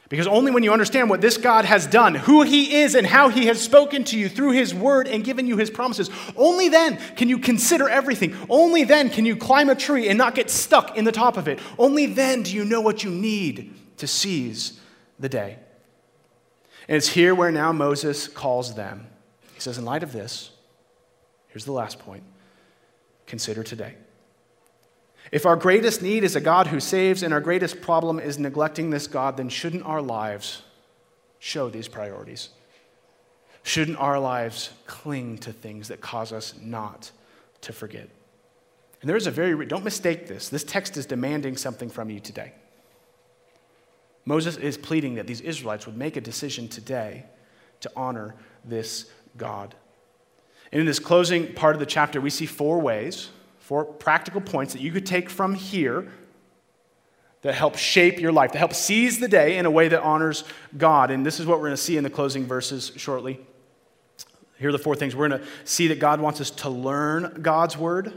Because 0.09 0.29
only 0.29 0.53
when 0.53 0.63
you 0.63 0.73
understand 0.73 1.11
what 1.11 1.21
this 1.21 1.37
God 1.37 1.65
has 1.65 1.87
done, 1.87 2.15
who 2.15 2.43
He 2.43 2.77
is, 2.77 2.95
and 2.95 3.07
how 3.07 3.29
He 3.29 3.47
has 3.47 3.61
spoken 3.61 4.05
to 4.05 4.19
you 4.19 4.29
through 4.29 4.53
His 4.53 4.73
word 4.73 5.09
and 5.09 5.25
given 5.25 5.49
you 5.49 5.57
His 5.57 5.69
promises, 5.69 6.11
only 6.37 6.69
then 6.69 6.99
can 7.17 7.29
you 7.29 7.39
consider 7.39 7.89
everything. 7.89 8.37
Only 8.49 8.85
then 8.85 9.11
can 9.11 9.27
you 9.27 9.37
climb 9.37 9.69
a 9.69 9.75
tree 9.75 10.09
and 10.09 10.17
not 10.17 10.37
get 10.37 10.49
stuck 10.49 10.97
in 10.97 11.05
the 11.05 11.13
top 11.13 11.37
of 11.37 11.49
it. 11.49 11.59
Only 11.77 12.07
then 12.07 12.43
do 12.43 12.55
you 12.55 12.65
know 12.65 12.81
what 12.81 13.03
you 13.03 13.11
need 13.11 13.75
to 13.97 14.07
seize 14.07 14.81
the 15.19 15.29
day. 15.29 15.59
And 16.89 16.97
it's 16.97 17.09
here 17.09 17.35
where 17.35 17.51
now 17.51 17.73
Moses 17.73 18.29
calls 18.29 18.75
them. 18.77 19.09
He 19.55 19.61
says, 19.61 19.77
In 19.77 19.85
light 19.85 20.05
of 20.05 20.13
this, 20.13 20.51
here's 21.49 21.65
the 21.65 21.73
last 21.73 21.99
point 21.99 22.23
consider 23.27 23.65
today. 23.65 23.97
If 25.37 25.45
our 25.45 25.55
greatest 25.55 26.01
need 26.01 26.24
is 26.24 26.34
a 26.34 26.41
God 26.41 26.68
who 26.68 26.80
saves 26.80 27.22
and 27.22 27.34
our 27.34 27.43
greatest 27.43 27.82
problem 27.82 28.18
is 28.18 28.39
neglecting 28.39 28.89
this 28.89 29.07
God, 29.07 29.37
then 29.37 29.51
shouldn't 29.51 29.84
our 29.84 30.01
lives 30.01 30.62
show 31.41 31.68
these 31.68 31.89
priorities? 31.89 32.49
Shouldn't 33.62 33.99
our 33.99 34.18
lives 34.18 34.70
cling 34.87 35.37
to 35.41 35.53
things 35.53 35.89
that 35.89 36.01
cause 36.01 36.32
us 36.32 36.55
not 36.59 37.11
to 37.61 37.74
forget? 37.74 38.09
And 39.03 39.11
there 39.11 39.16
is 39.18 39.26
a 39.26 39.30
very, 39.30 39.66
don't 39.66 39.84
mistake 39.84 40.26
this. 40.26 40.49
This 40.49 40.64
text 40.64 40.97
is 40.97 41.05
demanding 41.05 41.59
something 41.59 41.91
from 41.91 42.09
you 42.09 42.18
today. 42.18 42.55
Moses 44.24 44.57
is 44.57 44.78
pleading 44.78 45.16
that 45.16 45.26
these 45.26 45.43
Israelites 45.43 45.84
would 45.84 45.99
make 45.99 46.16
a 46.16 46.22
decision 46.22 46.66
today 46.66 47.26
to 47.80 47.91
honor 47.95 48.34
this 48.64 49.11
God. 49.37 49.74
And 50.72 50.80
in 50.80 50.87
this 50.87 50.99
closing 50.99 51.53
part 51.53 51.76
of 51.76 51.80
the 51.80 51.84
chapter, 51.84 52.22
we 52.22 52.30
see 52.30 52.47
four 52.47 52.80
ways, 52.80 53.28
four 53.67 53.85
practical 53.85 54.41
points 54.41 54.75
that 54.75 54.81
you 54.81 54.93
could 54.93 55.05
take 55.05 55.29
from 55.29 55.53
here 55.53 56.07
that 57.43 57.53
help 57.53 57.77
shape 57.77 58.21
your 58.21 58.31
life, 58.31 58.53
that 58.53 58.59
help 58.59 58.73
seize 58.73 59.19
the 59.19 59.27
day 59.27 59.59
in 59.59 59.67
a 59.67 59.71
way 59.71 59.89
that 59.89 60.01
honors 60.03 60.45
God. 60.79 61.11
And 61.11 61.27
this 61.27 61.41
is 61.41 61.47
what 61.47 61.59
we're 61.59 61.67
going 61.67 61.73
to 61.73 61.83
see 61.83 61.97
in 61.97 62.05
the 62.05 62.11
closing 62.11 62.47
verses 62.47 62.93
shortly. 62.95 63.41
Here 64.61 64.69
are 64.69 64.73
the 64.73 64.79
four 64.79 64.95
things. 64.95 65.17
We're 65.17 65.29
going 65.29 65.41
to 65.41 65.47
see 65.64 65.89
that 65.89 65.99
God 65.99 66.21
wants 66.21 66.41
us 66.41 66.51
to 66.53 66.71
learn 66.71 67.41
God's 67.43 67.77
word, 67.77 68.12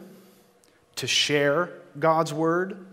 to 0.97 1.08
share 1.08 1.72
God's 1.97 2.32
word, 2.32 2.86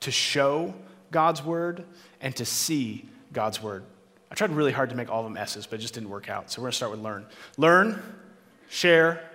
to 0.00 0.10
show 0.10 0.74
God's 1.10 1.42
word, 1.42 1.84
and 2.20 2.36
to 2.36 2.44
see 2.44 3.08
God's 3.32 3.62
word. 3.62 3.84
I 4.30 4.34
tried 4.34 4.50
really 4.50 4.72
hard 4.72 4.90
to 4.90 4.96
make 4.96 5.10
all 5.10 5.20
of 5.20 5.24
them 5.24 5.38
S's, 5.38 5.66
but 5.66 5.78
it 5.78 5.82
just 5.82 5.94
didn't 5.94 6.10
work 6.10 6.28
out. 6.28 6.50
So 6.50 6.60
we're 6.60 6.64
going 6.64 6.72
to 6.72 6.76
start 6.76 6.92
with 6.92 7.00
learn. 7.00 7.24
Learn, 7.56 8.02
share, 8.68 9.30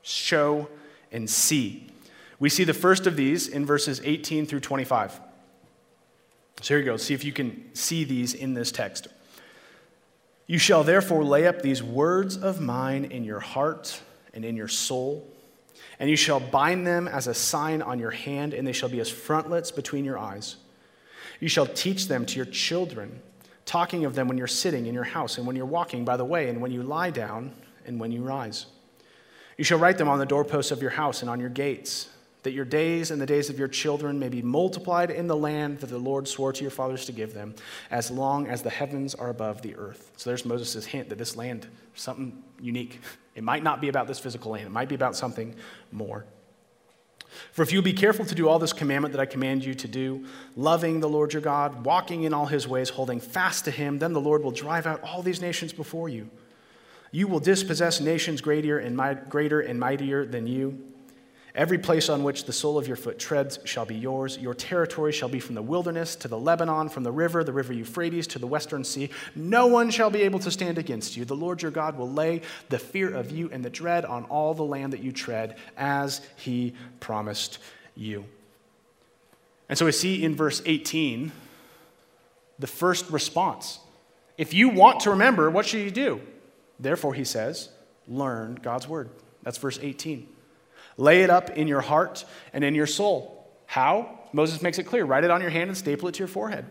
show, 0.00 0.68
and 1.12 1.28
see. 1.28 1.86
We 2.38 2.48
see 2.48 2.64
the 2.64 2.74
first 2.74 3.06
of 3.06 3.14
these 3.14 3.46
in 3.46 3.64
verses 3.64 4.00
18 4.02 4.46
through 4.46 4.60
25. 4.60 5.20
So 6.60 6.74
here 6.74 6.78
you 6.78 6.84
go. 6.84 6.96
See 6.96 7.14
if 7.14 7.24
you 7.24 7.32
can 7.32 7.74
see 7.74 8.04
these 8.04 8.34
in 8.34 8.54
this 8.54 8.72
text. 8.72 9.08
You 10.46 10.58
shall 10.58 10.84
therefore 10.84 11.24
lay 11.24 11.46
up 11.46 11.62
these 11.62 11.82
words 11.82 12.36
of 12.36 12.60
mine 12.60 13.06
in 13.06 13.24
your 13.24 13.40
heart 13.40 14.00
and 14.34 14.44
in 14.44 14.56
your 14.56 14.68
soul, 14.68 15.28
and 15.98 16.10
you 16.10 16.16
shall 16.16 16.40
bind 16.40 16.86
them 16.86 17.06
as 17.06 17.26
a 17.26 17.34
sign 17.34 17.80
on 17.80 17.98
your 17.98 18.10
hand, 18.10 18.54
and 18.54 18.66
they 18.66 18.72
shall 18.72 18.88
be 18.88 19.00
as 19.00 19.10
frontlets 19.10 19.70
between 19.70 20.04
your 20.04 20.18
eyes. 20.18 20.56
You 21.38 21.48
shall 21.48 21.66
teach 21.66 22.08
them 22.08 22.26
to 22.26 22.36
your 22.36 22.46
children, 22.46 23.20
talking 23.66 24.04
of 24.04 24.14
them 24.14 24.28
when 24.28 24.38
you're 24.38 24.46
sitting 24.46 24.86
in 24.86 24.94
your 24.94 25.04
house, 25.04 25.38
and 25.38 25.46
when 25.46 25.56
you're 25.56 25.66
walking 25.66 26.04
by 26.04 26.16
the 26.16 26.24
way, 26.24 26.48
and 26.48 26.60
when 26.60 26.72
you 26.72 26.82
lie 26.82 27.10
down, 27.10 27.52
and 27.86 27.98
when 27.98 28.12
you 28.12 28.22
rise. 28.22 28.66
You 29.56 29.64
shall 29.64 29.78
write 29.78 29.98
them 29.98 30.08
on 30.08 30.18
the 30.18 30.26
doorposts 30.26 30.70
of 30.70 30.80
your 30.80 30.90
house 30.90 31.20
and 31.20 31.30
on 31.30 31.40
your 31.40 31.50
gates, 31.50 32.08
that 32.42 32.52
your 32.52 32.64
days 32.64 33.10
and 33.10 33.20
the 33.20 33.26
days 33.26 33.50
of 33.50 33.58
your 33.58 33.68
children 33.68 34.18
may 34.18 34.28
be 34.28 34.42
multiplied 34.42 35.10
in 35.10 35.26
the 35.26 35.36
land 35.36 35.80
that 35.80 35.90
the 35.90 35.98
Lord 35.98 36.26
swore 36.26 36.52
to 36.52 36.62
your 36.62 36.70
fathers 36.70 37.04
to 37.06 37.12
give 37.12 37.34
them, 37.34 37.54
as 37.90 38.10
long 38.10 38.46
as 38.46 38.62
the 38.62 38.70
heavens 38.70 39.14
are 39.14 39.28
above 39.28 39.62
the 39.62 39.76
earth. 39.76 40.10
So 40.16 40.30
there's 40.30 40.44
Moses' 40.44 40.84
hint 40.84 41.08
that 41.10 41.18
this 41.18 41.36
land 41.36 41.68
something 41.94 42.42
unique. 42.60 43.00
It 43.34 43.44
might 43.44 43.62
not 43.62 43.80
be 43.80 43.88
about 43.88 44.06
this 44.06 44.18
physical 44.18 44.52
land, 44.52 44.66
it 44.66 44.72
might 44.72 44.88
be 44.88 44.94
about 44.94 45.16
something 45.16 45.54
more. 45.90 46.24
For 47.52 47.62
if 47.62 47.72
you 47.72 47.80
be 47.80 47.92
careful 47.92 48.24
to 48.26 48.34
do 48.34 48.48
all 48.48 48.58
this 48.58 48.72
commandment 48.72 49.12
that 49.12 49.20
I 49.20 49.26
command 49.26 49.64
you 49.64 49.74
to 49.74 49.88
do, 49.88 50.26
loving 50.56 51.00
the 51.00 51.08
Lord 51.08 51.32
your 51.32 51.42
God, 51.42 51.84
walking 51.84 52.24
in 52.24 52.34
all 52.34 52.46
his 52.46 52.68
ways, 52.68 52.90
holding 52.90 53.20
fast 53.20 53.64
to 53.64 53.70
him, 53.70 53.98
then 53.98 54.12
the 54.12 54.20
Lord 54.20 54.42
will 54.42 54.50
drive 54.50 54.86
out 54.86 55.02
all 55.02 55.22
these 55.22 55.40
nations 55.40 55.72
before 55.72 56.08
you. 56.08 56.28
You 57.12 57.28
will 57.28 57.40
dispossess 57.40 58.00
nations 58.00 58.40
greater 58.40 58.78
and, 58.78 58.98
greater 59.28 59.60
and 59.60 59.78
mightier 59.78 60.24
than 60.24 60.46
you. 60.46 60.82
Every 61.54 61.76
place 61.76 62.08
on 62.08 62.22
which 62.22 62.46
the 62.46 62.52
sole 62.52 62.78
of 62.78 62.88
your 62.88 62.96
foot 62.96 63.18
treads 63.18 63.58
shall 63.64 63.84
be 63.84 63.94
yours. 63.94 64.38
Your 64.38 64.54
territory 64.54 65.12
shall 65.12 65.28
be 65.28 65.38
from 65.38 65.54
the 65.54 65.60
wilderness 65.60 66.16
to 66.16 66.28
the 66.28 66.38
Lebanon, 66.38 66.88
from 66.88 67.02
the 67.02 67.12
river, 67.12 67.44
the 67.44 67.52
river 67.52 67.74
Euphrates, 67.74 68.26
to 68.28 68.38
the 68.38 68.46
western 68.46 68.82
sea. 68.84 69.10
No 69.36 69.66
one 69.66 69.90
shall 69.90 70.08
be 70.08 70.22
able 70.22 70.38
to 70.38 70.50
stand 70.50 70.78
against 70.78 71.14
you. 71.14 71.26
The 71.26 71.36
Lord 71.36 71.60
your 71.60 71.70
God 71.70 71.98
will 71.98 72.10
lay 72.10 72.40
the 72.70 72.78
fear 72.78 73.14
of 73.14 73.30
you 73.30 73.50
and 73.52 73.62
the 73.62 73.68
dread 73.68 74.06
on 74.06 74.24
all 74.24 74.54
the 74.54 74.62
land 74.62 74.94
that 74.94 75.02
you 75.02 75.12
tread, 75.12 75.58
as 75.76 76.22
he 76.36 76.72
promised 77.00 77.58
you. 77.94 78.24
And 79.68 79.78
so 79.78 79.84
we 79.84 79.92
see 79.92 80.24
in 80.24 80.34
verse 80.34 80.62
18 80.64 81.32
the 82.58 82.66
first 82.66 83.10
response. 83.10 83.78
If 84.38 84.54
you 84.54 84.70
want 84.70 85.00
to 85.00 85.10
remember, 85.10 85.50
what 85.50 85.66
should 85.66 85.80
you 85.80 85.90
do? 85.90 86.22
Therefore, 86.78 87.14
he 87.14 87.24
says, 87.24 87.68
learn 88.08 88.58
God's 88.62 88.88
word. 88.88 89.10
That's 89.42 89.58
verse 89.58 89.78
18. 89.80 90.28
Lay 90.96 91.22
it 91.22 91.30
up 91.30 91.50
in 91.50 91.68
your 91.68 91.80
heart 91.80 92.24
and 92.52 92.64
in 92.64 92.74
your 92.74 92.86
soul. 92.86 93.50
How? 93.66 94.18
Moses 94.32 94.62
makes 94.62 94.78
it 94.78 94.84
clear 94.84 95.04
write 95.04 95.24
it 95.24 95.30
on 95.30 95.40
your 95.40 95.50
hand 95.50 95.68
and 95.68 95.76
staple 95.76 96.08
it 96.08 96.12
to 96.12 96.18
your 96.18 96.28
forehead. 96.28 96.64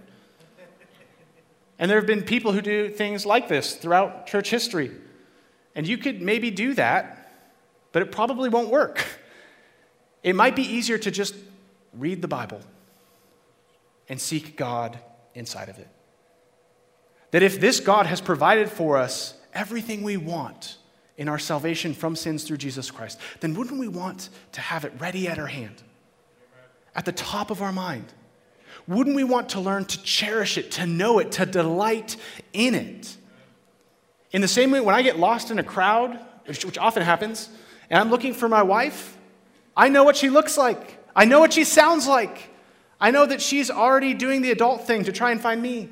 And 1.79 1.89
there 1.89 1.97
have 1.97 2.05
been 2.05 2.21
people 2.21 2.51
who 2.51 2.61
do 2.61 2.89
things 2.89 3.25
like 3.25 3.47
this 3.47 3.75
throughout 3.75 4.27
church 4.27 4.49
history. 4.51 4.91
And 5.73 5.87
you 5.87 5.97
could 5.97 6.21
maybe 6.21 6.51
do 6.51 6.73
that, 6.75 7.33
but 7.91 8.03
it 8.03 8.11
probably 8.11 8.49
won't 8.49 8.69
work. 8.69 9.05
It 10.21 10.35
might 10.35 10.55
be 10.55 10.61
easier 10.61 10.99
to 10.99 11.09
just 11.09 11.33
read 11.93 12.21
the 12.21 12.27
Bible 12.27 12.61
and 14.07 14.21
seek 14.21 14.55
God 14.55 14.99
inside 15.33 15.69
of 15.69 15.79
it. 15.79 15.87
That 17.31 17.41
if 17.41 17.59
this 17.59 17.79
God 17.79 18.05
has 18.05 18.21
provided 18.21 18.69
for 18.69 18.97
us 18.97 19.33
everything 19.53 20.03
we 20.03 20.17
want, 20.17 20.77
in 21.21 21.29
our 21.29 21.37
salvation 21.37 21.93
from 21.93 22.15
sins 22.15 22.45
through 22.45 22.57
Jesus 22.57 22.89
Christ, 22.89 23.19
then 23.41 23.53
wouldn't 23.53 23.79
we 23.79 23.87
want 23.87 24.29
to 24.53 24.61
have 24.61 24.85
it 24.85 24.93
ready 24.97 25.27
at 25.27 25.37
our 25.37 25.45
hand, 25.45 25.83
at 26.95 27.05
the 27.05 27.11
top 27.11 27.51
of 27.51 27.61
our 27.61 27.71
mind? 27.71 28.05
Wouldn't 28.87 29.15
we 29.15 29.23
want 29.23 29.49
to 29.49 29.59
learn 29.59 29.85
to 29.85 30.01
cherish 30.01 30.57
it, 30.57 30.71
to 30.71 30.87
know 30.87 31.19
it, 31.19 31.33
to 31.33 31.45
delight 31.45 32.17
in 32.53 32.73
it? 32.73 33.15
In 34.31 34.41
the 34.41 34.47
same 34.47 34.71
way, 34.71 34.79
when 34.79 34.95
I 34.95 35.03
get 35.03 35.19
lost 35.19 35.51
in 35.51 35.59
a 35.59 35.63
crowd, 35.63 36.19
which 36.45 36.77
often 36.79 37.03
happens, 37.03 37.49
and 37.89 37.99
I'm 37.99 38.09
looking 38.09 38.33
for 38.33 38.49
my 38.49 38.63
wife, 38.63 39.15
I 39.77 39.89
know 39.89 40.03
what 40.03 40.17
she 40.17 40.29
looks 40.29 40.57
like. 40.57 40.97
I 41.15 41.25
know 41.25 41.39
what 41.39 41.53
she 41.53 41.65
sounds 41.65 42.07
like. 42.07 42.49
I 42.99 43.11
know 43.11 43.27
that 43.27 43.41
she's 43.43 43.69
already 43.69 44.13
doing 44.15 44.41
the 44.41 44.49
adult 44.49 44.87
thing 44.87 45.03
to 45.03 45.11
try 45.11 45.31
and 45.31 45.39
find 45.39 45.61
me. 45.61 45.89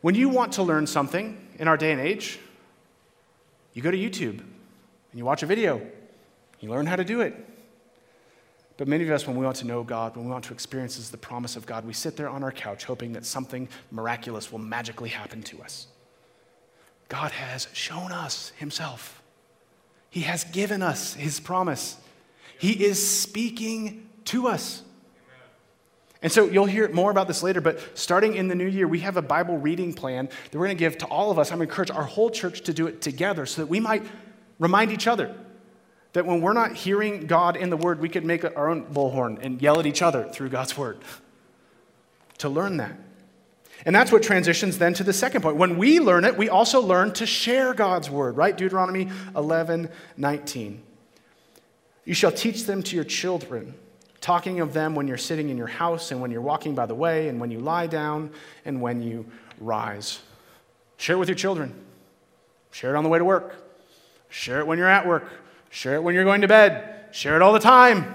When 0.00 0.14
you 0.14 0.30
want 0.30 0.54
to 0.54 0.62
learn 0.62 0.86
something 0.86 1.39
in 1.60 1.68
our 1.68 1.76
day 1.76 1.92
and 1.92 2.00
age, 2.00 2.40
you 3.74 3.82
go 3.82 3.90
to 3.90 3.96
YouTube 3.96 4.40
and 4.40 5.18
you 5.18 5.24
watch 5.24 5.42
a 5.42 5.46
video, 5.46 5.80
you 6.58 6.70
learn 6.70 6.86
how 6.86 6.96
to 6.96 7.04
do 7.04 7.20
it. 7.20 7.34
But 8.78 8.88
many 8.88 9.04
of 9.04 9.10
us, 9.10 9.26
when 9.26 9.36
we 9.36 9.44
want 9.44 9.56
to 9.58 9.66
know 9.66 9.82
God, 9.82 10.16
when 10.16 10.24
we 10.24 10.30
want 10.32 10.44
to 10.46 10.54
experience 10.54 11.10
the 11.10 11.18
promise 11.18 11.56
of 11.56 11.66
God, 11.66 11.84
we 11.84 11.92
sit 11.92 12.16
there 12.16 12.30
on 12.30 12.42
our 12.42 12.50
couch 12.50 12.84
hoping 12.84 13.12
that 13.12 13.26
something 13.26 13.68
miraculous 13.90 14.50
will 14.50 14.58
magically 14.58 15.10
happen 15.10 15.42
to 15.42 15.60
us. 15.62 15.86
God 17.10 17.30
has 17.32 17.68
shown 17.74 18.10
us 18.10 18.52
Himself, 18.56 19.22
He 20.08 20.22
has 20.22 20.44
given 20.44 20.80
us 20.80 21.12
His 21.12 21.40
promise. 21.40 21.98
He 22.58 22.84
is 22.84 23.06
speaking 23.06 24.08
to 24.26 24.48
us. 24.48 24.82
And 26.22 26.30
so 26.30 26.48
you'll 26.48 26.66
hear 26.66 26.88
more 26.90 27.10
about 27.10 27.28
this 27.28 27.42
later, 27.42 27.60
but 27.60 27.98
starting 27.98 28.34
in 28.34 28.48
the 28.48 28.54
new 28.54 28.66
year, 28.66 28.86
we 28.86 29.00
have 29.00 29.16
a 29.16 29.22
Bible 29.22 29.56
reading 29.56 29.94
plan 29.94 30.26
that 30.26 30.58
we're 30.58 30.66
going 30.66 30.76
to 30.76 30.78
give 30.78 30.98
to 30.98 31.06
all 31.06 31.30
of 31.30 31.38
us. 31.38 31.50
I'm 31.50 31.58
going 31.58 31.68
to 31.68 31.72
encourage 31.72 31.90
our 31.90 32.04
whole 32.04 32.30
church 32.30 32.60
to 32.62 32.74
do 32.74 32.86
it 32.86 33.00
together 33.00 33.46
so 33.46 33.62
that 33.62 33.68
we 33.68 33.80
might 33.80 34.04
remind 34.58 34.92
each 34.92 35.06
other 35.06 35.34
that 36.12 36.26
when 36.26 36.40
we're 36.40 36.52
not 36.52 36.74
hearing 36.74 37.26
God 37.26 37.56
in 37.56 37.70
the 37.70 37.76
Word, 37.76 38.00
we 38.00 38.08
could 38.08 38.24
make 38.24 38.44
our 38.44 38.68
own 38.68 38.84
bullhorn 38.86 39.38
and 39.42 39.62
yell 39.62 39.78
at 39.78 39.86
each 39.86 40.02
other 40.02 40.24
through 40.24 40.50
God's 40.50 40.76
Word. 40.76 40.98
To 42.38 42.48
learn 42.48 42.78
that. 42.78 42.92
And 43.86 43.96
that's 43.96 44.12
what 44.12 44.22
transitions 44.22 44.76
then 44.76 44.92
to 44.94 45.04
the 45.04 45.12
second 45.12 45.40
point. 45.40 45.56
When 45.56 45.78
we 45.78 46.00
learn 46.00 46.24
it, 46.24 46.36
we 46.36 46.50
also 46.50 46.82
learn 46.82 47.12
to 47.14 47.26
share 47.26 47.72
God's 47.72 48.10
Word, 48.10 48.36
right? 48.36 48.56
Deuteronomy 48.56 49.08
11 49.34 49.88
19. 50.16 50.82
You 52.04 52.14
shall 52.14 52.32
teach 52.32 52.64
them 52.64 52.82
to 52.82 52.96
your 52.96 53.04
children 53.04 53.74
talking 54.20 54.60
of 54.60 54.72
them 54.72 54.94
when 54.94 55.08
you're 55.08 55.16
sitting 55.16 55.48
in 55.48 55.56
your 55.56 55.66
house 55.66 56.10
and 56.10 56.20
when 56.20 56.30
you're 56.30 56.40
walking 56.40 56.74
by 56.74 56.86
the 56.86 56.94
way 56.94 57.28
and 57.28 57.40
when 57.40 57.50
you 57.50 57.58
lie 57.58 57.86
down 57.86 58.30
and 58.64 58.80
when 58.80 59.02
you 59.02 59.26
rise. 59.58 60.20
Share 60.96 61.16
it 61.16 61.18
with 61.18 61.28
your 61.28 61.36
children. 61.36 61.74
Share 62.70 62.94
it 62.94 62.98
on 62.98 63.04
the 63.04 63.10
way 63.10 63.18
to 63.18 63.24
work. 63.24 63.56
Share 64.28 64.60
it 64.60 64.66
when 64.66 64.78
you're 64.78 64.88
at 64.88 65.06
work. 65.06 65.24
Share 65.70 65.94
it 65.94 66.02
when 66.02 66.14
you're 66.14 66.24
going 66.24 66.42
to 66.42 66.48
bed. 66.48 67.06
Share 67.12 67.36
it 67.36 67.42
all 67.42 67.52
the 67.52 67.58
time. 67.58 68.14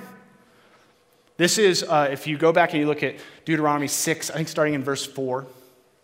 This 1.38 1.58
is, 1.58 1.84
uh, 1.84 2.08
if 2.12 2.28
you 2.28 2.38
go 2.38 2.53
back 2.53 2.72
and 2.72 2.80
you 2.80 2.88
look 2.88 3.03
at 3.03 3.16
Deuteronomy 3.43 3.88
6, 3.88 4.30
I 4.30 4.36
think 4.36 4.47
starting 4.47 4.74
in 4.74 4.84
verse 4.84 5.06
4, 5.06 5.45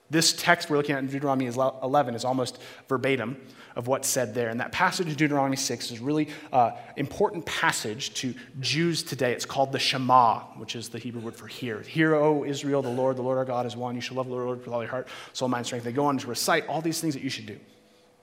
this 0.09 0.33
text 0.33 0.69
we're 0.69 0.75
looking 0.75 0.95
at 0.95 0.99
in 0.99 1.07
Deuteronomy 1.07 1.45
11 1.45 2.15
is 2.15 2.25
almost 2.25 2.59
verbatim 2.89 3.37
of 3.75 3.87
what's 3.87 4.07
said 4.07 4.33
there. 4.33 4.49
And 4.49 4.59
that 4.59 4.71
passage 4.71 5.07
of 5.07 5.17
Deuteronomy 5.17 5.55
6 5.55 5.91
is 5.91 5.99
a 5.99 6.03
really 6.03 6.29
uh, 6.51 6.71
important 6.97 7.45
passage 7.45 8.13
to 8.15 8.33
Jews 8.59 9.03
today. 9.03 9.33
It's 9.33 9.45
called 9.45 9.71
the 9.71 9.79
Shema, 9.79 10.39
which 10.57 10.75
is 10.75 10.89
the 10.89 10.99
Hebrew 10.99 11.21
word 11.21 11.35
for 11.35 11.47
hear. 11.47 11.81
Hear, 11.81 12.15
O 12.15 12.43
Israel, 12.43 12.81
the 12.81 12.89
Lord, 12.89 13.17
the 13.17 13.21
Lord 13.21 13.37
our 13.37 13.45
God 13.45 13.65
is 13.65 13.75
one. 13.75 13.95
You 13.95 14.01
shall 14.01 14.17
love 14.17 14.27
the 14.27 14.33
Lord 14.33 14.59
with 14.59 14.67
all 14.67 14.81
your 14.81 14.91
heart, 14.91 15.07
soul, 15.33 15.47
mind, 15.47 15.65
strength. 15.65 15.83
They 15.83 15.91
go 15.91 16.05
on 16.05 16.17
to 16.17 16.27
recite 16.27 16.67
all 16.67 16.81
these 16.81 16.99
things 16.99 17.13
that 17.13 17.23
you 17.23 17.29
should 17.29 17.45
do. 17.45 17.59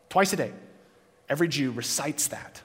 Twice 0.09 0.32
a 0.32 0.36
day. 0.36 0.53
Every 1.28 1.49
Jew 1.49 1.72
recites 1.72 2.28
that. 2.28 2.62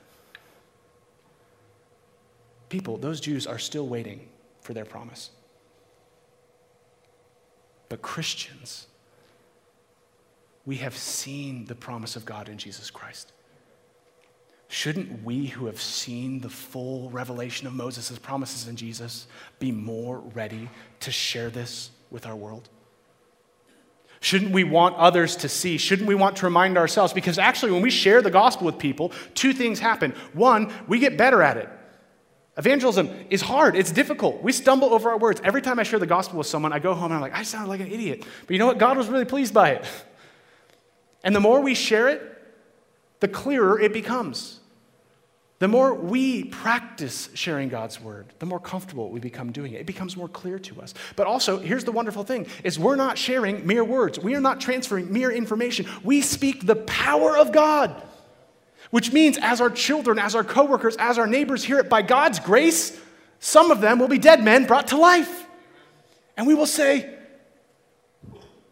People, 2.70 2.98
those 2.98 3.20
Jews 3.20 3.46
are 3.46 3.60
still 3.60 3.88
waiting 3.88 4.28
for 4.62 4.74
their 4.74 4.86
promise. 4.86 5.30
But 7.90 8.02
Christians, 8.02 8.88
we 10.66 10.78
have 10.78 10.96
seen 10.96 11.66
the 11.66 11.76
promise 11.76 12.16
of 12.16 12.26
God 12.26 12.50
in 12.50 12.58
Jesus 12.58 12.90
Christ. 12.90 13.34
Shouldn't 14.68 15.24
we 15.24 15.48
who 15.48 15.68
have 15.68 15.80
seen 15.80 16.40
the 16.40 16.50
full 16.50 17.10
revelation 17.12 17.68
of 17.68 17.74
Moses' 17.74 18.18
promises 18.18 18.68
in 18.68 18.76
Jesus 18.76 19.28
be 19.60 19.72
more 19.72 20.20
ready 20.34 20.70
to 21.02 21.12
share 21.12 21.50
this 21.50 21.92
with 22.10 22.26
our 22.26 22.36
world? 22.36 22.70
Shouldn't 24.20 24.52
we 24.52 24.64
want 24.64 24.96
others 24.96 25.36
to 25.38 25.50
see? 25.50 25.78
Shouldn't 25.78 26.08
we 26.08 26.16
want 26.16 26.38
to 26.38 26.46
remind 26.46 26.78
ourselves? 26.78 27.12
Because 27.12 27.38
actually, 27.38 27.74
when 27.74 27.82
we 27.82 27.90
share 27.90 28.22
the 28.22 28.32
gospel 28.32 28.66
with 28.66 28.80
people, 28.80 29.12
two 29.36 29.52
things 29.52 29.80
happen. 29.80 30.16
One, 30.32 30.72
we 30.88 30.98
get 30.98 31.18
better 31.18 31.44
at 31.44 31.58
it. 31.58 31.70
Evangelism 32.58 33.10
is 33.30 33.42
hard, 33.42 33.76
it's 33.76 33.92
difficult. 33.92 34.42
We 34.42 34.54
stumble 34.54 34.94
over 34.94 35.10
our 35.10 35.18
words. 35.18 35.42
Every 35.44 35.62
time 35.62 35.78
I 35.78 35.84
share 35.84 36.00
the 36.00 36.08
gospel 36.08 36.38
with 36.38 36.48
someone, 36.48 36.72
I 36.72 36.80
go 36.80 36.94
home 36.94 37.06
and 37.06 37.16
I'm 37.16 37.22
like, 37.22 37.34
I 37.34 37.44
sound 37.44 37.68
like 37.68 37.82
an 37.82 37.92
idiot. 37.92 38.26
But 38.48 38.54
you 38.54 38.60
know 38.60 38.68
what? 38.68 38.78
God 38.78 38.98
was 38.98 39.08
really 39.08 39.26
pleased 39.26 39.54
by 39.54 39.72
it. 39.72 39.86
And 41.24 41.36
the 41.36 41.40
more 41.40 41.62
we 41.62 41.74
share 41.76 42.10
it, 42.10 42.22
the 43.20 43.28
clearer 43.28 43.80
it 43.80 43.94
becomes. 43.94 44.60
The 45.60 45.70
more 45.70 45.94
we 45.94 46.44
practice 46.44 47.30
sharing 47.36 47.70
God's 47.70 48.02
word, 48.02 48.26
the 48.40 48.46
more 48.46 48.60
comfortable 48.60 49.10
we 49.10 49.22
become 49.22 49.54
doing 49.54 49.72
it. 49.72 49.80
It 49.80 49.86
becomes 49.86 50.18
more 50.18 50.28
clear 50.28 50.60
to 50.60 50.82
us. 50.82 50.94
But 51.16 51.26
also, 51.26 51.58
here's 51.58 51.86
the 51.86 51.94
wonderful 51.94 52.26
thing 52.26 52.48
is 52.66 52.78
we're 52.78 52.98
not 52.98 53.18
sharing 53.18 53.66
mere 53.66 53.86
words. 53.86 54.20
We 54.20 54.36
are 54.36 54.42
not 54.42 54.60
transferring 54.60 55.14
mere 55.14 55.32
information. 55.32 55.86
We 56.04 56.20
speak 56.20 56.66
the 56.66 56.76
power 56.76 57.38
of 57.38 57.54
God. 57.54 58.04
Which 58.90 59.14
means 59.14 59.38
as 59.42 59.62
our 59.62 59.70
children, 59.70 60.20
as 60.20 60.36
our 60.36 60.44
coworkers, 60.44 60.98
as 60.98 61.18
our 61.18 61.28
neighbors 61.28 61.64
hear 61.64 61.80
it 61.80 61.90
by 61.90 62.02
God's 62.02 62.42
grace, 62.42 63.00
some 63.40 63.72
of 63.72 63.80
them 63.80 64.00
will 64.00 64.10
be 64.10 64.20
dead 64.20 64.44
men 64.44 64.66
brought 64.66 64.88
to 64.88 64.98
life. 64.98 65.46
And 66.36 66.46
we 66.46 66.56
will 66.56 66.68
say, 66.68 67.18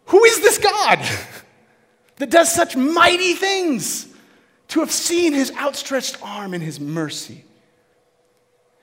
"Who 0.06 0.24
is 0.24 0.40
this 0.40 0.58
God?" 0.58 0.98
that 2.22 2.30
does 2.30 2.54
such 2.54 2.76
mighty 2.76 3.32
things, 3.32 4.06
to 4.68 4.78
have 4.78 4.92
seen 4.92 5.32
his 5.32 5.50
outstretched 5.56 6.16
arm 6.22 6.54
and 6.54 6.62
his 6.62 6.78
mercy. 6.78 7.44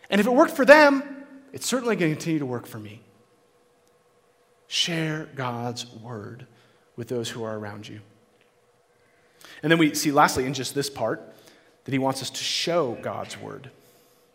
And 0.10 0.20
if 0.20 0.28
it 0.28 0.34
worked 0.34 0.58
for 0.58 0.66
them, 0.66 1.26
it's 1.54 1.66
certainly 1.66 1.96
going 1.96 2.12
to 2.12 2.16
continue 2.18 2.40
to 2.40 2.46
work 2.46 2.68
for 2.68 2.80
me. 2.80 3.02
Share 4.68 5.30
God's 5.36 5.88
word 5.88 6.48
with 6.98 7.08
those 7.08 7.30
who 7.30 7.46
are 7.46 7.58
around 7.58 7.88
you. 7.88 8.02
And 9.64 9.72
then 9.72 9.80
we 9.80 9.96
see, 9.96 10.12
lastly, 10.12 10.46
in 10.46 10.54
just 10.54 10.76
this 10.76 10.90
part, 10.90 11.22
that 11.86 11.94
he 11.94 11.98
wants 11.98 12.22
us 12.22 12.30
to 12.32 12.44
show 12.44 12.98
God's 13.02 13.40
word. 13.40 13.72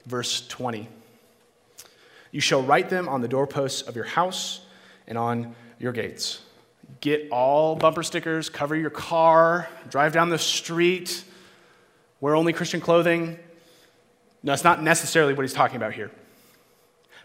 Verse 0.06 0.48
20 0.48 0.88
You 2.32 2.40
shall 2.40 2.62
write 2.62 2.88
them 2.88 3.10
on 3.10 3.20
the 3.20 3.28
doorposts 3.28 3.82
of 3.82 3.96
your 3.96 4.06
house 4.06 4.62
and 5.06 5.18
on 5.18 5.54
your 5.78 5.92
gates. 5.92 6.40
Get 7.04 7.28
all 7.30 7.76
bumper 7.76 8.02
stickers, 8.02 8.48
cover 8.48 8.74
your 8.74 8.88
car, 8.88 9.68
drive 9.90 10.14
down 10.14 10.30
the 10.30 10.38
street, 10.38 11.22
wear 12.18 12.34
only 12.34 12.54
Christian 12.54 12.80
clothing. 12.80 13.38
No, 14.42 14.52
that's 14.52 14.64
not 14.64 14.82
necessarily 14.82 15.34
what 15.34 15.42
he's 15.42 15.52
talking 15.52 15.76
about 15.76 15.92
here. 15.92 16.10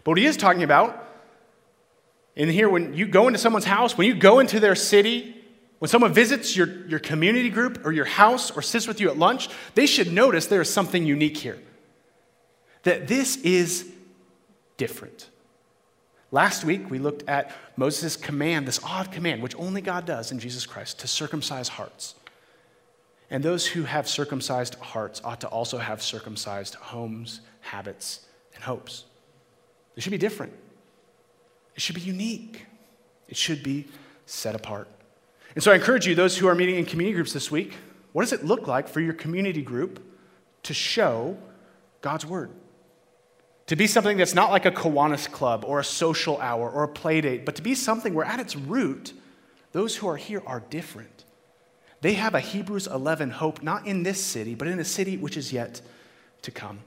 But 0.04 0.10
what 0.10 0.18
he 0.18 0.26
is 0.26 0.36
talking 0.36 0.62
about, 0.62 1.02
in 2.36 2.50
here, 2.50 2.68
when 2.68 2.92
you 2.92 3.06
go 3.06 3.26
into 3.26 3.38
someone's 3.38 3.64
house, 3.64 3.96
when 3.96 4.06
you 4.06 4.12
go 4.12 4.38
into 4.40 4.60
their 4.60 4.74
city, 4.74 5.34
when 5.78 5.88
someone 5.88 6.12
visits 6.12 6.54
your, 6.54 6.86
your 6.86 6.98
community 6.98 7.48
group 7.48 7.86
or 7.86 7.90
your 7.90 8.04
house 8.04 8.50
or 8.50 8.60
sits 8.60 8.86
with 8.86 9.00
you 9.00 9.08
at 9.08 9.16
lunch, 9.16 9.48
they 9.76 9.86
should 9.86 10.12
notice 10.12 10.44
there 10.44 10.60
is 10.60 10.68
something 10.68 11.06
unique 11.06 11.38
here. 11.38 11.58
That 12.82 13.08
this 13.08 13.38
is 13.38 13.90
different. 14.76 15.30
Last 16.32 16.64
week, 16.64 16.90
we 16.90 16.98
looked 16.98 17.28
at 17.28 17.50
Moses' 17.76 18.16
command, 18.16 18.68
this 18.68 18.80
odd 18.84 19.10
command, 19.10 19.42
which 19.42 19.56
only 19.56 19.80
God 19.80 20.06
does 20.06 20.30
in 20.30 20.38
Jesus 20.38 20.64
Christ, 20.64 21.00
to 21.00 21.08
circumcise 21.08 21.68
hearts. 21.68 22.14
And 23.30 23.42
those 23.42 23.66
who 23.66 23.82
have 23.82 24.08
circumcised 24.08 24.76
hearts 24.76 25.20
ought 25.24 25.40
to 25.40 25.48
also 25.48 25.78
have 25.78 26.02
circumcised 26.02 26.74
homes, 26.76 27.40
habits, 27.60 28.26
and 28.54 28.62
hopes. 28.62 29.04
It 29.96 30.02
should 30.02 30.12
be 30.12 30.18
different. 30.18 30.52
It 31.74 31.82
should 31.82 31.94
be 31.96 32.00
unique. 32.00 32.66
It 33.28 33.36
should 33.36 33.62
be 33.62 33.86
set 34.26 34.54
apart. 34.54 34.88
And 35.54 35.64
so 35.64 35.72
I 35.72 35.76
encourage 35.76 36.06
you, 36.06 36.14
those 36.14 36.38
who 36.38 36.46
are 36.46 36.54
meeting 36.54 36.76
in 36.76 36.84
community 36.84 37.14
groups 37.14 37.32
this 37.32 37.50
week, 37.50 37.74
what 38.12 38.22
does 38.22 38.32
it 38.32 38.44
look 38.44 38.66
like 38.68 38.88
for 38.88 39.00
your 39.00 39.14
community 39.14 39.62
group 39.62 40.00
to 40.64 40.74
show 40.74 41.36
God's 42.02 42.26
word? 42.26 42.50
To 43.70 43.76
be 43.76 43.86
something 43.86 44.16
that's 44.16 44.34
not 44.34 44.50
like 44.50 44.66
a 44.66 44.72
Kiwanis 44.72 45.30
club 45.30 45.64
or 45.64 45.78
a 45.78 45.84
social 45.84 46.40
hour 46.40 46.68
or 46.68 46.82
a 46.82 46.88
play 46.88 47.20
date, 47.20 47.46
but 47.46 47.54
to 47.54 47.62
be 47.62 47.76
something 47.76 48.14
where 48.14 48.26
at 48.26 48.40
its 48.40 48.56
root, 48.56 49.12
those 49.70 49.94
who 49.94 50.08
are 50.08 50.16
here 50.16 50.42
are 50.44 50.58
different. 50.58 51.24
They 52.00 52.14
have 52.14 52.34
a 52.34 52.40
Hebrews 52.40 52.88
11 52.88 53.30
hope, 53.30 53.62
not 53.62 53.86
in 53.86 54.02
this 54.02 54.20
city, 54.20 54.56
but 54.56 54.66
in 54.66 54.80
a 54.80 54.84
city 54.84 55.16
which 55.16 55.36
is 55.36 55.52
yet 55.52 55.82
to 56.42 56.50
come. 56.50 56.80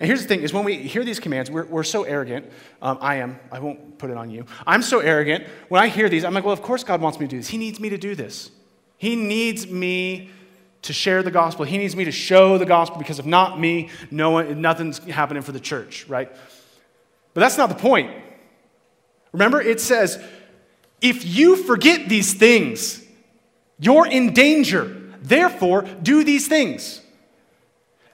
And 0.00 0.08
here's 0.08 0.22
the 0.22 0.26
thing 0.26 0.42
is 0.42 0.52
when 0.52 0.64
we 0.64 0.78
hear 0.78 1.04
these 1.04 1.20
commands, 1.20 1.48
we're, 1.48 1.66
we're 1.66 1.84
so 1.84 2.02
arrogant. 2.02 2.50
Um, 2.80 2.98
I 3.00 3.18
am. 3.18 3.38
I 3.52 3.60
won't 3.60 3.98
put 3.98 4.10
it 4.10 4.16
on 4.16 4.30
you. 4.30 4.46
I'm 4.66 4.82
so 4.82 4.98
arrogant. 4.98 5.46
When 5.68 5.80
I 5.80 5.86
hear 5.86 6.08
these, 6.08 6.24
I'm 6.24 6.34
like, 6.34 6.42
well, 6.42 6.52
of 6.52 6.62
course 6.62 6.82
God 6.82 7.00
wants 7.00 7.20
me 7.20 7.26
to 7.26 7.30
do 7.30 7.36
this. 7.36 7.46
He 7.46 7.58
needs 7.58 7.78
me 7.78 7.88
to 7.88 7.98
do 7.98 8.16
this. 8.16 8.50
He 8.98 9.14
needs 9.14 9.68
me 9.68 10.30
to 10.82 10.92
share 10.92 11.22
the 11.22 11.30
gospel. 11.30 11.64
He 11.64 11.78
needs 11.78 11.94
me 11.94 12.04
to 12.04 12.12
show 12.12 12.58
the 12.58 12.66
gospel 12.66 12.98
because 12.98 13.18
if 13.18 13.26
not 13.26 13.58
me, 13.58 13.88
no 14.10 14.30
one, 14.30 14.60
nothing's 14.60 14.98
happening 14.98 15.42
for 15.42 15.52
the 15.52 15.60
church, 15.60 16.06
right? 16.08 16.30
But 17.34 17.40
that's 17.40 17.56
not 17.56 17.68
the 17.68 17.76
point. 17.76 18.10
Remember, 19.32 19.60
it 19.60 19.80
says, 19.80 20.22
if 21.00 21.24
you 21.24 21.56
forget 21.56 22.08
these 22.08 22.34
things, 22.34 23.02
you're 23.78 24.06
in 24.06 24.34
danger. 24.34 25.00
Therefore, 25.22 25.82
do 26.02 26.24
these 26.24 26.48
things. 26.48 27.00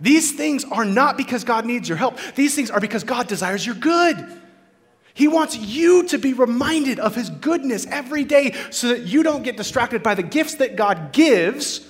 These 0.00 0.36
things 0.36 0.64
are 0.64 0.84
not 0.84 1.16
because 1.16 1.42
God 1.44 1.66
needs 1.66 1.88
your 1.88 1.98
help. 1.98 2.18
These 2.36 2.54
things 2.54 2.70
are 2.70 2.80
because 2.80 3.02
God 3.02 3.26
desires 3.26 3.66
your 3.66 3.74
good. 3.74 4.16
He 5.14 5.26
wants 5.26 5.56
you 5.56 6.04
to 6.04 6.18
be 6.18 6.32
reminded 6.32 7.00
of 7.00 7.16
His 7.16 7.28
goodness 7.28 7.86
every 7.86 8.22
day 8.22 8.54
so 8.70 8.88
that 8.88 9.00
you 9.00 9.24
don't 9.24 9.42
get 9.42 9.56
distracted 9.56 10.02
by 10.02 10.14
the 10.14 10.22
gifts 10.22 10.56
that 10.56 10.76
God 10.76 11.12
gives 11.12 11.87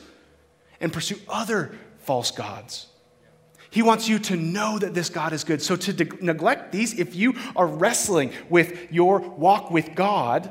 and 0.81 0.93
pursue 0.93 1.19
other 1.29 1.73
false 1.99 2.31
gods. 2.31 2.87
He 3.71 3.83
wants 3.83 4.09
you 4.09 4.19
to 4.21 4.37
know 4.37 4.79
that 4.79 4.95
this 4.95 5.11
God 5.11 5.33
is 5.33 5.45
good. 5.45 5.61
So, 5.61 5.77
to 5.77 5.93
de- 5.93 6.25
neglect 6.25 6.73
these, 6.73 6.99
if 6.99 7.15
you 7.15 7.35
are 7.55 7.67
wrestling 7.67 8.33
with 8.49 8.91
your 8.91 9.19
walk 9.19 9.71
with 9.71 9.95
God, 9.95 10.51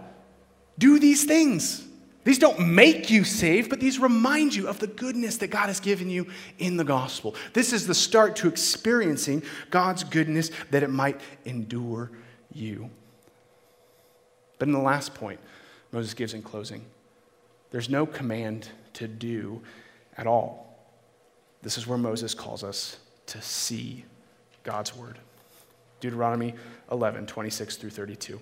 do 0.77 0.99
these 0.99 1.23
things. 1.25 1.83
These 2.23 2.39
don't 2.39 2.59
make 2.59 3.09
you 3.09 3.23
saved, 3.23 3.69
but 3.69 3.79
these 3.79 3.99
remind 3.99 4.53
you 4.53 4.67
of 4.67 4.79
the 4.79 4.87
goodness 4.87 5.37
that 5.37 5.47
God 5.47 5.67
has 5.67 5.79
given 5.79 6.09
you 6.09 6.27
in 6.59 6.75
the 6.75 6.83
gospel. 6.83 7.35
This 7.53 7.71
is 7.71 7.87
the 7.87 7.95
start 7.95 8.35
to 8.37 8.49
experiencing 8.49 9.43
God's 9.69 10.03
goodness 10.03 10.51
that 10.69 10.83
it 10.83 10.89
might 10.89 11.21
endure 11.45 12.11
you. 12.53 12.89
But 14.59 14.67
in 14.67 14.73
the 14.73 14.79
last 14.79 15.15
point, 15.15 15.39
Moses 15.91 16.13
gives 16.13 16.33
in 16.33 16.41
closing 16.41 16.85
there's 17.71 17.89
no 17.89 18.05
command 18.05 18.69
to 18.93 19.07
do 19.07 19.61
at 20.17 20.27
all. 20.27 20.67
This 21.61 21.77
is 21.77 21.87
where 21.87 21.97
Moses 21.97 22.33
calls 22.33 22.63
us 22.63 22.97
to 23.27 23.41
see 23.41 24.05
God's 24.63 24.95
word. 24.95 25.19
Deuteronomy 25.99 26.53
11, 26.91 27.25
26 27.25 27.77
through 27.77 27.89
32. 27.89 28.39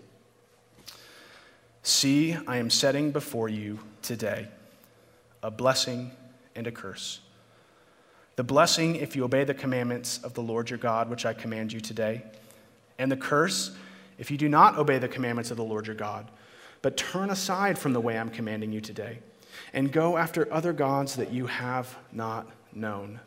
See, 1.84 2.36
I 2.48 2.58
am 2.58 2.70
setting 2.70 3.12
before 3.12 3.48
you 3.48 3.80
today 4.02 4.48
a 5.44 5.52
blessing 5.52 6.12
and 6.56 6.68
a 6.68 6.72
curse. 6.72 7.22
The 8.36 8.44
blessing 8.44 8.96
if 8.96 9.16
you 9.16 9.24
obey 9.24 9.44
the 9.44 9.54
commandments 9.54 10.20
of 10.24 10.34
the 10.34 10.42
Lord 10.42 10.70
your 10.70 10.80
God, 10.80 11.10
which 11.10 11.26
I 11.26 11.34
command 11.34 11.72
you 11.72 11.80
today, 11.80 12.24
and 12.98 13.12
the 13.12 13.18
curse 13.18 13.72
if 14.18 14.32
you 14.32 14.38
do 14.38 14.50
not 14.50 14.78
obey 14.78 14.98
the 14.98 15.08
commandments 15.08 15.52
of 15.52 15.58
the 15.58 15.64
Lord 15.64 15.88
your 15.88 15.96
God, 15.96 16.30
but 16.82 16.98
turn 16.98 17.30
aside 17.30 17.78
from 17.78 17.94
the 17.94 18.02
way 18.02 18.18
I'm 18.18 18.30
commanding 18.30 18.72
you 18.72 18.82
today 18.82 19.20
and 19.76 19.92
go 19.92 20.18
after 20.18 20.52
other 20.52 20.74
gods 20.74 21.18
that 21.18 21.32
you 21.32 21.48
have 21.48 21.96
not 22.12 22.48
known. 22.74 23.20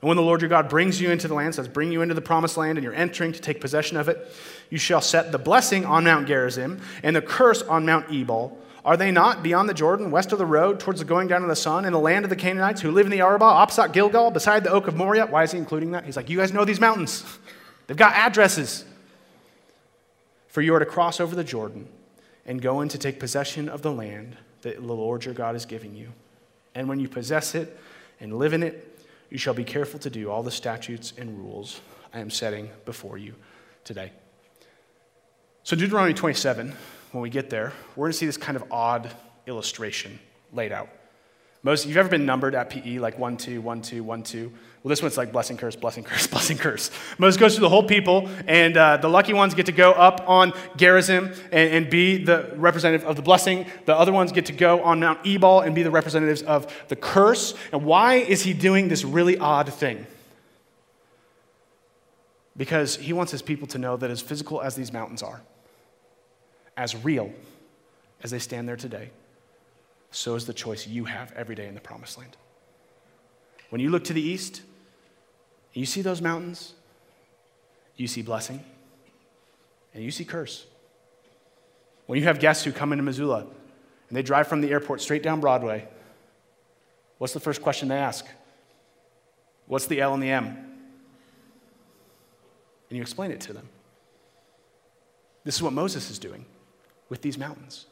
And 0.00 0.08
when 0.08 0.16
the 0.16 0.22
Lord 0.22 0.40
your 0.40 0.48
God 0.48 0.70
brings 0.70 1.00
you 1.00 1.10
into 1.10 1.28
the 1.28 1.34
land, 1.34 1.54
says, 1.54 1.68
bring 1.68 1.92
you 1.92 2.00
into 2.00 2.14
the 2.14 2.22
promised 2.22 2.56
land, 2.56 2.78
and 2.78 2.82
you're 2.82 2.94
entering 2.94 3.32
to 3.32 3.40
take 3.40 3.60
possession 3.60 3.98
of 3.98 4.08
it, 4.08 4.34
you 4.70 4.78
shall 4.78 5.02
set 5.02 5.32
the 5.32 5.38
blessing 5.38 5.84
on 5.84 6.04
Mount 6.04 6.26
Gerizim 6.26 6.80
and 7.02 7.14
the 7.14 7.22
curse 7.22 7.60
on 7.62 7.84
Mount 7.84 8.10
Ebal. 8.10 8.58
Are 8.86 8.96
they 8.96 9.10
not 9.10 9.42
beyond 9.42 9.68
the 9.68 9.74
Jordan, 9.74 10.10
west 10.10 10.32
of 10.32 10.38
the 10.38 10.46
road, 10.46 10.80
towards 10.80 11.00
the 11.00 11.06
going 11.06 11.28
down 11.28 11.42
of 11.42 11.48
the 11.48 11.56
sun, 11.56 11.84
in 11.84 11.92
the 11.92 12.00
land 12.00 12.24
of 12.24 12.30
the 12.30 12.36
Canaanites 12.36 12.80
who 12.80 12.90
live 12.90 13.06
in 13.06 13.12
the 13.12 13.20
Arabah, 13.20 13.44
opposite 13.44 13.92
Gilgal, 13.92 14.30
beside 14.30 14.64
the 14.64 14.70
oak 14.70 14.88
of 14.88 14.96
Moriah? 14.96 15.26
Why 15.26 15.42
is 15.42 15.52
he 15.52 15.58
including 15.58 15.92
that? 15.92 16.04
He's 16.04 16.16
like, 16.16 16.28
You 16.28 16.38
guys 16.38 16.52
know 16.52 16.64
these 16.64 16.80
mountains. 16.80 17.24
They've 17.86 17.96
got 17.96 18.14
addresses. 18.14 18.84
For 20.48 20.62
you 20.62 20.74
are 20.74 20.78
to 20.78 20.86
cross 20.86 21.20
over 21.20 21.34
the 21.34 21.44
Jordan 21.44 21.88
and 22.46 22.62
go 22.62 22.80
in 22.80 22.88
to 22.90 22.98
take 22.98 23.20
possession 23.20 23.68
of 23.68 23.82
the 23.82 23.92
land 23.92 24.36
the 24.72 24.80
Lord 24.80 25.24
your 25.24 25.34
God 25.34 25.54
is 25.54 25.64
giving 25.66 25.94
you. 25.94 26.12
And 26.74 26.88
when 26.88 26.98
you 26.98 27.08
possess 27.08 27.54
it 27.54 27.78
and 28.20 28.36
live 28.38 28.52
in 28.52 28.62
it, 28.62 28.98
you 29.30 29.38
shall 29.38 29.54
be 29.54 29.64
careful 29.64 30.00
to 30.00 30.10
do 30.10 30.30
all 30.30 30.42
the 30.42 30.50
statutes 30.50 31.12
and 31.16 31.38
rules 31.38 31.80
I 32.12 32.20
am 32.20 32.30
setting 32.30 32.70
before 32.84 33.18
you 33.18 33.34
today. 33.84 34.12
So, 35.64 35.76
Deuteronomy 35.76 36.14
27, 36.14 36.74
when 37.12 37.22
we 37.22 37.30
get 37.30 37.50
there, 37.50 37.72
we're 37.96 38.04
going 38.04 38.12
to 38.12 38.18
see 38.18 38.26
this 38.26 38.36
kind 38.36 38.56
of 38.56 38.64
odd 38.70 39.10
illustration 39.46 40.18
laid 40.52 40.72
out. 40.72 40.88
Most, 41.64 41.86
you've 41.86 41.96
ever 41.96 42.10
been 42.10 42.26
numbered 42.26 42.54
at 42.54 42.68
PE, 42.68 42.98
like 42.98 43.18
1, 43.18 43.38
2, 43.38 43.62
1, 43.62 43.80
2, 43.80 44.04
1, 44.04 44.22
2? 44.22 44.52
Well, 44.82 44.90
this 44.90 45.00
one's 45.00 45.16
like 45.16 45.32
blessing, 45.32 45.56
curse, 45.56 45.74
blessing, 45.74 46.04
curse, 46.04 46.26
blessing, 46.26 46.58
curse. 46.58 46.90
Moses 47.16 47.40
goes 47.40 47.54
through 47.54 47.62
the 47.62 47.70
whole 47.70 47.82
people, 47.82 48.28
and 48.46 48.76
uh, 48.76 48.98
the 48.98 49.08
lucky 49.08 49.32
ones 49.32 49.54
get 49.54 49.64
to 49.66 49.72
go 49.72 49.92
up 49.92 50.28
on 50.28 50.52
Gerizim 50.76 51.32
and, 51.50 51.72
and, 51.72 51.90
be 51.90 52.22
the 52.22 52.52
representative 52.56 53.08
of 53.08 53.16
the 53.16 53.22
blessing. 53.22 53.64
The 53.86 53.96
other 53.96 54.12
ones 54.12 54.30
get 54.30 54.44
to 54.46 54.52
go 54.52 54.82
on 54.82 55.00
Mount 55.00 55.26
Ebal 55.26 55.60
and 55.60 55.74
be 55.74 55.82
the 55.82 55.90
representatives 55.90 56.42
of 56.42 56.70
the 56.88 56.96
curse. 56.96 57.54
And 57.72 57.86
why 57.86 58.16
is 58.16 58.42
he 58.42 58.52
doing 58.52 58.88
this 58.88 59.02
really 59.02 59.38
odd 59.38 59.72
thing? 59.72 60.06
Because 62.58 62.96
he 62.96 63.14
wants 63.14 63.32
his 63.32 63.40
people 63.40 63.66
to 63.68 63.78
know 63.78 63.96
that 63.96 64.10
as 64.10 64.20
physical 64.20 64.60
as 64.60 64.74
these 64.74 64.92
mountains 64.92 65.22
are, 65.22 65.40
as 66.76 66.94
real 66.94 67.32
as 68.22 68.30
they 68.30 68.38
stand 68.38 68.68
there 68.68 68.76
today, 68.76 69.08
so 70.14 70.36
is 70.36 70.46
the 70.46 70.54
choice 70.54 70.86
you 70.86 71.06
have 71.06 71.32
every 71.32 71.56
day 71.56 71.66
in 71.66 71.74
the 71.74 71.80
promised 71.80 72.16
land. 72.16 72.36
When 73.70 73.80
you 73.80 73.90
look 73.90 74.04
to 74.04 74.12
the 74.12 74.22
east, 74.22 74.62
you 75.72 75.86
see 75.86 76.02
those 76.02 76.22
mountains, 76.22 76.74
you 77.96 78.06
see 78.06 78.22
blessing, 78.22 78.64
and 79.92 80.04
you 80.04 80.12
see 80.12 80.24
curse. 80.24 80.66
When 82.06 82.18
you 82.18 82.26
have 82.26 82.38
guests 82.38 82.62
who 82.62 82.70
come 82.70 82.92
into 82.92 83.02
Missoula 83.02 83.40
and 83.40 84.16
they 84.16 84.22
drive 84.22 84.46
from 84.46 84.60
the 84.60 84.70
airport 84.70 85.00
straight 85.00 85.22
down 85.22 85.40
Broadway, 85.40 85.88
what's 87.18 87.32
the 87.32 87.40
first 87.40 87.60
question 87.60 87.88
they 87.88 87.96
ask? 87.96 88.24
What's 89.66 89.86
the 89.86 90.00
L 90.00 90.14
and 90.14 90.22
the 90.22 90.30
M? 90.30 90.46
And 92.88 92.96
you 92.96 93.02
explain 93.02 93.32
it 93.32 93.40
to 93.42 93.52
them. 93.52 93.68
This 95.42 95.56
is 95.56 95.62
what 95.62 95.72
Moses 95.72 96.08
is 96.08 96.20
doing 96.20 96.44
with 97.08 97.20
these 97.20 97.36
mountains. 97.36 97.86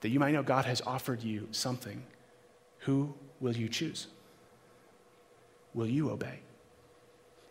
That 0.00 0.08
you 0.08 0.18
might 0.18 0.32
know 0.32 0.42
God 0.42 0.64
has 0.64 0.80
offered 0.82 1.22
you 1.22 1.48
something. 1.50 2.02
Who 2.80 3.14
will 3.40 3.56
you 3.56 3.68
choose? 3.68 4.06
Will 5.74 5.86
you 5.86 6.10
obey? 6.10 6.40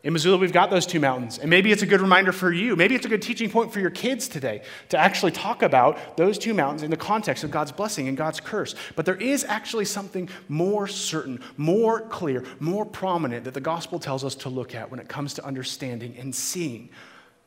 In 0.02 0.14
Missoula, 0.14 0.38
we've 0.38 0.54
got 0.54 0.70
those 0.70 0.86
two 0.86 1.00
mountains. 1.00 1.40
And 1.40 1.50
maybe 1.50 1.74
it's 1.74 1.82
a 1.82 1.86
good 1.86 2.00
reminder 2.00 2.32
for 2.32 2.54
you. 2.54 2.78
Maybe 2.78 2.96
it's 2.96 3.06
a 3.06 3.10
good 3.10 3.22
teaching 3.22 3.50
point 3.50 3.74
for 3.74 3.82
your 3.82 3.90
kids 3.90 4.30
today 4.30 4.62
to 4.90 4.98
actually 4.98 5.34
talk 5.34 5.62
about 5.62 6.16
those 6.16 6.38
two 6.38 6.54
mountains 6.54 6.84
in 6.84 6.90
the 6.90 6.98
context 6.98 7.44
of 7.44 7.52
God's 7.52 7.74
blessing 7.74 8.08
and 8.08 8.16
God's 8.16 8.40
curse. 8.40 8.76
But 8.96 9.06
there 9.06 9.18
is 9.18 9.44
actually 9.44 9.84
something 9.86 10.30
more 10.48 10.88
certain, 10.88 11.44
more 11.58 12.00
clear, 12.00 12.46
more 12.62 12.86
prominent 12.86 13.44
that 13.44 13.54
the 13.54 13.60
gospel 13.60 14.00
tells 14.00 14.24
us 14.24 14.36
to 14.36 14.50
look 14.50 14.74
at 14.74 14.90
when 14.90 15.02
it 15.02 15.10
comes 15.10 15.34
to 15.34 15.46
understanding 15.46 16.16
and 16.18 16.34
seeing 16.34 16.90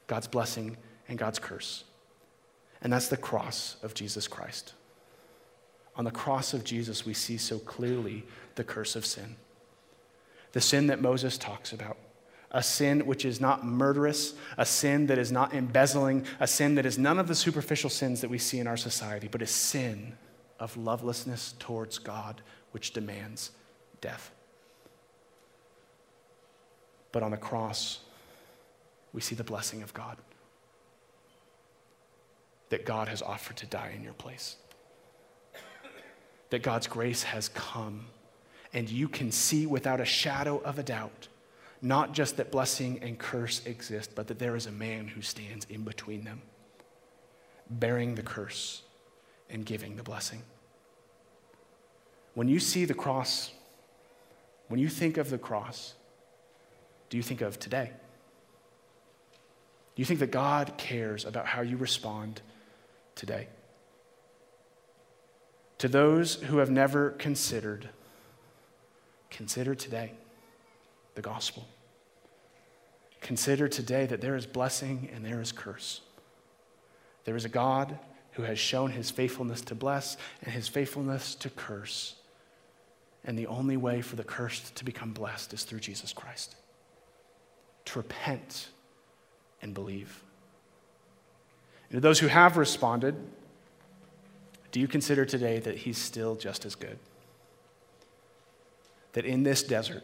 God's 0.06 0.28
blessing 0.28 0.76
and 1.08 1.18
God's 1.18 1.38
curse. 1.38 1.84
And 2.82 2.92
that's 2.92 3.08
the 3.08 3.16
cross 3.16 3.76
of 3.82 3.94
Jesus 3.94 4.28
Christ. 4.28 4.74
On 5.96 6.04
the 6.04 6.10
cross 6.10 6.54
of 6.54 6.64
Jesus, 6.64 7.04
we 7.04 7.14
see 7.14 7.36
so 7.36 7.58
clearly 7.58 8.24
the 8.54 8.64
curse 8.64 8.96
of 8.96 9.04
sin. 9.04 9.36
The 10.52 10.60
sin 10.60 10.86
that 10.88 11.00
Moses 11.00 11.38
talks 11.38 11.72
about 11.72 11.96
a 12.54 12.62
sin 12.62 13.06
which 13.06 13.24
is 13.24 13.40
not 13.40 13.64
murderous, 13.64 14.34
a 14.58 14.66
sin 14.66 15.06
that 15.06 15.18
is 15.18 15.32
not 15.32 15.54
embezzling, 15.54 16.24
a 16.38 16.46
sin 16.46 16.74
that 16.74 16.84
is 16.84 16.98
none 16.98 17.18
of 17.18 17.26
the 17.26 17.34
superficial 17.34 17.88
sins 17.88 18.20
that 18.20 18.28
we 18.28 18.36
see 18.36 18.58
in 18.58 18.66
our 18.66 18.76
society, 18.76 19.26
but 19.26 19.40
a 19.40 19.46
sin 19.46 20.12
of 20.60 20.76
lovelessness 20.76 21.54
towards 21.58 21.98
God, 21.98 22.42
which 22.72 22.92
demands 22.92 23.52
death. 24.02 24.30
But 27.10 27.22
on 27.22 27.30
the 27.30 27.38
cross, 27.38 28.00
we 29.14 29.22
see 29.22 29.34
the 29.34 29.44
blessing 29.44 29.82
of 29.82 29.94
God 29.94 30.18
that 32.68 32.86
God 32.86 33.08
has 33.08 33.22
offered 33.22 33.56
to 33.58 33.66
die 33.66 33.92
in 33.94 34.02
your 34.02 34.14
place, 34.14 34.56
that 36.52 36.62
God's 36.62 36.86
grace 36.86 37.22
has 37.22 37.48
come, 37.48 38.04
and 38.74 38.88
you 38.88 39.08
can 39.08 39.32
see 39.32 39.64
without 39.64 40.00
a 40.00 40.04
shadow 40.04 40.58
of 40.58 40.78
a 40.78 40.82
doubt 40.82 41.28
not 41.80 42.12
just 42.12 42.36
that 42.36 42.52
blessing 42.52 43.00
and 43.02 43.18
curse 43.18 43.64
exist, 43.66 44.14
but 44.14 44.28
that 44.28 44.38
there 44.38 44.54
is 44.54 44.66
a 44.66 44.70
man 44.70 45.08
who 45.08 45.20
stands 45.20 45.66
in 45.68 45.82
between 45.82 46.24
them, 46.24 46.42
bearing 47.68 48.14
the 48.14 48.22
curse 48.22 48.82
and 49.50 49.64
giving 49.66 49.96
the 49.96 50.02
blessing. 50.02 50.42
When 52.34 52.48
you 52.48 52.60
see 52.60 52.84
the 52.84 52.94
cross, 52.94 53.50
when 54.68 54.78
you 54.78 54.88
think 54.88 55.16
of 55.16 55.30
the 55.30 55.38
cross, 55.38 55.94
do 57.08 57.16
you 57.16 57.22
think 57.22 57.40
of 57.40 57.58
today? 57.58 57.90
Do 59.96 60.02
you 60.02 60.04
think 60.04 60.20
that 60.20 60.30
God 60.30 60.74
cares 60.76 61.24
about 61.24 61.46
how 61.46 61.62
you 61.62 61.78
respond 61.78 62.42
today? 63.14 63.48
To 65.82 65.88
those 65.88 66.36
who 66.36 66.58
have 66.58 66.70
never 66.70 67.10
considered, 67.10 67.88
consider 69.30 69.74
today 69.74 70.12
the 71.16 71.22
gospel. 71.22 71.66
Consider 73.20 73.66
today 73.66 74.06
that 74.06 74.20
there 74.20 74.36
is 74.36 74.46
blessing 74.46 75.10
and 75.12 75.24
there 75.24 75.40
is 75.40 75.50
curse. 75.50 76.02
There 77.24 77.34
is 77.34 77.44
a 77.44 77.48
God 77.48 77.98
who 78.34 78.44
has 78.44 78.60
shown 78.60 78.92
his 78.92 79.10
faithfulness 79.10 79.60
to 79.62 79.74
bless 79.74 80.16
and 80.44 80.54
his 80.54 80.68
faithfulness 80.68 81.34
to 81.34 81.50
curse. 81.50 82.14
And 83.24 83.36
the 83.36 83.48
only 83.48 83.76
way 83.76 84.02
for 84.02 84.14
the 84.14 84.22
cursed 84.22 84.76
to 84.76 84.84
become 84.84 85.12
blessed 85.12 85.52
is 85.52 85.64
through 85.64 85.80
Jesus 85.80 86.12
Christ. 86.12 86.54
To 87.86 87.98
repent 87.98 88.68
and 89.60 89.74
believe. 89.74 90.22
And 91.90 91.96
to 91.96 92.00
those 92.00 92.20
who 92.20 92.28
have 92.28 92.56
responded, 92.56 93.16
do 94.72 94.80
you 94.80 94.88
consider 94.88 95.26
today 95.26 95.60
that 95.60 95.76
he's 95.76 95.98
still 95.98 96.34
just 96.34 96.64
as 96.64 96.74
good? 96.74 96.98
That 99.12 99.26
in 99.26 99.42
this 99.42 99.62
desert, 99.62 100.02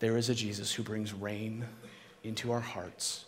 there 0.00 0.16
is 0.16 0.28
a 0.28 0.34
Jesus 0.34 0.72
who 0.72 0.82
brings 0.82 1.14
rain 1.14 1.64
into 2.24 2.50
our 2.50 2.60
hearts 2.60 3.24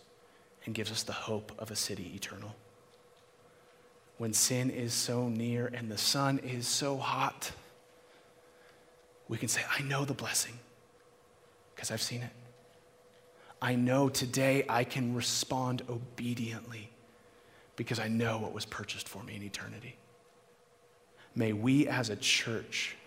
and 0.65 0.75
gives 0.75 0.91
us 0.91 1.03
the 1.03 1.13
hope 1.13 1.53
of 1.57 1.71
a 1.71 1.75
city 1.75 2.11
eternal. 2.13 2.53
When 4.17 4.33
sin 4.33 4.69
is 4.69 4.93
so 4.93 5.29
near 5.29 5.67
and 5.67 5.89
the 5.89 5.97
sun 5.97 6.39
is 6.39 6.67
so 6.67 6.97
hot, 6.97 7.51
we 9.29 9.37
can 9.37 9.47
say, 9.47 9.61
I 9.77 9.81
know 9.83 10.03
the 10.03 10.13
blessing 10.13 10.59
because 11.73 11.91
I've 11.91 12.01
seen 12.01 12.23
it. 12.23 12.31
I 13.61 13.75
know 13.75 14.09
today 14.09 14.65
I 14.67 14.83
can 14.83 15.15
respond 15.15 15.83
obediently 15.89 16.89
because 17.79 17.97
I 17.97 18.09
know 18.09 18.39
what 18.39 18.51
was 18.51 18.65
purchased 18.65 19.07
for 19.07 19.23
me 19.23 19.37
in 19.37 19.41
eternity. 19.41 19.95
May 21.33 21.53
we 21.53 21.87
as 21.87 22.09
a 22.09 22.17
church 22.17 22.97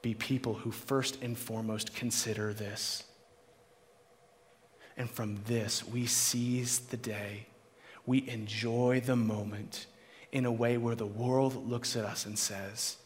be 0.00 0.14
people 0.14 0.54
who 0.54 0.70
first 0.70 1.22
and 1.22 1.36
foremost 1.36 1.94
consider 1.94 2.54
this. 2.54 3.04
And 4.96 5.10
from 5.10 5.40
this, 5.44 5.86
we 5.86 6.06
seize 6.06 6.78
the 6.78 6.96
day, 6.96 7.44
we 8.06 8.26
enjoy 8.30 9.02
the 9.04 9.14
moment 9.14 9.84
in 10.32 10.46
a 10.46 10.52
way 10.52 10.78
where 10.78 10.94
the 10.94 11.04
world 11.04 11.68
looks 11.68 11.94
at 11.94 12.06
us 12.06 12.24
and 12.24 12.38
says, 12.38 12.96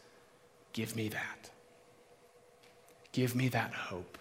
Give 0.71 0.95
me 0.95 1.09
that. 1.09 1.49
Give 3.11 3.35
me 3.35 3.49
that 3.49 3.73
hope. 3.73 4.17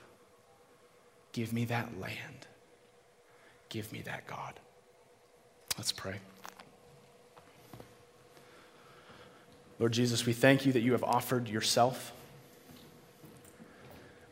Give 1.30 1.52
me 1.52 1.64
that 1.66 2.00
land. 2.00 2.48
Give 3.68 3.92
me 3.92 4.02
that 4.02 4.26
God. 4.26 4.58
Let's 5.78 5.92
pray. 5.92 6.18
Lord 9.78 9.92
Jesus, 9.92 10.24
we 10.26 10.32
thank 10.32 10.66
you 10.66 10.72
that 10.72 10.80
you 10.80 10.92
have 10.92 11.04
offered 11.04 11.48
yourself 11.48 12.12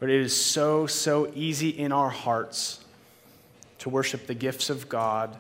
but 0.01 0.11
it 0.11 0.20
is 0.20 0.36
so, 0.36 0.86
so 0.86 1.32
easy 1.34 1.70
in 1.70 1.90
our 1.90 2.11
hearts 2.11 2.84
to 3.78 3.88
worship 3.88 4.26
the 4.26 4.34
gifts 4.34 4.68
of 4.68 4.86
God 4.86 5.34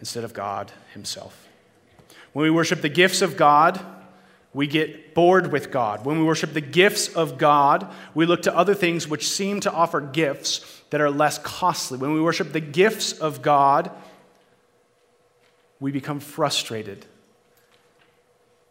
instead 0.00 0.24
of 0.24 0.32
God 0.32 0.72
Himself. 0.94 1.48
When 2.32 2.44
we 2.44 2.50
worship 2.50 2.80
the 2.80 2.88
gifts 2.88 3.20
of 3.20 3.36
God 3.36 3.78
we 4.54 4.68
get 4.68 5.14
bored 5.14 5.50
with 5.50 5.72
God. 5.72 6.04
When 6.04 6.16
we 6.16 6.24
worship 6.24 6.52
the 6.52 6.60
gifts 6.60 7.08
of 7.08 7.38
God, 7.38 7.92
we 8.14 8.24
look 8.24 8.42
to 8.42 8.56
other 8.56 8.72
things 8.72 9.08
which 9.08 9.28
seem 9.28 9.58
to 9.60 9.72
offer 9.72 10.00
gifts 10.00 10.82
that 10.90 11.00
are 11.00 11.10
less 11.10 11.38
costly. 11.38 11.98
When 11.98 12.14
we 12.14 12.20
worship 12.20 12.52
the 12.52 12.60
gifts 12.60 13.12
of 13.12 13.42
God, 13.42 13.90
we 15.80 15.90
become 15.90 16.20
frustrated 16.20 17.04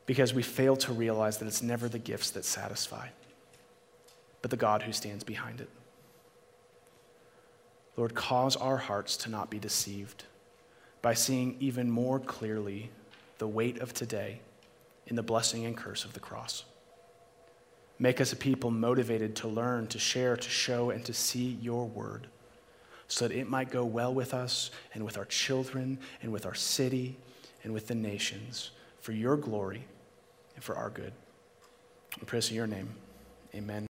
because 0.06 0.34
we 0.34 0.44
fail 0.44 0.76
to 0.78 0.94
realize 0.94 1.38
that 1.38 1.48
it's 1.48 1.62
never 1.62 1.88
the 1.88 2.00
gifts 2.00 2.32
that 2.32 2.46
satisfy, 2.46 3.08
but 4.42 4.52
the 4.52 4.58
God 4.58 4.84
who 4.84 4.92
stands 4.92 5.24
behind 5.24 5.62
it. 5.62 5.70
Lord, 7.96 8.16
cause 8.16 8.56
our 8.56 8.78
hearts 8.78 9.16
to 9.18 9.30
not 9.30 9.50
be 9.50 9.60
deceived 9.60 10.24
by 11.02 11.14
seeing 11.14 11.56
even 11.60 11.90
more 11.90 12.20
clearly 12.20 12.90
the 13.38 13.48
weight 13.48 13.80
of 13.80 13.94
today 13.94 14.40
in 15.08 15.16
the 15.16 15.24
blessing 15.24 15.66
and 15.66 15.78
curse 15.78 16.06
of 16.06 16.14
the 16.14 16.20
cross. 16.20 16.64
Make 18.00 18.20
us 18.20 18.34
a 18.34 18.36
people 18.36 18.72
motivated 18.72 19.36
to 19.38 19.48
learn, 19.48 19.88
to 19.88 20.00
share, 20.00 20.36
to 20.36 20.50
show, 20.50 20.90
and 20.90 21.06
to 21.06 21.14
see 21.14 21.58
your 21.62 21.86
word 21.86 22.28
so 23.08 23.28
that 23.28 23.38
it 23.38 23.48
might 23.48 23.70
go 23.70 23.86
well 23.86 24.14
with 24.14 24.34
us 24.34 24.72
and 24.94 25.06
with 25.06 25.18
our 25.18 25.26
children 25.26 26.00
and 26.22 26.32
with 26.32 26.46
our 26.46 26.56
city 26.56 27.16
and 27.64 27.74
with 27.74 27.88
the 27.88 27.96
nations 27.96 28.72
for 29.02 29.12
your 29.12 29.38
glory 29.38 29.86
and 30.56 30.64
for 30.64 30.76
our 30.76 30.90
good. 30.90 31.14
We 32.20 32.26
praise 32.26 32.50
in 32.50 32.56
your 32.56 32.68
name. 32.68 32.96
Amen. 33.56 33.82